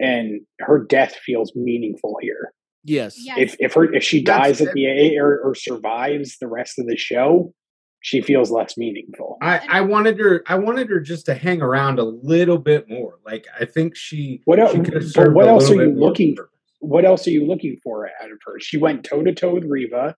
and 0.00 0.40
her 0.60 0.78
death 0.88 1.16
feels 1.16 1.52
meaningful 1.56 2.16
here. 2.22 2.52
Yes. 2.86 3.16
Yeah. 3.18 3.34
If 3.38 3.56
if 3.58 3.74
her 3.74 3.92
if 3.92 4.02
she 4.02 4.22
That's- 4.22 4.58
dies 4.58 4.66
at 4.66 4.72
the 4.74 4.86
end 4.88 5.18
or, 5.20 5.38
or 5.40 5.54
survives 5.54 6.38
the 6.40 6.48
rest 6.48 6.78
of 6.78 6.86
the 6.86 6.96
show, 6.96 7.52
she 8.00 8.20
feels 8.22 8.50
less 8.50 8.76
meaningful. 8.78 9.36
I, 9.42 9.60
I 9.68 9.80
wanted 9.82 10.18
her 10.20 10.42
I 10.46 10.56
wanted 10.56 10.88
her 10.90 11.00
just 11.00 11.26
to 11.26 11.34
hang 11.34 11.60
around 11.62 11.98
a 11.98 12.04
little 12.04 12.58
bit 12.58 12.88
more. 12.88 13.18
Like 13.26 13.46
I 13.58 13.64
think 13.64 13.96
she 13.96 14.40
What 14.44 14.58
el- 14.60 14.72
she 14.72 14.80
could 14.80 14.94
have 14.94 15.32
what 15.34 15.48
else 15.48 15.70
are 15.70 15.74
you 15.74 15.92
looking- 15.94 16.36
for? 16.36 16.48
what 16.80 17.04
else 17.04 17.26
are 17.26 17.30
you 17.30 17.44
looking 17.46 17.78
for 17.82 18.06
out 18.22 18.30
of 18.30 18.38
her? 18.46 18.60
She 18.60 18.76
went 18.76 19.02
toe 19.04 19.22
to 19.24 19.34
toe 19.34 19.54
with 19.54 19.64
Reva. 19.64 20.14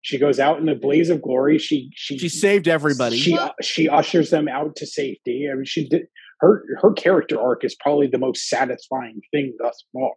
She 0.00 0.16
goes 0.16 0.38
out 0.40 0.58
in 0.60 0.66
the 0.66 0.74
blaze 0.76 1.10
of 1.10 1.20
glory. 1.20 1.58
She 1.58 1.90
she 1.94 2.16
She 2.18 2.28
saved 2.30 2.68
everybody. 2.68 3.18
She 3.18 3.34
Well- 3.34 3.54
she 3.60 3.88
ushers 3.88 4.30
them 4.30 4.48
out 4.48 4.76
to 4.76 4.86
safety. 4.86 5.48
I 5.50 5.54
mean, 5.56 5.64
she 5.66 5.88
did 5.88 6.06
her 6.40 6.64
her 6.80 6.92
character 6.92 7.38
arc 7.38 7.64
is 7.64 7.74
probably 7.74 8.06
the 8.06 8.16
most 8.18 8.48
satisfying 8.48 9.20
thing 9.32 9.54
thus 9.60 9.84
far. 9.92 10.12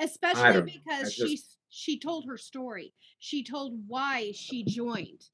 Especially. 0.00 0.42
I 0.42 0.60
because 0.60 1.14
just- 1.14 1.28
she 1.28 1.40
she 1.70 1.98
told 1.98 2.24
her 2.26 2.36
story. 2.36 2.94
She 3.18 3.44
told 3.44 3.74
why 3.86 4.32
she 4.34 4.64
joined. 4.64 5.28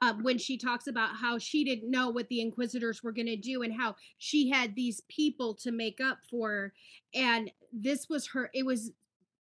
Um, 0.00 0.22
when 0.22 0.38
she 0.38 0.56
talks 0.56 0.86
about 0.86 1.16
how 1.16 1.38
she 1.38 1.64
didn't 1.64 1.90
know 1.90 2.10
what 2.10 2.28
the 2.28 2.40
Inquisitors 2.40 3.02
were 3.02 3.10
going 3.10 3.26
to 3.26 3.36
do 3.36 3.62
and 3.62 3.74
how 3.74 3.96
she 4.18 4.48
had 4.48 4.76
these 4.76 5.00
people 5.08 5.54
to 5.54 5.72
make 5.72 6.00
up 6.00 6.18
for, 6.30 6.50
her. 6.50 6.72
and 7.16 7.50
this 7.72 8.08
was 8.08 8.28
her. 8.28 8.48
It 8.54 8.64
was 8.64 8.92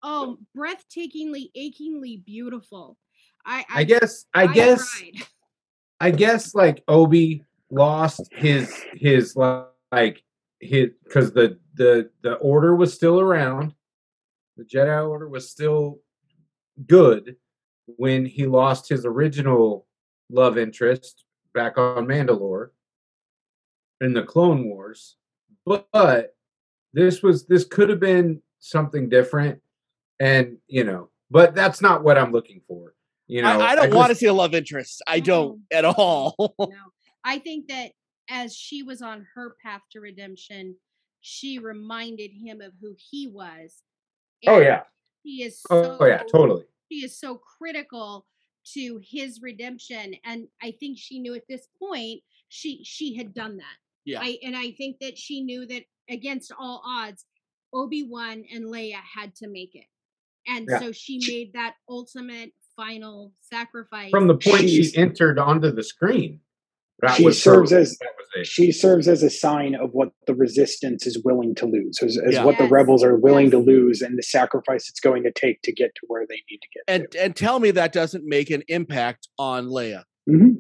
oh, 0.04 0.38
breathtakingly, 0.56 1.50
achingly 1.56 2.18
beautiful. 2.18 2.98
I 3.46 3.66
I 3.74 3.84
guess 3.84 4.26
I, 4.34 4.48
guess 4.48 4.90
cried. 4.90 5.28
I 6.00 6.12
guess 6.12 6.54
like 6.54 6.84
Obi 6.88 7.46
lost 7.72 8.30
his 8.34 8.74
his 8.94 9.36
like 9.36 10.24
his 10.60 10.90
because 11.04 11.32
the 11.34 11.58
the 11.76 12.10
the 12.22 12.34
order 12.36 12.76
was 12.76 12.94
still 12.94 13.20
around. 13.20 13.74
The 14.58 14.64
Jedi 14.64 15.08
Order 15.08 15.28
was 15.28 15.50
still 15.50 16.00
good 16.88 17.36
when 17.86 18.26
he 18.26 18.46
lost 18.46 18.90
his 18.90 19.06
original 19.06 19.88
love 20.30 20.58
interest 20.58 21.26
back 21.54 21.78
on 21.78 22.06
Mandalore 22.06 22.70
in 24.02 24.14
the 24.14 24.24
Clone 24.24 24.66
Wars. 24.66 25.16
But, 25.66 25.88
but 25.92 26.36
this 26.94 27.24
was 27.24 27.48
this 27.48 27.66
could 27.66 27.90
have 27.90 28.00
been 28.00 28.42
something 28.60 29.10
different, 29.10 29.62
and 30.20 30.58
you 30.68 30.84
know, 30.84 31.10
but 31.32 31.56
that's 31.56 31.82
not 31.82 32.04
what 32.04 32.18
I'm 32.18 32.32
looking 32.32 32.62
for. 32.68 32.94
You 33.28 33.42
know, 33.42 33.62
I, 33.62 33.72
I 33.72 33.76
don't 33.76 33.94
want 33.94 34.10
to 34.10 34.16
see 34.16 34.26
a 34.26 34.34
love 34.34 34.54
interest. 34.54 35.02
I 35.08 35.20
don't 35.20 35.62
at 35.72 35.86
all. 35.86 36.36
no, 36.60 36.68
I 37.24 37.40
think 37.40 37.70
that 37.70 37.92
as 38.30 38.56
she 38.56 38.84
was 38.84 39.02
on 39.02 39.26
her 39.34 39.56
path 39.64 39.82
to 39.92 40.00
redemption, 40.00 40.76
she 41.22 41.60
reminded 41.60 42.32
him 42.32 42.62
of 42.62 42.74
who 42.82 42.96
he 42.98 43.28
was. 43.28 43.82
Oh 44.48 44.60
yeah. 44.60 44.82
he 45.24 45.44
is. 45.44 45.62
Oh, 45.70 45.84
so, 45.84 45.98
Oh 46.00 46.06
yeah, 46.06 46.24
totally. 46.32 46.64
She 46.92 47.00
is 47.06 47.18
so 47.20 47.36
critical 47.58 48.26
to 48.74 49.00
his 49.04 49.42
redemption, 49.42 50.16
and 50.26 50.48
I 50.62 50.72
think 50.80 50.98
she 50.98 51.20
knew 51.20 51.34
at 51.36 51.44
this 51.50 51.68
point 51.80 52.22
she 52.50 52.82
she 52.84 53.16
had 53.16 53.34
done 53.34 53.58
that. 53.58 53.78
Yeah. 54.06 54.22
I 54.22 54.38
and 54.44 54.56
I 54.56 54.72
think 54.72 54.98
that 55.02 55.18
she 55.18 55.42
knew 55.44 55.66
that 55.68 55.84
against 56.10 56.52
all 56.58 56.82
odds, 56.86 57.26
Obi 57.74 58.04
Wan 58.04 58.44
and 58.54 58.66
Leia 58.66 59.00
had 59.16 59.36
to 59.38 59.48
make 59.48 59.76
it, 59.76 59.86
and 60.48 60.68
Yeah. 60.70 60.80
so 60.80 60.92
she 60.92 61.20
made 61.28 61.54
that 61.54 61.76
ultimate 61.90 62.52
final 62.76 63.34
sacrifice. 63.42 64.10
From 64.12 64.28
the 64.28 64.36
point 64.38 64.62
She's- 64.70 64.92
she 64.92 64.98
entered 64.98 65.38
onto 65.40 65.72
the 65.72 65.84
screen, 65.84 66.42
that 67.00 67.16
She 67.18 67.24
was 67.26 67.42
serves 67.42 67.72
her- 67.72 67.80
as- 67.80 67.98
that 68.00 68.12
was 68.18 68.23
it. 68.23 68.23
She 68.44 68.72
serves 68.72 69.08
as 69.08 69.22
a 69.22 69.30
sign 69.30 69.76
of 69.76 69.92
what 69.94 70.10
the 70.28 70.34
resistance 70.34 71.06
is 71.06 71.22
willing 71.24 71.54
to 71.56 71.66
lose, 71.68 72.00
as, 72.02 72.18
as 72.18 72.34
Yeah. 72.34 72.44
what 72.46 72.58
the 72.58 72.68
rebels 72.68 73.04
are 73.04 73.16
willing 73.16 73.52
to 73.52 73.60
lose, 73.60 74.02
and 74.02 74.18
the 74.18 74.24
sacrifice 74.24 74.90
it's 74.90 75.00
going 75.00 75.24
to 75.24 75.32
take 75.32 75.62
to 75.62 75.72
get 75.72 75.94
to 75.96 76.02
where 76.08 76.26
they 76.28 76.42
need 76.50 76.60
to 76.62 76.68
get 76.74 76.84
and 76.88 77.16
and 77.16 77.36
tell 77.36 77.60
me 77.60 77.70
that 77.72 77.92
doesn't 77.94 78.26
make 78.26 78.50
an 78.50 78.64
impact 78.68 79.28
on 79.38 79.68
Leia. 79.68 80.04
to. 80.28 80.32
Mhm. 80.34 80.56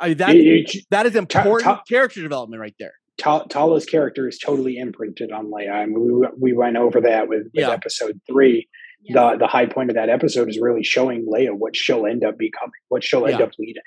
I 0.00 0.08
mean, 0.08 0.16
that 0.18 0.36
It- 0.36 0.46
it- 0.76 0.84
that 0.90 1.06
is 1.06 1.16
important 1.16 1.64
ta- 1.64 1.82
character 1.88 2.20
development 2.22 2.60
right 2.60 2.74
there. 2.78 2.92
Ta- 3.18 3.44
Tala's 3.44 3.86
character 3.86 4.28
is 4.28 4.38
totally 4.38 4.76
imprinted 4.76 5.32
on 5.32 5.46
Leia. 5.46 5.70
I 5.72 5.86
mean, 5.86 6.20
we, 6.20 6.28
we 6.38 6.52
went 6.52 6.76
over 6.76 7.00
that 7.00 7.28
with, 7.28 7.44
with 7.44 7.50
Yeah. 7.54 7.70
episode 7.72 8.20
three. 8.28 8.68
Yes. 9.02 9.14
The 9.14 9.38
the 9.38 9.46
high 9.46 9.66
point 9.66 9.88
of 9.90 9.96
that 9.96 10.08
episode 10.10 10.48
is 10.50 10.58
really 10.60 10.82
showing 10.84 11.26
Leia 11.26 11.52
what 11.56 11.74
she'll 11.76 12.06
end 12.06 12.24
up 12.24 12.36
becoming, 12.38 12.72
what 12.88 13.02
she'll 13.04 13.24
end 13.26 13.38
Yeah. 13.38 13.46
up 13.46 13.52
leading. 13.58 13.82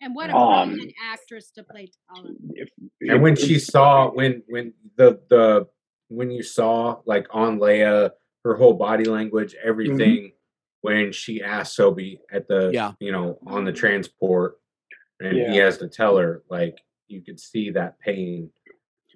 And 0.00 0.14
what 0.14 0.30
a 0.30 0.36
um, 0.36 0.68
brilliant 0.70 0.92
actress 1.12 1.50
to 1.52 1.62
play 1.64 1.90
Tala. 2.14 2.30
If, 2.54 2.68
and 3.02 3.22
when 3.22 3.36
she 3.36 3.58
saw 3.58 4.10
when 4.10 4.42
when 4.48 4.72
the 4.96 5.20
the 5.28 5.66
when 6.08 6.30
you 6.30 6.42
saw 6.42 7.00
like 7.06 7.26
on 7.30 7.58
Leia 7.58 8.10
her 8.44 8.54
whole 8.56 8.74
body 8.74 9.04
language 9.04 9.54
everything 9.62 10.32
when 10.82 11.12
she 11.12 11.42
asked 11.42 11.76
Sobi 11.78 12.18
at 12.32 12.46
the 12.48 12.70
Yeah. 12.72 12.92
you 13.00 13.12
know 13.12 13.38
on 13.46 13.64
the 13.64 13.72
transport 13.72 14.56
and 15.20 15.36
he 15.36 15.56
has 15.58 15.78
to 15.78 15.88
tell 15.88 16.16
her 16.16 16.42
like 16.48 16.78
you 17.08 17.22
could 17.22 17.40
see 17.40 17.70
that 17.70 17.98
pain 18.00 18.50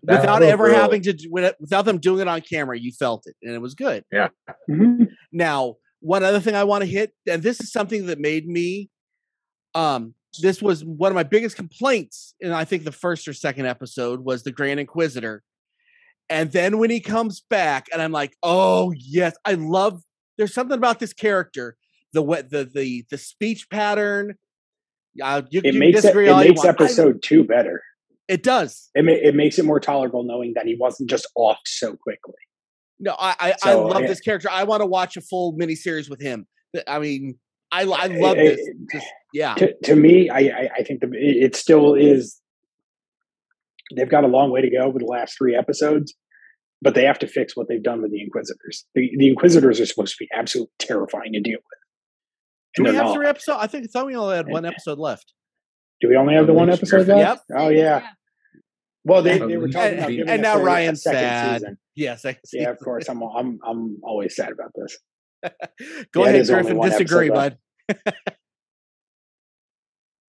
That 0.03 0.21
without 0.23 0.43
ever 0.43 0.65
real- 0.65 0.75
having 0.75 1.03
to 1.03 1.13
do, 1.13 1.29
with- 1.31 1.55
without 1.61 1.85
them 1.85 1.99
doing 1.99 2.21
it 2.21 2.29
on 2.29 2.41
camera. 2.41 2.77
You 2.79 2.91
felt 2.91 3.25
it, 3.27 3.37
and 3.43 3.55
it 3.55 3.61
was 3.61 3.75
good. 3.75 4.05
Mhm. 4.69 5.09
Now, 5.31 5.77
one 6.01 6.25
other 6.25 6.41
thing 6.41 6.55
I 6.57 6.65
want 6.65 6.83
to 6.83 6.91
hit, 6.91 7.13
and 7.31 7.43
this 7.43 7.61
is 7.61 7.71
something 7.71 8.07
that 8.07 8.19
made 8.19 8.47
me, 8.49 8.91
um, 9.75 10.15
this 10.41 10.63
was 10.63 10.85
one 10.85 11.11
of 11.11 11.15
my 11.15 11.23
biggest 11.23 11.57
complaints, 11.57 12.35
in 12.41 12.53
I 12.53 12.65
think 12.65 12.85
the 12.85 12.93
first 12.93 13.29
or 13.29 13.33
second 13.35 13.67
episode 13.67 14.21
was 14.25 14.43
the 14.43 14.53
Grand 14.53 14.81
Inquisitor, 14.81 15.43
and 16.31 16.51
then 16.53 16.79
when 16.79 16.91
he 16.91 17.01
comes 17.01 17.41
back, 17.41 17.87
and 17.93 18.01
I'm 18.01 18.13
like, 18.13 18.35
oh 18.43 18.93
yes, 18.97 19.35
I 19.45 19.55
love. 19.55 20.03
There's 20.39 20.55
something 20.55 20.77
about 20.77 20.99
this 20.99 21.13
character, 21.13 21.77
the 22.13 22.23
what 22.23 22.51
the 22.51 22.65
the 22.65 23.05
the 23.11 23.19
speech 23.19 23.69
pattern. 23.69 24.35
Uh, 25.23 25.43
you, 25.51 25.61
It 25.63 25.75
you 25.75 25.81
makes 25.81 25.99
it, 25.99 26.03
disagree 26.03 26.29
it 26.31 26.37
makes 26.37 26.65
want. 26.65 26.81
Episode 26.81 27.23
two 27.23 27.45
better. 27.45 27.83
it 28.29 28.43
does. 28.43 28.89
It 28.95 29.05
ma- 29.05 29.13
it 29.13 29.35
makes 29.35 29.59
it 29.59 29.65
more 29.67 29.79
tolerable 29.79 30.23
knowing 30.23 30.55
that 30.55 30.65
he 30.67 30.75
wasn't 30.75 31.11
just 31.11 31.27
off 31.35 31.59
so 31.67 31.97
quickly. 31.97 32.35
No, 32.99 33.15
I 33.19 33.35
I, 33.39 33.55
So, 33.59 33.71
I 33.71 33.75
love 33.75 34.03
yeah. 34.03 34.09
this 34.09 34.21
character. 34.21 34.49
I 34.51 34.65
want 34.65 34.81
to 34.81 34.87
watch 34.87 35.19
a 35.19 35.21
full 35.21 35.53
miniseries 35.55 36.09
with 36.09 36.23
him. 36.23 36.47
I 36.89 36.99
mean, 36.99 37.39
I 37.73 37.83
I 37.83 38.05
Eh, 38.07 38.19
love 38.21 38.37
eh, 38.37 38.43
this. 38.43 38.69
Just- 38.93 39.07
yeah. 39.33 39.55
to, 39.55 39.75
to 39.85 39.97
me, 39.97 40.29
I, 40.29 40.39
I, 40.41 40.69
I 40.79 40.83
think 40.83 41.01
the, 41.01 41.07
it 41.15 41.45
it 41.45 41.57
still 41.57 41.95
is. 41.95 42.39
They've 43.97 44.09
got 44.09 44.25
a 44.25 44.29
long 44.29 44.51
way 44.51 44.61
to 44.63 44.71
go 44.71 44.89
with 44.89 45.01
the 45.03 45.07
last 45.09 45.37
three 45.37 45.55
episodes, 45.57 46.15
but 46.81 46.95
they 46.95 47.05
have 47.05 47.19
to 47.21 47.27
fix 47.27 47.57
what 47.57 47.69
they've 47.69 47.83
done 47.83 48.01
with 48.03 48.11
the 48.11 48.23
Inquisitors. 48.23 48.87
The, 48.95 49.11
the 49.19 49.29
Inquisitors 49.29 49.81
are 49.81 49.87
supposed 49.87 50.13
to 50.13 50.17
be 50.25 50.29
absolutely 50.37 50.73
terrifying 50.79 51.33
to 51.33 51.41
deal 51.41 51.59
with. 51.59 51.79
Do 52.75 52.83
And 52.83 52.87
we 52.87 52.93
they're 52.93 53.01
have 53.03 53.07
not. 53.09 53.15
three 53.17 53.27
episodes? 53.27 53.59
I 53.61 53.67
think 53.67 53.85
I 53.85 53.87
thought 53.89 54.07
we 54.07 54.17
only 54.17 54.37
had 54.37 54.49
one 54.49 54.65
episode 54.65 54.99
left. 54.99 55.33
Do 56.01 56.09
we 56.09 56.17
only 56.17 56.35
have 56.35 56.47
the 56.47 56.55
one 56.55 56.71
episode 56.71 57.05
Griffin. 57.07 57.19
left? 57.19 57.45
Oh 57.55 57.69
yeah. 57.69 58.07
Well, 59.05 59.23
they, 59.23 59.39
they 59.39 59.57
were 59.57 59.69
talking 59.69 59.95
about 59.95 60.07
Griffin. 60.07 60.17
giving 60.17 60.29
And 60.31 60.43
now 60.43 60.57
a- 60.57 60.61
a 60.61 60.65
Ryan's 60.65 61.03
second 61.03 61.19
sad. 61.21 61.61
season. 61.61 61.79
Yes, 61.95 62.25
I 62.25 62.39
see. 62.47 62.61
Yeah, 62.61 62.71
of 62.71 62.79
course. 62.79 63.09
I'm 63.09 63.23
I'm 63.23 63.59
I'm 63.67 63.99
always 64.03 64.35
sad 64.37 64.51
about 64.53 64.71
this. 64.75 64.97
Go 66.13 66.25
Yeah, 66.25 66.31
ahead, 66.31 66.47
Griffin. 66.47 66.81
Disagree, 66.81 67.31
bud. 67.31 67.59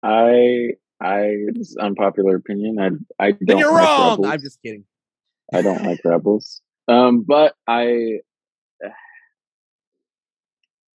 I 0.03 0.71
I 1.01 1.35
is 1.57 1.77
unpopular 1.81 2.37
opinion. 2.37 2.79
I 2.79 3.25
I 3.25 3.31
don't. 3.47 3.47
Then 3.47 3.59
you're 3.59 3.73
like 3.73 3.89
wrong. 3.89 4.11
Rebels. 4.11 4.27
I'm 4.29 4.41
just 4.41 4.63
kidding. 4.63 4.85
I 5.53 5.63
don't 5.63 5.83
like 5.85 6.01
rebels. 6.05 6.61
Um, 6.89 7.23
but 7.27 7.55
I 7.67 8.19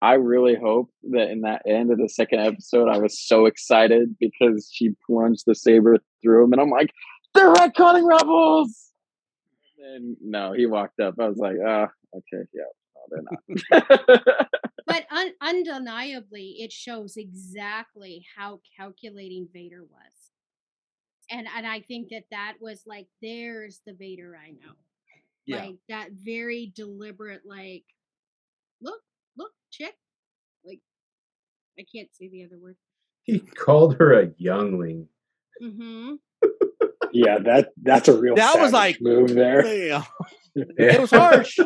I 0.02 0.14
really 0.14 0.56
hope 0.56 0.90
that 1.12 1.30
in 1.32 1.42
that 1.42 1.64
end 1.68 1.92
of 1.92 1.98
the 1.98 2.10
second 2.10 2.40
episode, 2.40 2.88
I 2.90 2.98
was 3.00 3.20
so 3.20 3.46
excited 3.46 4.16
because 4.20 4.70
she 4.72 4.92
plunged 5.06 5.44
the 5.48 5.56
saber 5.56 5.98
through 6.22 6.46
him, 6.46 6.54
and 6.54 6.62
I'm 6.62 6.70
like, 6.70 6.92
they're 7.34 7.54
retconning 7.54 8.08
rebels. 8.08 8.92
And 9.96 10.18
no, 10.22 10.54
he 10.54 10.66
walked 10.66 11.00
up. 11.00 11.16
I 11.20 11.28
was 11.30 11.38
like, 11.38 11.56
ah, 11.66 11.88
okay, 12.16 12.44
yeah, 12.54 12.64
they're 13.10 13.24
not. 13.72 14.38
but 14.88 15.06
un- 15.12 15.34
undeniably 15.42 16.56
it 16.60 16.72
shows 16.72 17.16
exactly 17.18 18.26
how 18.38 18.60
calculating 18.78 19.48
vader 19.54 19.84
was 19.84 20.32
and 21.30 21.48
and 21.56 21.68
i 21.68 21.80
think 21.82 22.10
that 22.10 22.24
that 22.32 22.54
was 22.62 22.84
like 22.86 23.08
there's 23.22 23.82
the 23.86 23.94
vader 23.94 24.38
i 24.42 24.52
know 24.52 24.74
Yeah. 25.46 25.66
like 25.66 25.76
that 25.90 26.10
very 26.14 26.72
deliberate 26.76 27.42
like 27.46 27.84
look 28.82 29.02
look 29.38 29.52
chick 29.72 29.96
like 30.66 30.80
i 31.80 31.84
can't 31.94 32.10
say 32.14 32.30
the 32.30 32.46
other 32.46 32.58
word 32.60 32.78
He 33.24 33.40
called 33.40 33.96
her 34.00 34.14
a 34.22 34.32
youngling. 34.38 35.08
mm-hmm 35.62 36.16
Yeah, 37.14 37.40
that 37.40 37.70
that's 37.82 38.08
a 38.10 38.18
real 38.18 38.36
That 38.36 38.60
was 38.60 38.72
like- 38.74 39.00
move 39.02 39.30
there. 39.34 39.66
Yeah. 39.88 40.04
It 40.56 41.00
was 41.02 41.12
harsh, 41.12 41.60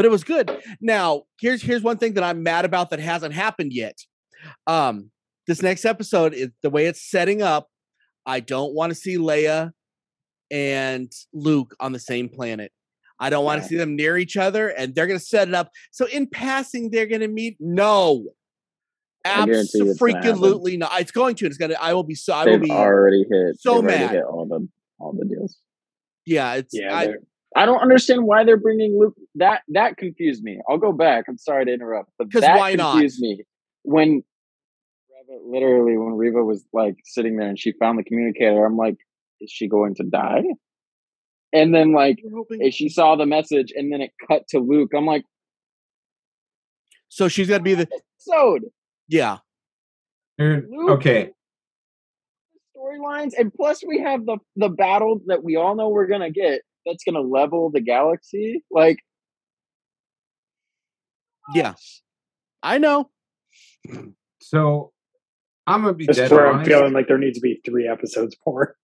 but 0.00 0.06
it 0.06 0.10
was 0.10 0.24
good. 0.24 0.50
Now, 0.80 1.24
here's 1.38 1.60
here's 1.60 1.82
one 1.82 1.98
thing 1.98 2.14
that 2.14 2.24
I'm 2.24 2.42
mad 2.42 2.64
about 2.64 2.88
that 2.88 3.00
hasn't 3.00 3.34
happened 3.34 3.70
yet. 3.74 3.98
Um, 4.66 5.10
this 5.46 5.60
next 5.60 5.84
episode 5.84 6.32
is 6.32 6.48
the 6.62 6.70
way 6.70 6.86
it's 6.86 7.02
setting 7.02 7.42
up. 7.42 7.68
I 8.24 8.40
don't 8.40 8.72
want 8.72 8.92
to 8.92 8.94
see 8.94 9.18
Leia 9.18 9.72
and 10.50 11.12
Luke 11.34 11.76
on 11.80 11.92
the 11.92 11.98
same 11.98 12.30
planet. 12.30 12.72
I 13.18 13.28
don't 13.28 13.44
want 13.44 13.58
to 13.60 13.64
Yeah. 13.64 13.68
see 13.68 13.76
them 13.76 13.94
near 13.94 14.16
each 14.16 14.38
other, 14.38 14.68
and 14.68 14.94
they're 14.94 15.06
going 15.06 15.18
to 15.18 15.24
set 15.24 15.48
it 15.48 15.54
up 15.54 15.70
so 15.90 16.06
in 16.06 16.26
passing 16.28 16.90
they're 16.90 17.04
going 17.06 17.20
to 17.20 17.28
meet. 17.28 17.58
No, 17.60 18.24
I 19.26 19.44
guarantee 19.44 19.68
you 19.74 19.90
it's 19.90 19.98
gonna 20.00 20.14
happen. 20.14 20.30
absolutely 20.30 20.76
not. 20.78 20.98
It's 20.98 21.10
going 21.10 21.34
to. 21.34 21.46
It's 21.46 21.58
going 21.58 21.72
to. 21.72 21.82
I 21.82 21.92
will 21.92 22.04
be 22.04 22.14
so. 22.14 22.32
I 22.32 22.46
will 22.46 22.52
They've 22.52 22.62
be. 22.62 22.70
already 22.70 23.26
hit. 23.30 23.60
so 23.60 23.74
they've 23.74 23.84
already 23.84 24.04
mad. 24.04 24.10
hit 24.12 24.24
all 24.24 24.46
the 24.46 24.66
all 24.98 25.12
the 25.12 25.26
deals. 25.26 25.58
Yeah, 26.24 26.54
it's. 26.54 26.72
Yeah, 26.72 26.96
I, 26.96 27.06
they're- 27.08 27.20
I 27.56 27.66
don't 27.66 27.80
understand 27.80 28.24
why 28.24 28.44
they're 28.44 28.56
bringing 28.56 28.98
Luke. 28.98 29.14
That 29.34 29.62
that 29.68 29.96
confused 29.96 30.42
me. 30.42 30.60
I'll 30.68 30.78
go 30.78 30.92
back. 30.92 31.24
I'm 31.28 31.38
sorry 31.38 31.64
to 31.66 31.72
interrupt, 31.72 32.10
but 32.18 32.30
'Cause 32.32 32.42
that 32.42 32.58
why 32.58 32.74
not? 32.74 32.92
confused 32.92 33.20
me 33.20 33.42
when 33.82 34.22
literally 35.46 35.96
when 35.96 36.14
Reva 36.14 36.42
was 36.44 36.64
like 36.72 36.96
sitting 37.04 37.36
there 37.36 37.48
and 37.48 37.58
she 37.58 37.72
found 37.72 37.98
the 37.98 38.04
communicator. 38.04 38.64
I'm 38.64 38.76
like, 38.76 38.96
is 39.40 39.50
she 39.50 39.68
going 39.68 39.94
to 39.96 40.04
die? 40.04 40.42
And 41.52 41.74
then 41.74 41.92
like 41.92 42.20
we're 42.22 42.36
hoping- 42.36 42.70
she 42.70 42.88
saw 42.88 43.16
the 43.16 43.26
message, 43.26 43.72
and 43.74 43.92
then 43.92 44.00
it 44.00 44.12
cut 44.28 44.46
to 44.50 44.58
Luke. 44.60 44.90
I'm 44.96 45.06
like, 45.06 45.24
so 47.08 47.26
she's 47.26 47.48
going 47.48 47.60
to 47.60 47.64
be 47.64 47.74
the. 47.74 47.88
episode 47.92 48.66
Yeah. 49.08 49.38
Dude, 50.38 50.68
Luke. 50.70 50.90
okay. 50.90 51.30
storylines, 52.76 53.32
and 53.36 53.52
plus 53.52 53.82
we 53.84 53.98
have 54.00 54.24
the 54.26 54.38
the 54.56 54.68
battle 54.68 55.20
that 55.26 55.42
we 55.42 55.56
all 55.56 55.74
know 55.74 55.88
we're 55.88 56.06
gonna 56.06 56.30
get. 56.30 56.62
That's 56.86 57.04
gonna 57.04 57.20
level 57.20 57.70
the 57.70 57.80
galaxy. 57.80 58.64
Like, 58.70 58.98
Yeah. 61.54 61.74
I 62.62 62.78
know. 62.78 63.10
So 64.40 64.92
I'm 65.66 65.82
gonna 65.82 65.94
be 65.94 66.06
This 66.06 66.16
dead 66.16 66.30
where 66.30 66.52
I'm 66.52 66.64
feeling 66.64 66.92
like 66.92 67.08
there 67.08 67.18
needs 67.18 67.38
to 67.38 67.42
be 67.42 67.60
three 67.64 67.88
episodes 67.88 68.36
more. 68.46 68.76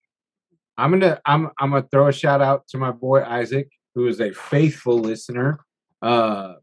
I'm 0.79 0.91
gonna 0.91 1.21
I'm 1.25 1.51
I'm 1.59 1.71
gonna 1.71 1.87
throw 1.91 2.09
a 2.09 2.13
shout 2.13 2.43
out 2.43 2.69
to 2.69 2.79
my 2.79 2.91
boy 2.93 3.23
Isaac, 3.23 3.71
who 3.95 4.07
is 4.09 4.21
a 4.21 4.33
faithful 4.33 4.99
listener, 4.99 5.61
uh, 6.03 6.55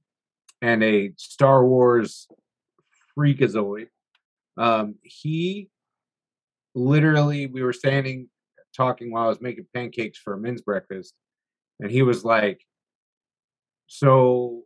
and 0.61 0.83
a 0.83 1.11
Star 1.17 1.65
Wars 1.65 2.27
freakazoid. 3.17 3.87
Um, 4.57 4.95
he 5.01 5.69
literally, 6.75 7.47
we 7.47 7.63
were 7.63 7.73
standing 7.73 8.29
talking 8.75 9.11
while 9.11 9.25
I 9.25 9.29
was 9.29 9.41
making 9.41 9.67
pancakes 9.73 10.17
for 10.17 10.33
a 10.33 10.37
men's 10.37 10.61
breakfast, 10.61 11.15
and 11.79 11.91
he 11.91 12.01
was 12.01 12.23
like, 12.23 12.61
"So 13.87 14.63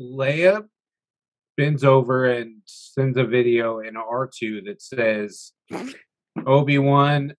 Leia 0.00 0.66
bends 1.56 1.84
over 1.84 2.24
and 2.26 2.62
sends 2.66 3.16
a 3.16 3.24
video 3.24 3.80
in 3.80 3.94
R2 3.94 4.64
that 4.66 4.82
says." 4.82 5.52
Obi 6.46 6.78
Wan, 6.78 7.34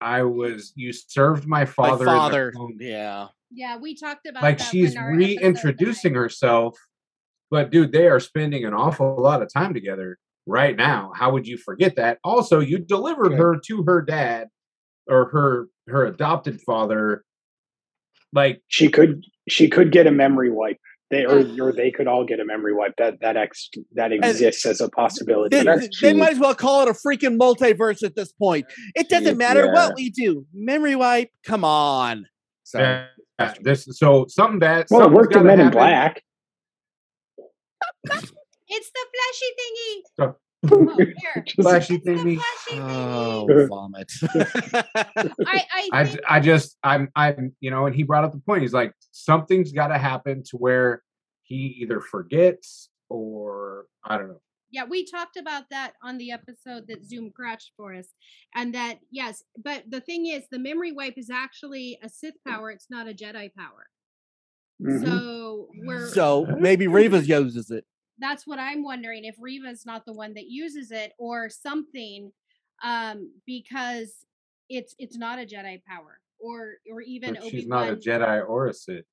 I 0.00 0.22
was 0.22 0.72
you 0.76 0.92
served 0.92 1.46
my 1.46 1.60
My 1.60 1.64
father. 1.64 1.92
in 1.92 1.98
the 1.98 2.04
father. 2.04 2.52
Yeah. 2.78 3.28
yeah 3.50 3.78
we 3.78 3.94
talked 3.94 4.26
about 4.26 4.42
like 4.42 4.58
that 4.58 4.64
she's 4.64 4.94
when 4.94 5.02
our 5.02 5.12
episode 5.12 5.40
reintroducing 5.42 6.14
herself, 6.14 6.78
but 7.50 7.70
dude, 7.70 7.92
they 7.92 8.06
are 8.08 8.20
spending 8.20 8.64
an 8.64 8.74
awful 8.74 9.16
lot 9.20 9.42
of 9.42 9.52
time 9.52 9.72
together 9.74 10.18
right 10.46 10.76
now. 10.76 11.12
How 11.14 11.32
would 11.32 11.46
you 11.46 11.56
forget 11.56 11.96
that? 11.96 12.18
Also, 12.22 12.60
you 12.60 12.78
delivered 12.78 13.30
Good. 13.30 13.38
her 13.38 13.60
to 13.66 13.82
her 13.84 14.02
dad 14.02 14.48
or 15.06 15.26
her 15.30 15.68
her 15.88 16.06
adopted 16.06 16.60
father. 16.60 17.24
Like 18.34 18.60
She 18.68 18.88
could 18.88 19.24
she 19.48 19.68
could 19.68 19.92
get 19.92 20.06
a 20.06 20.10
memory 20.10 20.50
wipe. 20.50 20.78
They 21.10 21.24
or, 21.24 21.46
or 21.60 21.72
they 21.72 21.90
could 21.90 22.08
all 22.08 22.24
get 22.24 22.40
a 22.40 22.44
memory 22.44 22.74
wipe. 22.74 22.94
That 22.96 23.20
that 23.20 23.36
ex 23.36 23.68
that 23.92 24.10
exists 24.10 24.64
as 24.66 24.80
a 24.80 24.88
possibility. 24.88 25.56
They, 25.56 25.88
they 26.00 26.12
might 26.14 26.32
as 26.32 26.38
well 26.38 26.54
call 26.54 26.82
it 26.82 26.88
a 26.88 26.92
freaking 26.92 27.38
multiverse 27.38 28.02
at 28.02 28.16
this 28.16 28.32
point. 28.32 28.66
It 28.96 29.08
doesn't 29.08 29.32
cheap, 29.32 29.36
matter 29.36 29.66
yeah. 29.66 29.72
what 29.72 29.94
we 29.96 30.10
do. 30.10 30.46
Memory 30.54 30.96
wipe. 30.96 31.30
Come 31.44 31.62
on. 31.64 32.26
So 32.64 33.06
uh, 33.38 33.52
this, 33.60 33.86
so 33.92 34.26
something 34.28 34.58
bad. 34.58 34.86
well, 34.90 35.02
it 35.02 35.04
something's 35.04 35.16
worked 35.16 35.32
in 35.36 35.42
gotta 35.42 35.56
Men 35.56 35.66
in. 35.66 35.70
Black. 35.70 36.22
it's 38.04 38.90
the 38.90 39.06
flashy 39.12 39.50
thingy 39.58 40.02
So- 40.16 40.36
oh, 40.72 40.96
here. 40.98 41.44
Just- 41.46 41.56
Flashy 41.60 41.98
thingy. 41.98 42.38
oh, 42.72 43.46
vomit. 43.68 44.10
I, 44.34 44.84
I, 45.46 45.88
I, 45.92 46.04
think 46.04 46.16
j- 46.16 46.24
I 46.28 46.40
just 46.40 46.76
I'm 46.82 47.08
I'm 47.16 47.54
you 47.60 47.70
know 47.70 47.86
and 47.86 47.94
he 47.94 48.02
brought 48.02 48.24
up 48.24 48.32
the 48.32 48.38
point 48.40 48.62
he's 48.62 48.72
like 48.72 48.92
something's 49.10 49.72
got 49.72 49.88
to 49.88 49.98
happen 49.98 50.42
to 50.50 50.56
where 50.56 51.02
he 51.42 51.76
either 51.82 52.00
forgets 52.00 52.88
or 53.08 53.86
I 54.04 54.16
don't 54.18 54.28
know 54.28 54.40
Yeah, 54.70 54.84
we 54.88 55.04
talked 55.04 55.36
about 55.36 55.64
that 55.70 55.92
on 56.02 56.18
the 56.18 56.30
episode 56.32 56.86
that 56.88 57.04
Zoom 57.04 57.30
crashed 57.30 57.72
for 57.76 57.94
us. 57.94 58.08
And 58.54 58.74
that, 58.74 58.98
yes, 59.10 59.42
but 59.62 59.84
the 59.88 60.00
thing 60.00 60.26
is, 60.26 60.44
the 60.50 60.58
memory 60.58 60.90
wipe 60.92 61.18
is 61.18 61.30
actually 61.30 61.98
a 62.02 62.08
Sith 62.08 62.34
power, 62.46 62.70
it's 62.70 62.86
not 62.90 63.06
a 63.08 63.12
Jedi 63.12 63.50
power. 63.54 63.86
Mhm. 64.82 65.04
So 65.06 65.68
we're 65.84 66.08
so 66.08 66.46
maybe 66.58 66.86
Reva 66.88 67.20
uses 67.22 67.70
it. 67.70 67.84
That's 68.18 68.46
what 68.46 68.58
I'm 68.58 68.82
wondering 68.84 69.24
if 69.24 69.36
Reva's 69.40 69.84
not 69.86 70.04
the 70.06 70.12
one 70.12 70.34
that 70.34 70.46
uses 70.48 70.90
it 70.90 71.12
or 71.18 71.48
something, 71.48 72.30
um, 72.82 73.32
because 73.46 74.12
it's 74.68 74.94
it's 74.98 75.16
not 75.16 75.38
a 75.38 75.42
Jedi 75.46 75.82
power. 75.84 76.20
or 76.40 76.74
or 76.90 77.00
even 77.00 77.34
But 77.34 77.42
Obi 77.44 77.50
she's 77.50 77.66
not 77.66 77.88
a 77.88 77.96
Jedi 77.96 78.48
or 78.48 78.66
a 78.68 78.74
Sith. 78.74 79.04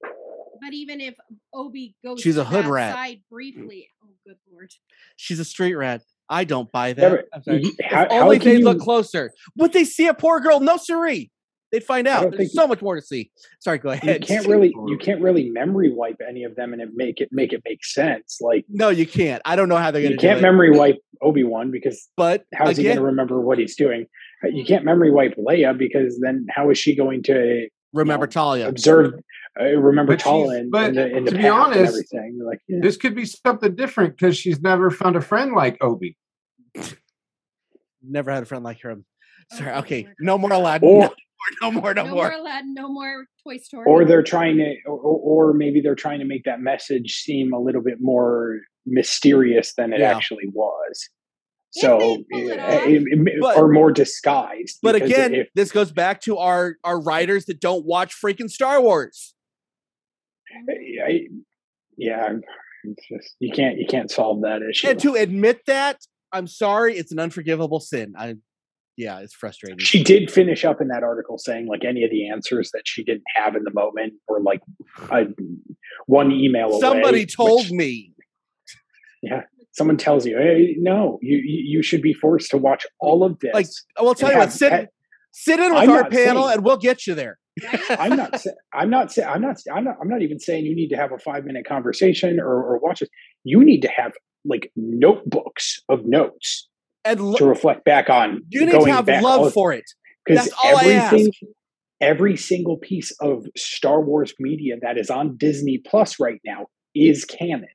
But 0.00 0.72
even 0.72 1.00
if 1.00 1.14
Obi 1.52 1.94
goes, 2.04 2.20
She's 2.20 2.36
a 2.38 2.44
hood 2.44 2.66
rat. 2.66 3.18
Briefly. 3.30 3.88
Oh, 4.02 4.08
good 4.26 4.36
lord! 4.50 4.72
She's 5.16 5.38
a 5.38 5.44
street 5.44 5.74
rat. 5.74 6.02
I 6.28 6.44
don't 6.44 6.70
buy 6.72 6.88
Yeah, 6.88 6.94
that. 6.94 7.10
but 7.10 7.24
I'm 7.32 7.42
sorry. 7.42 7.62
you- 7.62 7.72
If 7.78 7.90
how- 7.92 8.08
how 8.10 8.22
only 8.24 8.38
they'd 8.38 8.58
you- 8.60 8.64
look 8.64 8.80
closer. 8.80 9.32
Would 9.56 9.72
they 9.72 9.84
see 9.84 10.06
a 10.08 10.14
poor 10.14 10.40
girl? 10.40 10.60
No, 10.60 10.76
siree. 10.76 11.30
They'd 11.76 11.84
find 11.84 12.08
out. 12.08 12.22
There's 12.30 12.36
think- 12.38 12.50
so 12.52 12.66
much 12.66 12.80
more 12.80 12.94
to 12.96 13.02
see. 13.02 13.30
Sorry, 13.60 13.76
go 13.76 13.90
ahead. 13.90 14.22
you 14.22 14.26
can't 14.26 14.46
really 14.46 14.74
you 14.86 14.96
can't 14.98 15.20
really 15.20 15.50
memory 15.50 15.92
wipe 15.92 16.16
any 16.26 16.44
of 16.44 16.56
them 16.56 16.72
and 16.72 16.80
it 16.80 16.88
make 16.94 17.20
it 17.20 17.28
make 17.32 17.52
it 17.52 17.60
make 17.66 17.84
sense. 17.84 18.38
Like 18.40 18.64
No, 18.70 18.88
you 18.88 19.06
can't. 19.06 19.42
I 19.44 19.56
don't 19.56 19.68
know 19.68 19.76
how 19.76 19.90
they're 19.90 20.00
going 20.00 20.16
to 20.16 20.22
You 20.22 20.28
can't 20.28 20.38
it. 20.38 20.42
memory 20.42 20.70
wipe 20.70 20.98
Obi 21.20 21.44
Wan 21.44 21.70
because 21.70 22.08
but 22.16 22.44
how's 22.54 22.78
he 22.78 22.84
going 22.84 22.96
to 22.96 23.02
remember 23.02 23.38
what 23.42 23.58
he's 23.58 23.76
doing? 23.76 24.06
Uh, 24.42 24.48
You 24.48 24.64
can't 24.64 24.84
memory 24.86 25.10
wipe 25.10 25.36
Leia 25.36 25.76
because 25.76 26.18
then 26.22 26.46
how 26.48 26.70
is 26.70 26.78
she 26.78 26.96
going 26.96 27.22
to 27.24 27.68
remember 27.92 28.24
know, 28.26 28.30
Talia. 28.30 28.68
observe, 28.68 29.14
uh, 29.60 29.64
remember 29.64 30.14
But 30.14 30.20
Tala 30.20 30.52
she's- 30.54 30.60
in, 30.62 30.70
but 30.70 30.88
in 30.90 30.94
the, 30.94 31.16
in 31.18 31.24
the 31.26 31.30
to 31.32 31.36
be 31.36 31.42
path 31.42 31.52
and 31.52 31.76
honest, 31.76 31.88
everything? 31.92 32.40
Like, 32.42 32.60
yeah. 32.68 32.78
This 32.80 32.96
could 32.96 33.14
be 33.14 33.26
something 33.26 33.74
different 33.74 34.16
because 34.16 34.38
she's 34.38 34.62
never 34.62 34.90
found 34.90 35.16
a 35.16 35.20
friend 35.20 35.52
like 35.52 35.76
Obi. 35.82 36.16
Never 38.02 38.30
had 38.30 38.42
a 38.42 38.46
friend 38.46 38.62
like 38.64 38.80
her. 38.82 38.96
Sorry. 39.52 39.72
Okay. 39.78 40.08
No 40.20 40.38
more 40.38 40.52
Aladdin. 40.52 40.88
Or- 40.88 41.10
no 41.62 41.70
more. 41.72 41.94
No 41.94 42.04
No, 42.04 42.14
more. 42.14 42.24
more 42.28 42.32
Aladdin. 42.32 42.74
No 42.74 42.88
more 42.88 43.26
Toy 43.44 43.58
Story. 43.58 43.84
or 43.88 44.04
they're 44.04 44.22
trying 44.22 44.56
to, 44.58 44.74
or, 44.86 45.48
or 45.50 45.52
maybe 45.54 45.80
they're 45.80 45.94
trying 45.94 46.18
to 46.20 46.24
make 46.24 46.44
that 46.44 46.60
message 46.60 47.12
seem 47.16 47.52
a 47.52 47.60
little 47.60 47.82
bit 47.82 47.98
more 48.00 48.60
mysterious 48.86 49.74
than 49.74 49.92
it 49.92 50.00
Yeah. 50.00 50.14
actually 50.16 50.48
was. 50.52 51.08
So, 51.70 52.24
they 52.32 52.50
eh, 52.50 52.54
it 52.54 52.58
uh, 52.58 52.88
it- 52.88 53.02
it- 53.28 53.40
But- 53.40 53.58
or 53.58 53.68
more 53.70 53.92
disguised. 53.92 54.78
But 54.82 54.94
again, 54.94 55.34
if, 55.34 55.48
this 55.54 55.70
goes 55.72 55.92
back 55.92 56.20
to 56.22 56.38
our 56.38 56.76
our 56.84 56.98
writers 57.00 57.44
that 57.46 57.60
don't 57.60 57.84
watch 57.84 58.14
freaking 58.18 58.48
Star 58.48 58.80
Wars. 58.80 59.34
Mm-hmm. 60.56 60.70
Eh, 60.70 61.04
I, 61.04 61.20
yeah, 61.98 62.32
it's 62.84 63.06
just, 63.08 63.34
you 63.40 63.52
can't 63.52 63.78
you 63.78 63.86
can't 63.86 64.10
solve 64.10 64.42
that 64.42 64.62
issue. 64.62 64.88
And 64.88 65.00
to 65.00 65.14
admit 65.14 65.60
that, 65.66 65.98
I'm 66.32 66.46
sorry, 66.46 66.96
it's 66.96 67.12
an 67.12 67.18
unforgivable 67.18 67.80
sin. 67.80 68.14
I 68.16 68.36
yeah, 68.96 69.20
it's 69.20 69.34
frustrating. 69.34 69.78
she 69.78 70.02
did 70.02 70.30
finish 70.30 70.64
up 70.64 70.80
in 70.80 70.88
that 70.88 71.02
article 71.02 71.38
saying 71.38 71.66
like 71.66 71.84
any 71.84 72.02
of 72.04 72.10
the 72.10 72.28
answers 72.28 72.70
that 72.72 72.82
she 72.84 73.04
didn't 73.04 73.24
have 73.34 73.54
in 73.56 73.64
the 73.64 73.72
moment 73.72 74.14
or 74.28 74.40
like 74.40 74.60
a, 75.10 75.24
one 76.06 76.30
email 76.32 76.68
away, 76.70 76.80
Somebody 76.80 77.26
told 77.26 77.64
which 77.64 77.72
me. 77.72 78.12
Yeah, 79.22 79.42
someone 79.72 79.96
tells 79.96 80.26
you 80.26 80.36
hey 80.38 80.74
no 80.78 81.18
you 81.22 81.38
you 81.44 81.82
should 81.82 82.02
be 82.02 82.12
forced 82.14 82.50
to 82.50 82.58
watch 82.58 82.86
all 83.00 83.24
of 83.24 83.38
this 83.40 83.52
Like, 83.54 83.66
I 83.98 84.02
will 84.02 84.14
tell 84.14 84.32
you 84.32 84.38
what, 84.38 84.52
sit 84.52 84.72
ha- 84.72 84.84
sit 85.32 85.58
in 85.60 85.72
with 85.72 85.82
I'm 85.82 85.90
our 85.90 86.08
panel 86.08 86.44
saying- 86.44 86.54
and 86.56 86.64
we'll 86.64 86.76
get 86.78 87.06
you 87.06 87.14
there. 87.14 87.38
i'm 87.90 88.14
not 88.14 88.42
i'm 88.74 88.90
not 88.90 89.16
i'm 89.18 89.40
not 89.40 89.56
i'm 89.74 89.82
not 89.84 89.96
i'm 90.02 90.08
not 90.08 90.20
even 90.20 90.38
saying 90.38 90.66
you 90.66 90.76
need 90.76 90.88
to 90.88 90.96
have 90.96 91.10
a 91.10 91.18
five 91.18 91.44
minute 91.46 91.66
conversation 91.66 92.38
or, 92.38 92.52
or 92.62 92.78
watch 92.78 93.00
it 93.00 93.08
you 93.44 93.64
need 93.64 93.80
to 93.80 93.88
have 93.88 94.12
like 94.44 94.70
notebooks 94.76 95.80
of 95.88 96.04
notes 96.04 96.68
And 97.06 97.36
to 97.36 97.44
reflect 97.46 97.84
back 97.84 98.10
on 98.10 98.42
you 98.50 98.66
need 98.66 98.72
to 98.72 98.84
have 98.84 99.06
back 99.06 99.22
love 99.22 99.52
for 99.52 99.72
it. 99.72 99.84
because 100.24 100.44
That's 100.46 100.56
all 100.64 100.76
I 100.76 100.84
everything 100.84 101.28
ask. 101.28 101.52
every 102.00 102.36
single 102.36 102.76
piece 102.78 103.12
of 103.20 103.46
Star 103.56 104.00
Wars 104.00 104.34
media 104.38 104.76
that 104.82 104.98
is 104.98 105.10
on 105.10 105.36
Disney 105.36 105.78
Plus 105.86 106.18
right 106.20 106.40
now 106.44 106.66
is 106.94 107.24
canon, 107.24 107.68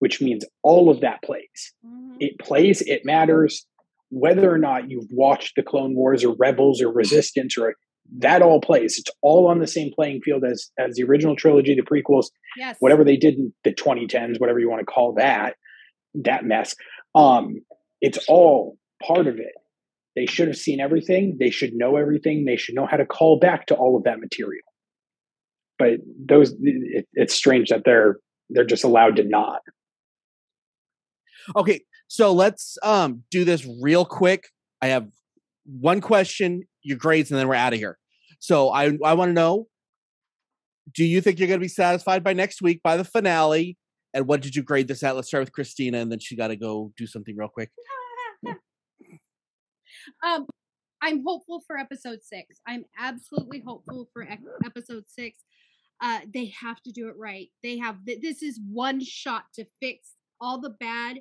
which 0.00 0.20
means 0.20 0.44
all 0.62 0.90
of 0.90 1.00
that 1.00 1.22
plays. 1.22 1.72
Mhm. 1.86 2.16
It 2.20 2.38
plays, 2.38 2.82
it 2.82 3.02
matters. 3.04 3.66
Whether 4.10 4.50
or 4.52 4.58
not 4.58 4.90
you've 4.90 5.08
watched 5.10 5.56
the 5.56 5.62
Clone 5.62 5.94
Wars 5.96 6.24
or 6.24 6.36
Rebels 6.36 6.80
or 6.82 6.92
Resistance 6.92 7.56
or 7.58 7.74
that 8.18 8.42
all 8.42 8.60
plays. 8.60 8.98
It's 8.98 9.10
all 9.22 9.46
on 9.46 9.60
the 9.60 9.66
same 9.66 9.90
playing 9.92 10.20
field 10.20 10.44
as 10.44 10.70
as 10.78 10.94
the 10.96 11.04
original 11.04 11.34
trilogy, 11.34 11.74
the 11.74 11.82
prequels, 11.82 12.26
Yes. 12.56 12.76
whatever 12.80 13.02
they 13.02 13.16
did 13.16 13.34
in 13.34 13.52
the 13.64 13.72
2010s, 13.72 14.38
whatever 14.38 14.60
you 14.60 14.68
want 14.68 14.80
to 14.80 14.84
call 14.86 15.14
that, 15.14 15.56
that 16.14 16.44
mess. 16.44 16.76
Um, 17.14 17.62
it's 18.04 18.18
all 18.28 18.76
part 19.02 19.26
of 19.26 19.38
it. 19.38 19.54
They 20.14 20.26
should 20.26 20.46
have 20.48 20.58
seen 20.58 20.78
everything. 20.78 21.38
They 21.40 21.48
should 21.48 21.72
know 21.72 21.96
everything. 21.96 22.44
They 22.44 22.56
should 22.56 22.74
know 22.74 22.84
how 22.84 22.98
to 22.98 23.06
call 23.06 23.38
back 23.38 23.66
to 23.68 23.74
all 23.74 23.96
of 23.96 24.04
that 24.04 24.20
material. 24.20 24.62
But 25.78 26.00
those, 26.22 26.54
it, 26.60 27.06
it's 27.14 27.34
strange 27.34 27.70
that 27.70 27.84
they're 27.86 28.18
they're 28.50 28.66
just 28.66 28.84
allowed 28.84 29.16
to 29.16 29.24
not. 29.24 29.62
Okay, 31.56 31.80
so 32.06 32.34
let's 32.34 32.76
um 32.82 33.22
do 33.30 33.44
this 33.44 33.66
real 33.80 34.04
quick. 34.04 34.50
I 34.82 34.88
have 34.88 35.08
one 35.64 36.02
question, 36.02 36.64
your 36.82 36.98
grades, 36.98 37.30
and 37.30 37.40
then 37.40 37.48
we're 37.48 37.54
out 37.54 37.72
of 37.72 37.78
here. 37.78 37.96
So 38.38 38.68
I 38.68 38.98
I 39.02 39.14
want 39.14 39.30
to 39.30 39.32
know: 39.32 39.66
Do 40.92 41.06
you 41.06 41.22
think 41.22 41.38
you're 41.38 41.48
going 41.48 41.58
to 41.58 41.64
be 41.64 41.68
satisfied 41.68 42.22
by 42.22 42.34
next 42.34 42.60
week 42.60 42.82
by 42.82 42.98
the 42.98 43.04
finale? 43.04 43.78
And 44.14 44.26
what 44.28 44.40
did 44.40 44.54
you 44.54 44.62
grade 44.62 44.86
this 44.86 45.02
at? 45.02 45.16
Let's 45.16 45.28
start 45.28 45.42
with 45.42 45.52
Christina, 45.52 45.98
and 45.98 46.10
then 46.10 46.20
she 46.20 46.36
got 46.36 46.48
to 46.48 46.56
go 46.56 46.92
do 46.96 47.06
something 47.06 47.36
real 47.36 47.48
quick. 47.48 47.70
um, 50.24 50.46
I'm 51.02 51.22
hopeful 51.24 51.62
for 51.66 51.76
episode 51.76 52.20
six. 52.22 52.60
I'm 52.66 52.84
absolutely 52.98 53.62
hopeful 53.66 54.08
for 54.12 54.26
episode 54.64 55.04
six. 55.08 55.40
Uh, 56.00 56.20
they 56.32 56.46
have 56.60 56.80
to 56.82 56.92
do 56.92 57.08
it 57.08 57.16
right. 57.18 57.48
They 57.62 57.76
have 57.78 57.96
this 58.06 58.42
is 58.42 58.60
one 58.70 59.04
shot 59.04 59.44
to 59.54 59.66
fix 59.80 60.14
all 60.40 60.60
the 60.60 60.70
bad, 60.70 61.18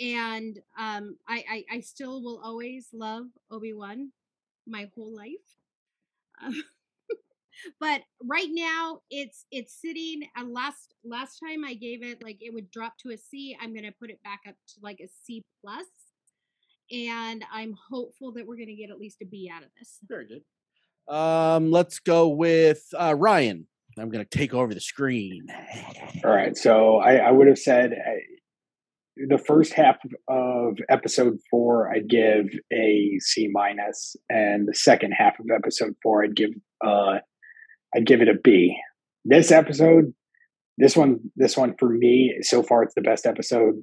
and 0.00 0.58
um, 0.78 1.16
I, 1.28 1.44
I 1.50 1.64
I 1.76 1.80
still 1.80 2.22
will 2.22 2.40
always 2.42 2.88
love 2.92 3.26
Obi 3.50 3.74
Wan 3.74 4.10
my 4.66 4.90
whole 4.94 5.14
life. 5.14 6.54
but 7.80 8.02
right 8.24 8.48
now 8.50 9.00
it's 9.10 9.46
it's 9.50 9.80
sitting 9.80 10.22
at 10.36 10.48
last 10.48 10.94
last 11.04 11.38
time 11.38 11.64
i 11.64 11.74
gave 11.74 12.02
it 12.02 12.22
like 12.22 12.38
it 12.40 12.52
would 12.52 12.70
drop 12.70 12.94
to 12.98 13.10
a 13.10 13.16
c 13.16 13.56
i'm 13.60 13.74
gonna 13.74 13.92
put 14.00 14.10
it 14.10 14.22
back 14.22 14.40
up 14.48 14.54
to 14.66 14.74
like 14.82 14.98
a 15.00 15.08
c 15.24 15.44
plus 15.62 15.86
and 16.90 17.44
i'm 17.52 17.74
hopeful 17.90 18.32
that 18.32 18.46
we're 18.46 18.56
gonna 18.56 18.74
get 18.74 18.90
at 18.90 18.98
least 18.98 19.18
a 19.22 19.26
b 19.26 19.50
out 19.52 19.62
of 19.62 19.68
this 19.78 19.98
Very 20.08 20.26
good. 20.26 20.42
Um, 21.08 21.70
let's 21.70 21.98
go 21.98 22.28
with 22.28 22.82
uh, 22.96 23.14
Ryan. 23.16 23.66
I'm 23.98 24.08
going 24.08 24.24
to 24.24 24.38
take 24.38 24.54
over 24.54 24.72
the 24.72 24.80
screen. 24.80 25.46
All 26.24 26.30
right. 26.30 26.56
So 26.56 26.96
I, 26.98 27.16
I 27.16 27.30
would 27.30 27.46
have 27.46 27.58
said 27.58 27.92
uh, 27.92 29.24
the 29.28 29.38
first 29.38 29.74
half 29.74 29.96
of 30.28 30.78
episode 30.88 31.38
four, 31.50 31.92
I'd 31.92 32.08
give 32.08 32.46
a 32.72 33.18
C 33.20 33.48
minus, 33.52 34.16
and 34.30 34.66
the 34.66 34.74
second 34.74 35.12
half 35.12 35.38
of 35.38 35.46
episode 35.54 35.94
four, 36.02 36.24
I'd 36.24 36.34
give 36.34 36.50
uh, 36.84 37.18
I'd 37.94 38.06
give 38.06 38.20
it 38.20 38.28
a 38.28 38.34
B. 38.34 38.76
This 39.24 39.50
episode, 39.50 40.12
this 40.78 40.96
one, 40.96 41.20
this 41.36 41.56
one 41.56 41.74
for 41.78 41.88
me, 41.88 42.34
so 42.40 42.62
far, 42.62 42.82
it's 42.82 42.94
the 42.94 43.00
best 43.02 43.26
episode. 43.26 43.74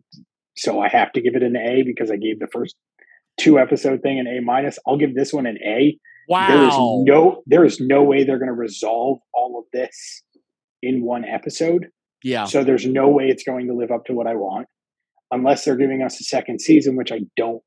So 0.58 0.82
I 0.82 0.90
have 0.90 1.12
to 1.14 1.22
give 1.22 1.36
it 1.36 1.44
an 1.44 1.56
A 1.56 1.84
because 1.84 2.12
I 2.12 2.18
gave 2.18 2.40
the 2.40 2.48
first 2.52 2.76
two 3.40 3.60
episode 3.60 4.02
thing 4.02 4.20
an 4.20 4.28
A 4.28 4.42
minus. 4.42 4.78
I'll 4.86 4.98
give 4.98 5.16
this 5.16 5.32
one 5.32 5.46
an 5.46 5.58
A. 5.66 5.98
Wow. 6.28 6.48
There 6.48 6.68
is 6.68 6.76
no 7.08 7.44
there 7.48 7.66
is 7.66 7.80
no 7.80 8.04
way 8.04 8.24
they're 8.24 8.38
going 8.38 8.48
to 8.48 8.54
resolve 8.54 9.20
all 9.34 9.58
of 9.58 9.66
this 9.74 10.24
in 10.82 11.04
one 11.04 11.26
episode. 11.26 11.88
yeah. 12.24 12.46
So 12.46 12.64
there's 12.64 12.86
no 12.86 13.10
way 13.10 13.26
it's 13.26 13.44
going 13.44 13.68
to 13.68 13.74
live 13.74 13.92
up 13.92 14.06
to 14.06 14.14
what 14.14 14.28
I 14.28 14.36
want, 14.36 14.68
unless 15.32 15.66
they're 15.66 15.76
giving 15.76 16.02
us 16.04 16.20
a 16.20 16.24
second 16.24 16.62
season, 16.62 16.96
which 16.96 17.12
I 17.12 17.22
don't. 17.36 17.64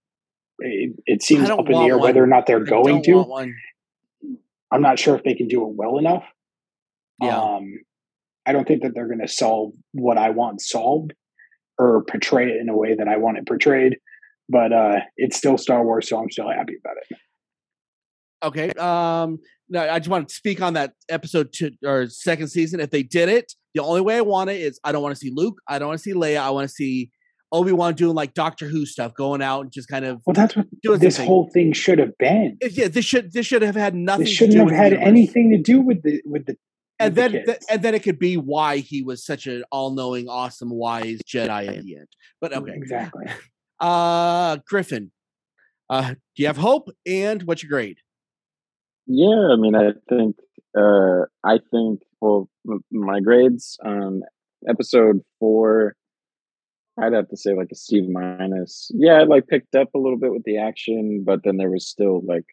It, 0.59 0.95
it 1.07 1.23
seems 1.23 1.51
up 1.51 1.61
in 1.67 1.73
the 1.73 1.79
air 1.79 1.97
one. 1.97 2.07
whether 2.07 2.23
or 2.23 2.27
not 2.27 2.47
they're 2.47 2.63
I 2.63 2.69
going 2.69 3.03
to. 3.05 3.53
I'm 4.73 4.83
not 4.83 4.99
sure 4.99 5.15
if 5.15 5.23
they 5.23 5.35
can 5.35 5.49
do 5.49 5.69
it 5.69 5.75
well 5.75 5.99
enough. 5.99 6.25
Yeah. 7.21 7.39
Um, 7.39 7.75
I 8.47 8.53
don't 8.53 8.67
think 8.67 8.83
that 8.83 8.95
they're 8.95 9.07
going 9.07 9.21
to 9.21 9.29
solve 9.29 9.73
what 9.93 10.19
I 10.19 10.31
want 10.31 10.61
solved 10.61 11.13
or 11.79 12.05
portray 12.05 12.51
it 12.51 12.61
in 12.61 12.69
a 12.69 12.77
way 12.77 12.95
that 12.95 13.07
I 13.07 13.19
want 13.19 13.39
it 13.39 13.47
portrayed. 13.47 13.99
But 14.49 14.73
uh, 14.73 15.01
it's 15.17 15.37
still 15.37 15.57
Star 15.59 15.85
Wars, 15.85 16.09
so 16.09 16.19
I'm 16.19 16.31
still 16.31 16.51
happy 16.51 16.75
about 16.85 16.97
it. 16.97 17.17
Okay. 18.45 18.71
Um. 18.71 19.39
No, 19.69 19.89
I 19.89 19.99
just 19.99 20.11
want 20.11 20.29
to 20.29 20.35
speak 20.35 20.61
on 20.61 20.75
that 20.75 20.93
episode 21.09 21.53
two 21.55 21.71
or 21.85 22.07
second 22.09 22.49
season. 22.49 22.81
If 22.81 22.91
they 22.91 23.03
did 23.03 23.31
it, 23.31 23.55
the 23.75 23.83
only 23.83 24.03
way 24.03 24.19
I 24.19 24.21
want 24.21 24.51
it 24.51 24.61
is 24.61 24.79
I 24.85 24.93
don't 24.93 25.03
want 25.03 25.15
to 25.15 25.19
see 25.19 25.33
Luke. 25.35 25.63
I 25.67 25.79
don't 25.79 25.89
want 25.89 25.99
to 25.99 26.03
see 26.03 26.13
Leia. 26.13 26.39
I 26.39 26.51
want 26.51 26.69
to 26.69 26.75
see 26.75 27.11
Obi 27.53 27.71
Wan 27.73 27.95
doing 27.95 28.15
like 28.15 28.33
Doctor 28.35 28.67
Who 28.67 28.87
stuff, 28.87 29.15
going 29.15 29.43
out 29.43 29.61
and 29.61 29.73
just 29.73 29.89
kind 29.89 30.05
of. 30.05 30.23
Well, 30.27 30.35
that's 30.35 30.57
what 30.57 30.67
Doing 30.83 30.99
this 30.99 31.17
something. 31.17 31.29
whole 31.29 31.51
thing 31.53 31.73
should 31.73 31.99
have 31.99 32.17
been. 32.19 32.57
Yeah, 32.63 32.89
this 32.89 33.05
should 33.05 33.33
this 33.33 33.47
should 33.47 33.63
have 33.63 33.75
had 33.77 33.95
nothing. 33.95 34.25
This 34.25 34.33
shouldn't 34.33 34.53
do 34.55 34.59
have 34.61 34.67
with 34.69 34.75
had 34.77 34.93
anything 34.95 35.51
to 35.51 35.59
do 35.59 35.81
with 35.81 36.03
the 36.03 36.21
with 36.25 36.47
the. 36.47 36.57
And 36.99 37.15
with 37.17 37.33
the 37.33 37.39
then, 37.39 37.47
th- 37.47 37.59
and 37.71 37.83
then 37.83 37.95
it 37.95 38.03
could 38.03 38.19
be 38.19 38.37
why 38.37 38.79
he 38.79 39.03
was 39.03 39.25
such 39.25 39.47
an 39.47 39.65
all-knowing, 39.73 40.29
awesome, 40.29 40.71
wise 40.71 41.21
Jedi 41.27 41.69
at 41.69 41.85
the 41.85 41.97
end. 41.97 42.07
But 42.41 42.55
okay, 42.55 42.73
exactly. 42.75 43.27
uh, 43.81 44.59
Griffin, 44.69 45.11
uh, 45.91 46.11
do 46.11 46.43
you 46.43 46.47
have 46.47 46.57
hope? 46.59 46.89
And 47.07 47.43
what's 47.43 47.63
your 47.63 47.71
grade? 47.71 47.99
Yeah, 49.07 49.49
I 49.53 49.57
mean, 49.57 49.75
I 49.75 49.91
think, 50.09 50.37
uh, 50.79 51.23
I 51.45 51.59
think, 51.73 52.03
well, 52.21 52.49
m- 52.71 52.85
my 52.93 53.19
grades, 53.21 53.77
um, 53.85 54.23
episode 54.69 55.21
four, 55.41 55.97
I'd 57.01 57.13
have 57.15 57.29
to 57.29 57.37
say 57.37 57.55
like 57.55 57.69
a 57.73 57.75
C 57.77 58.03
minus. 58.03 58.91
Yeah, 58.95 59.15
I 59.15 59.23
like 59.25 59.47
picked 59.49 59.75
up 59.75 59.89
a 59.95 59.99
little 59.99 60.19
bit 60.19 60.33
with 60.33 60.45
the 60.45 60.59
action, 60.59 61.23
but 61.27 61.41
then 61.45 61.57
there 61.57 61.71
was 61.71 61.87
still 61.89 62.21
like 62.25 62.45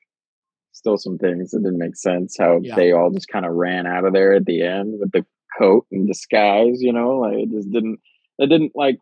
still 0.72 0.98
some 0.98 1.18
things 1.18 1.52
that 1.52 1.60
didn't 1.64 1.78
make 1.80 1.96
sense. 1.98 2.38
How 2.40 2.60
Yeah. 2.62 2.76
they 2.76 2.92
all 2.94 3.12
just 3.12 3.28
kind 3.28 3.46
of 3.46 3.54
ran 3.54 3.86
out 3.86 4.06
of 4.06 4.14
there 4.14 4.34
at 4.34 4.46
the 4.46 4.62
end 4.62 4.98
with 5.00 5.12
the 5.12 5.26
coat 5.60 5.86
and 5.92 6.08
disguise. 6.08 6.82
You 6.82 6.94
know, 6.94 7.18
like 7.20 7.38
it 7.38 7.52
just 7.52 7.70
didn't. 7.72 8.00
It 8.38 8.48
didn't 8.48 8.72
like 8.76 8.98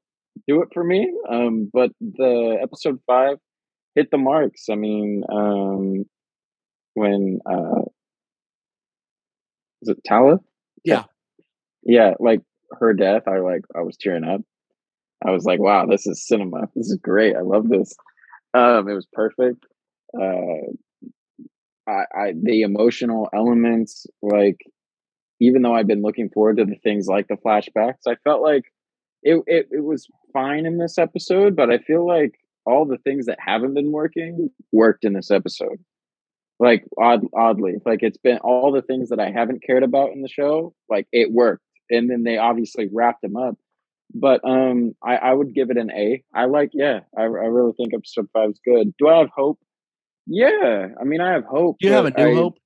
do 0.47 0.61
it 0.63 0.69
for 0.73 0.83
me. 0.83 1.11
Um, 1.29 1.69
but 1.71 1.91
the 2.01 2.57
episode 2.61 2.99
five 3.05 3.37
hit 3.93 4.09
the 4.09 4.17
marks. 4.17 4.69
I 4.71 4.75
mean, 4.75 5.23
um, 5.31 6.05
when 6.95 7.39
uh, 7.45 7.81
is 9.83 9.89
it 9.89 10.03
Tala? 10.03 10.39
Yeah. 10.83 11.03
Yeah, 11.83 12.15
like 12.19 12.41
her 12.79 12.93
death. 12.93 13.23
I 13.27 13.37
like. 13.39 13.61
I 13.75 13.81
was 13.81 13.97
tearing 13.97 14.23
up. 14.23 14.41
I 15.25 15.31
was 15.31 15.45
like, 15.45 15.59
wow, 15.59 15.85
this 15.85 16.05
is 16.05 16.25
cinema. 16.25 16.69
This 16.75 16.87
is 16.87 16.99
great. 17.01 17.35
I 17.35 17.41
love 17.41 17.67
this. 17.69 17.95
Um, 18.53 18.87
it 18.87 18.93
was 18.93 19.07
perfect. 19.11 19.65
Uh, 20.19 20.71
I, 21.87 22.03
I 22.15 22.33
the 22.41 22.61
emotional 22.61 23.29
elements, 23.33 24.05
like 24.21 24.57
even 25.39 25.61
though 25.61 25.75
I've 25.75 25.87
been 25.87 26.01
looking 26.01 26.29
forward 26.29 26.57
to 26.57 26.65
the 26.65 26.75
things 26.75 27.07
like 27.07 27.27
the 27.27 27.35
flashbacks, 27.35 28.07
I 28.07 28.15
felt 28.23 28.41
like 28.41 28.65
it, 29.23 29.41
it 29.47 29.69
it 29.71 29.83
was 29.83 30.07
fine 30.33 30.65
in 30.65 30.77
this 30.77 30.97
episode, 30.97 31.55
but 31.55 31.71
I 31.71 31.79
feel 31.79 32.05
like 32.05 32.39
all 32.65 32.85
the 32.85 32.97
things 32.97 33.25
that 33.27 33.39
haven't 33.39 33.73
been 33.73 33.91
working 33.91 34.49
worked 34.71 35.05
in 35.05 35.13
this 35.13 35.31
episode. 35.31 35.79
Like 36.59 36.83
odd, 36.99 37.25
oddly, 37.35 37.75
like 37.85 38.01
it's 38.01 38.17
been 38.17 38.39
all 38.39 38.71
the 38.71 38.81
things 38.81 39.09
that 39.09 39.19
I 39.19 39.29
haven't 39.31 39.63
cared 39.63 39.83
about 39.83 40.11
in 40.11 40.21
the 40.21 40.27
show, 40.27 40.73
like 40.89 41.07
it 41.11 41.31
worked, 41.31 41.63
and 41.89 42.09
then 42.09 42.23
they 42.23 42.37
obviously 42.37 42.89
wrapped 42.91 43.21
them 43.21 43.35
up 43.35 43.57
but 44.13 44.41
um 44.43 44.93
I, 45.03 45.15
I 45.17 45.33
would 45.33 45.53
give 45.53 45.69
it 45.69 45.77
an 45.77 45.91
A. 45.91 46.23
I 46.33 46.45
like 46.45 46.71
yeah, 46.73 47.01
I, 47.17 47.23
I 47.23 47.25
really 47.25 47.73
think 47.73 47.93
episode 47.93 48.27
five 48.33 48.51
is 48.51 48.59
good. 48.63 48.93
Do 48.97 49.07
I 49.07 49.17
have 49.19 49.29
hope? 49.35 49.59
Yeah, 50.25 50.87
I 50.99 51.03
mean 51.03 51.21
I 51.21 51.33
have 51.33 51.45
hope. 51.45 51.77
Do 51.79 51.87
you 51.87 51.93
have 51.93 52.05
a 52.05 52.11
new 52.11 52.31
I- 52.31 52.35
hope? 52.35 52.57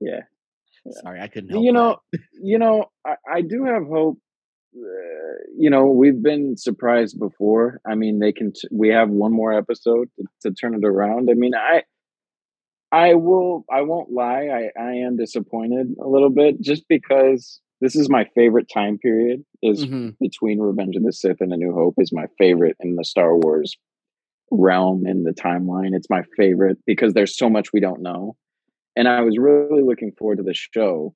Yeah, 0.00 0.22
Sorry, 1.02 1.20
I 1.20 1.28
couldn't 1.28 1.50
help 1.50 1.62
you 1.64 1.72
know, 1.72 1.96
you 2.42 2.58
know, 2.58 2.86
I, 3.06 3.14
I 3.30 3.40
do 3.42 3.64
have 3.64 3.84
hope. 3.86 4.18
Uh, 4.76 5.36
you 5.56 5.68
know, 5.70 5.86
we've 5.86 6.22
been 6.22 6.56
surprised 6.56 7.18
before. 7.18 7.80
I 7.86 7.94
mean, 7.94 8.18
they 8.18 8.32
can. 8.32 8.52
T- 8.52 8.68
we 8.72 8.88
have 8.88 9.10
one 9.10 9.32
more 9.32 9.52
episode 9.52 10.08
to, 10.18 10.24
to 10.42 10.54
turn 10.54 10.74
it 10.74 10.84
around. 10.84 11.28
I 11.30 11.34
mean, 11.34 11.52
I, 11.54 11.82
I 12.90 13.14
will. 13.14 13.64
I 13.70 13.82
won't 13.82 14.10
lie. 14.10 14.48
I 14.48 14.80
I 14.80 14.92
am 14.94 15.16
disappointed 15.16 15.94
a 16.02 16.08
little 16.08 16.30
bit 16.30 16.60
just 16.60 16.84
because 16.88 17.60
this 17.82 17.96
is 17.96 18.08
my 18.08 18.24
favorite 18.34 18.68
time 18.72 18.96
period. 18.98 19.44
Is 19.62 19.84
Mhm. 19.84 20.16
between 20.18 20.58
Revenge 20.60 20.96
of 20.96 21.02
the 21.02 21.12
Sith 21.12 21.40
and 21.40 21.52
A 21.52 21.56
New 21.56 21.72
Hope 21.72 21.94
is 21.98 22.12
my 22.12 22.26
favorite 22.38 22.76
in 22.80 22.96
the 22.96 23.04
Star 23.04 23.36
Wars 23.36 23.76
realm 24.50 25.06
in 25.06 25.24
the 25.24 25.32
timeline. 25.32 25.94
It's 25.94 26.08
my 26.08 26.22
favorite 26.36 26.78
because 26.86 27.12
there's 27.12 27.36
so 27.36 27.50
much 27.50 27.72
we 27.72 27.80
don't 27.80 28.00
know. 28.02 28.36
And 28.96 29.08
I 29.08 29.20
was 29.22 29.36
really 29.38 29.82
looking 29.82 30.12
forward 30.12 30.36
to 30.38 30.42
the 30.42 30.54
show 30.54 31.14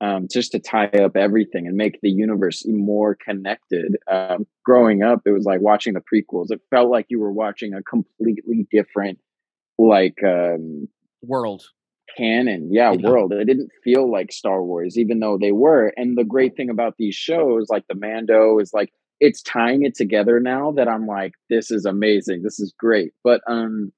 um, 0.00 0.28
just 0.30 0.52
to 0.52 0.60
tie 0.60 0.86
up 0.86 1.16
everything 1.16 1.66
and 1.66 1.76
make 1.76 1.98
the 2.02 2.10
universe 2.10 2.64
more 2.68 3.16
connected. 3.16 3.96
Um, 4.06 4.46
growing 4.64 5.02
up, 5.02 5.22
it 5.26 5.32
was 5.32 5.44
like 5.44 5.60
watching 5.60 5.94
the 5.94 6.00
prequels. 6.02 6.52
It 6.52 6.60
felt 6.70 6.88
like 6.90 7.06
you 7.08 7.18
were 7.18 7.32
watching 7.32 7.74
a 7.74 7.82
completely 7.82 8.66
different, 8.70 9.18
like, 9.76 10.22
um, 10.22 10.88
World. 11.22 11.64
Canon. 12.16 12.68
Yeah, 12.72 12.92
Yeah. 12.92 13.08
world. 13.10 13.32
It 13.32 13.44
didn't 13.46 13.70
feel 13.84 14.10
like 14.10 14.32
star 14.32 14.64
wars 14.64 14.96
even 14.98 15.20
though 15.20 15.38
they 15.38 15.52
were. 15.52 15.92
And 15.96 16.16
the 16.16 16.24
great 16.24 16.56
thing 16.56 16.70
about 16.70 16.94
these 16.98 17.14
shows 17.14 17.68
like 17.70 17.84
the 17.88 17.94
mando 17.94 18.58
is 18.58 18.72
like 18.72 18.90
it's 19.20 19.42
tying 19.42 19.82
it 19.84 19.94
together 19.96 20.38
now 20.38 20.70
that 20.72 20.86
i'm 20.88 21.06
like 21.06 21.32
this 21.50 21.70
is 21.70 21.84
amazing. 21.84 22.42
This 22.42 22.60
is 22.60 22.72
great. 22.78 23.12
But 23.24 23.40
um 23.48 23.92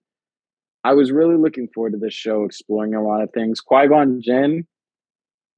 i 0.82 0.94
was 0.94 1.12
really 1.12 1.36
looking 1.36 1.68
forward 1.74 1.92
to 1.92 1.98
this 1.98 2.14
show 2.14 2.44
exploring 2.44 2.94
a 2.94 3.02
lot 3.02 3.22
of 3.22 3.30
things. 3.32 3.60
Qui-gon 3.60 4.20
jinn 4.22 4.66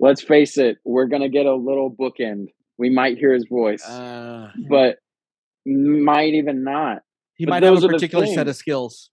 let's 0.00 0.22
face 0.22 0.59
it 0.59 0.78
we're 0.84 1.07
gonna 1.07 1.28
get 1.28 1.46
a 1.46 1.55
little 1.55 1.90
bookend. 1.94 2.46
We 2.78 2.90
might 2.90 3.18
hear 3.18 3.32
his 3.32 3.46
voice 3.48 3.84
Uh, 3.86 4.50
but 4.68 4.98
might 5.64 6.34
even 6.34 6.64
not. 6.64 7.03
He 7.36 7.44
But 7.46 7.50
might 7.50 7.62
have 7.62 7.84
a 7.84 7.88
particular 7.88 8.26
set 8.26 8.48
of 8.48 8.57
skills. 8.57 9.11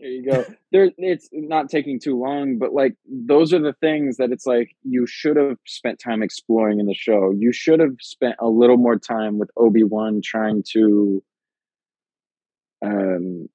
There 0.00 0.10
you 0.10 0.30
go. 0.30 0.44
there, 0.70 0.90
it's 0.98 1.28
not 1.32 1.68
taking 1.68 1.98
too 1.98 2.18
long, 2.18 2.58
but 2.58 2.72
like 2.72 2.94
those 3.06 3.52
are 3.52 3.58
the 3.58 3.74
things 3.80 4.16
that 4.18 4.30
it's 4.30 4.46
like 4.46 4.76
you 4.82 5.06
should 5.06 5.36
have 5.36 5.56
spent 5.66 5.98
time 5.98 6.22
exploring 6.22 6.78
in 6.78 6.86
the 6.86 6.94
show. 6.94 7.32
You 7.36 7.52
should 7.52 7.80
have 7.80 7.96
spent 8.00 8.36
a 8.38 8.48
little 8.48 8.76
more 8.76 8.98
time 8.98 9.38
with 9.38 9.50
Obi 9.56 9.82
Wan 9.82 10.20
trying 10.22 10.62
to, 10.72 11.22
um, 12.84 13.48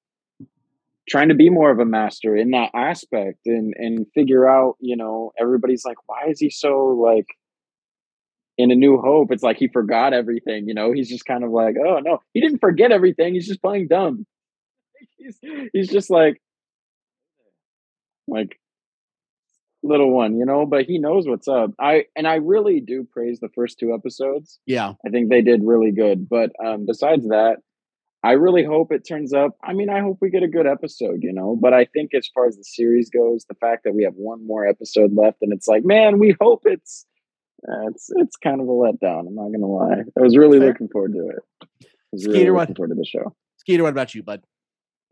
trying 1.08 1.28
to 1.28 1.34
be 1.34 1.48
more 1.48 1.70
of 1.70 1.78
a 1.78 1.86
master 1.86 2.36
in 2.36 2.50
that 2.50 2.70
aspect 2.74 3.46
and 3.46 3.74
and 3.78 4.06
figure 4.14 4.48
out. 4.48 4.76
You 4.80 4.96
know, 4.96 5.32
everybody's 5.40 5.84
like, 5.84 5.98
why 6.06 6.26
is 6.28 6.40
he 6.40 6.50
so 6.50 6.86
like? 6.86 7.26
In 8.56 8.70
A 8.70 8.76
New 8.76 8.98
Hope, 8.98 9.32
it's 9.32 9.42
like 9.42 9.56
he 9.56 9.66
forgot 9.66 10.12
everything. 10.12 10.68
You 10.68 10.74
know, 10.74 10.92
he's 10.92 11.08
just 11.08 11.24
kind 11.24 11.42
of 11.42 11.50
like, 11.50 11.74
oh 11.84 11.98
no, 11.98 12.20
he 12.34 12.40
didn't 12.40 12.60
forget 12.60 12.92
everything. 12.92 13.34
He's 13.34 13.48
just 13.48 13.60
playing 13.60 13.88
dumb 13.88 14.26
he's 15.16 15.38
he's 15.72 15.88
just 15.88 16.10
like 16.10 16.40
like 18.28 18.58
little 19.82 20.10
one, 20.10 20.38
you 20.38 20.46
know, 20.46 20.64
but 20.64 20.86
he 20.86 20.98
knows 20.98 21.26
what's 21.26 21.48
up. 21.48 21.72
I 21.78 22.06
and 22.16 22.26
I 22.26 22.36
really 22.36 22.80
do 22.80 23.04
praise 23.12 23.40
the 23.40 23.50
first 23.50 23.78
two 23.78 23.92
episodes. 23.94 24.58
Yeah. 24.66 24.94
I 25.06 25.10
think 25.10 25.28
they 25.28 25.42
did 25.42 25.62
really 25.62 25.92
good. 25.92 26.28
But 26.28 26.52
um 26.64 26.86
besides 26.86 27.28
that, 27.28 27.56
I 28.22 28.32
really 28.32 28.64
hope 28.64 28.90
it 28.92 29.06
turns 29.06 29.34
up. 29.34 29.52
I 29.62 29.74
mean, 29.74 29.90
I 29.90 30.00
hope 30.00 30.16
we 30.22 30.30
get 30.30 30.42
a 30.42 30.48
good 30.48 30.66
episode, 30.66 31.18
you 31.22 31.32
know. 31.32 31.58
But 31.60 31.74
I 31.74 31.84
think 31.84 32.14
as 32.14 32.26
far 32.34 32.46
as 32.46 32.56
the 32.56 32.64
series 32.64 33.10
goes, 33.10 33.44
the 33.46 33.54
fact 33.56 33.84
that 33.84 33.94
we 33.94 34.04
have 34.04 34.14
one 34.14 34.46
more 34.46 34.66
episode 34.66 35.12
left 35.14 35.38
and 35.42 35.52
it's 35.52 35.68
like, 35.68 35.84
man, 35.84 36.18
we 36.18 36.34
hope 36.40 36.62
it's 36.64 37.04
uh, 37.68 37.88
it's 37.88 38.08
it's 38.16 38.36
kind 38.36 38.60
of 38.62 38.68
a 38.68 38.70
letdown. 38.70 39.26
I'm 39.28 39.34
not 39.34 39.52
gonna 39.52 39.66
lie. 39.66 40.02
I 40.18 40.22
was 40.22 40.36
really 40.36 40.58
Fair. 40.58 40.68
looking 40.68 40.88
forward 40.88 41.12
to 41.12 41.28
it. 41.28 41.38
I 41.82 41.86
was 42.12 42.22
Skeeter, 42.22 42.38
really 42.38 42.50
what- 42.52 42.60
looking 42.60 42.74
forward 42.76 42.88
to 42.90 42.94
the 42.94 43.04
show. 43.06 43.34
Skeeter, 43.58 43.82
what 43.82 43.90
about 43.90 44.14
you, 44.14 44.22
bud? 44.22 44.42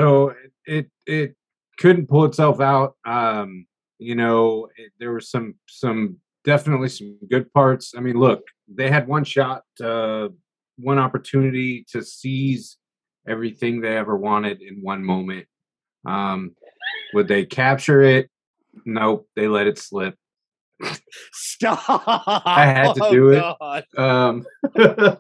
So 0.01 0.31
it 0.31 0.53
it, 0.65 0.91
it 1.07 1.37
couldn't 1.79 2.09
pull 2.09 2.25
itself 2.25 2.61
out. 2.61 2.97
Um, 3.05 3.67
you 3.99 4.15
know, 4.15 4.69
it, 4.77 4.93
there 4.99 5.13
were 5.13 5.21
some 5.21 5.55
some 5.69 6.17
definitely 6.45 6.89
some 6.89 7.19
good 7.31 7.53
parts. 7.53 7.95
I 7.97 8.01
mean, 8.01 8.17
look, 8.17 8.43
they 8.69 8.91
had 8.91 9.07
one 9.07 9.25
shot, 9.25 9.63
uh, 9.83 10.29
one 10.79 10.99
opportunity 10.99 11.85
to 11.93 12.03
seize 12.03 12.79
everything 13.29 13.81
they 13.81 13.97
ever 13.97 14.17
wanted 14.17 14.63
in 14.63 14.83
one 14.83 15.05
moment. 15.05 15.47
Um, 16.07 16.57
would 17.15 17.29
they 17.29 17.45
capture 17.45 18.03
it? 18.03 18.29
Nope, 18.85 19.29
they 19.37 19.49
let 19.49 19.67
it 19.67 19.79
slip. 19.79 20.17
Stop. 21.33 22.03
I 22.47 22.67
had 22.67 22.95
to 22.95 23.09
do 23.11 23.31
it. 23.31 23.41
God. 23.41 23.85
Um, 23.97 24.47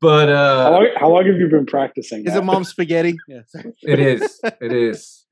but 0.00 0.28
uh, 0.28 0.64
How 0.64 0.70
long, 0.72 0.88
how 0.96 1.08
long 1.10 1.26
have 1.26 1.36
you 1.38 1.48
been 1.48 1.66
practicing? 1.66 2.20
Is 2.26 2.32
that? 2.34 2.38
it 2.40 2.44
mom 2.44 2.64
spaghetti? 2.64 3.16
Yes. 3.28 3.54
It 3.82 3.98
is. 3.98 4.40
It 4.60 4.72
is. 4.72 5.24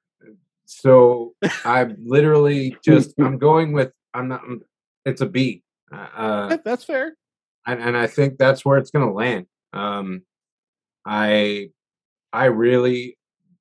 So 0.64 1.34
I'm 1.64 1.96
literally 2.04 2.76
just 2.84 3.14
I'm 3.18 3.38
going 3.38 3.72
with 3.72 3.92
I'm 4.14 4.28
not. 4.28 4.40
I'm- 4.42 4.62
it's 5.04 5.20
a 5.20 5.26
B, 5.26 5.62
uh, 5.92 6.56
That's 6.64 6.82
fair. 6.82 7.16
and 7.64 7.80
and 7.80 7.96
I 7.96 8.08
think 8.08 8.38
that's 8.38 8.64
where 8.64 8.76
it's 8.76 8.90
gonna 8.90 9.12
land. 9.12 9.46
Um, 9.72 10.22
I 11.06 11.70
I 12.32 12.46
really 12.46 13.16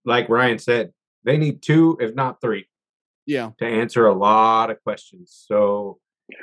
like 0.06 0.28
Ryan 0.28 0.58
said 0.58 0.92
they 1.24 1.38
need 1.38 1.62
two, 1.62 1.98
if 2.02 2.16
not 2.16 2.42
three, 2.42 2.66
Yeah. 3.28 3.52
to 3.60 3.66
answer 3.66 4.08
a 4.08 4.14
lot 4.16 4.72
of 4.72 4.82
questions. 4.84 5.32
So 5.48 6.00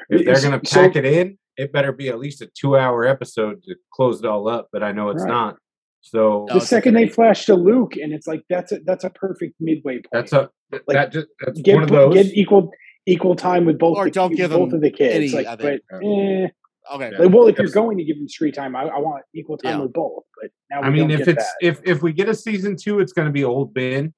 if 0.08 0.24
they're 0.24 0.40
gonna 0.40 0.60
so- 0.64 0.80
pack 0.86 0.94
it 0.94 1.04
in, 1.04 1.36
it 1.56 1.72
better 1.72 1.92
be 1.92 2.08
at 2.08 2.18
least 2.18 2.40
a 2.42 2.48
two-hour 2.58 3.04
episode 3.06 3.62
to 3.64 3.74
close 3.92 4.20
it 4.20 4.26
all 4.26 4.48
up. 4.48 4.68
But 4.72 4.82
I 4.82 4.92
know 4.92 5.10
it's 5.10 5.22
Right. 5.22 5.28
not. 5.30 5.58
So 6.00 6.46
the 6.52 6.60
second 6.60 6.94
they 6.94 7.08
flash 7.08 7.44
to 7.46 7.54
Luke, 7.54 7.96
and 7.96 8.12
it's 8.12 8.26
like 8.26 8.42
that's 8.50 8.72
a 8.72 8.80
that's 8.84 9.04
a 9.04 9.10
perfect 9.10 9.54
midway 9.60 9.96
point. 9.96 10.06
that's 10.12 10.32
a 10.32 10.50
Like, 10.72 10.82
that 10.88 11.12
just 11.12 11.28
that's 11.44 11.60
get 11.60 11.74
one 11.74 11.84
of 11.84 11.90
those. 11.90 12.14
get 12.14 12.26
equal 12.36 12.70
equal 13.06 13.36
time 13.36 13.64
with 13.66 13.78
both. 13.78 13.96
Or 13.96 14.04
the, 14.06 14.10
don't 14.10 14.34
give 14.34 14.50
both 14.50 14.70
them 14.70 14.76
of 14.76 14.80
the 14.82 14.90
kids. 14.90 15.32
any, 15.34 15.44
like, 15.44 15.58
but 15.58 15.74
eh, 16.02 16.48
Okay. 16.92 17.10
Yeah. 17.12 17.18
like, 17.18 17.32
well, 17.32 17.46
if 17.46 17.56
you're 17.58 17.68
going 17.70 17.96
to 17.98 18.04
give 18.04 18.16
them 18.16 18.28
street 18.28 18.54
time, 18.56 18.74
I, 18.74 18.82
I 18.86 18.98
want 18.98 19.22
equal 19.32 19.56
time 19.56 19.78
Yeah. 19.78 19.82
with 19.84 19.92
both. 19.92 20.24
But 20.40 20.50
now 20.70 20.80
we 20.80 20.86
I 20.86 20.90
mean, 20.90 21.08
don't 21.08 21.20
if 21.20 21.26
get 21.26 21.28
it's 21.38 21.44
that. 21.44 21.54
if 21.68 21.80
if 21.84 22.02
we 22.02 22.12
get 22.12 22.28
a 22.28 22.34
season 22.34 22.74
two, 22.76 22.98
it's 22.98 23.12
going 23.12 23.26
to 23.28 23.32
be 23.32 23.44
old 23.44 23.72
Ben 23.72 24.12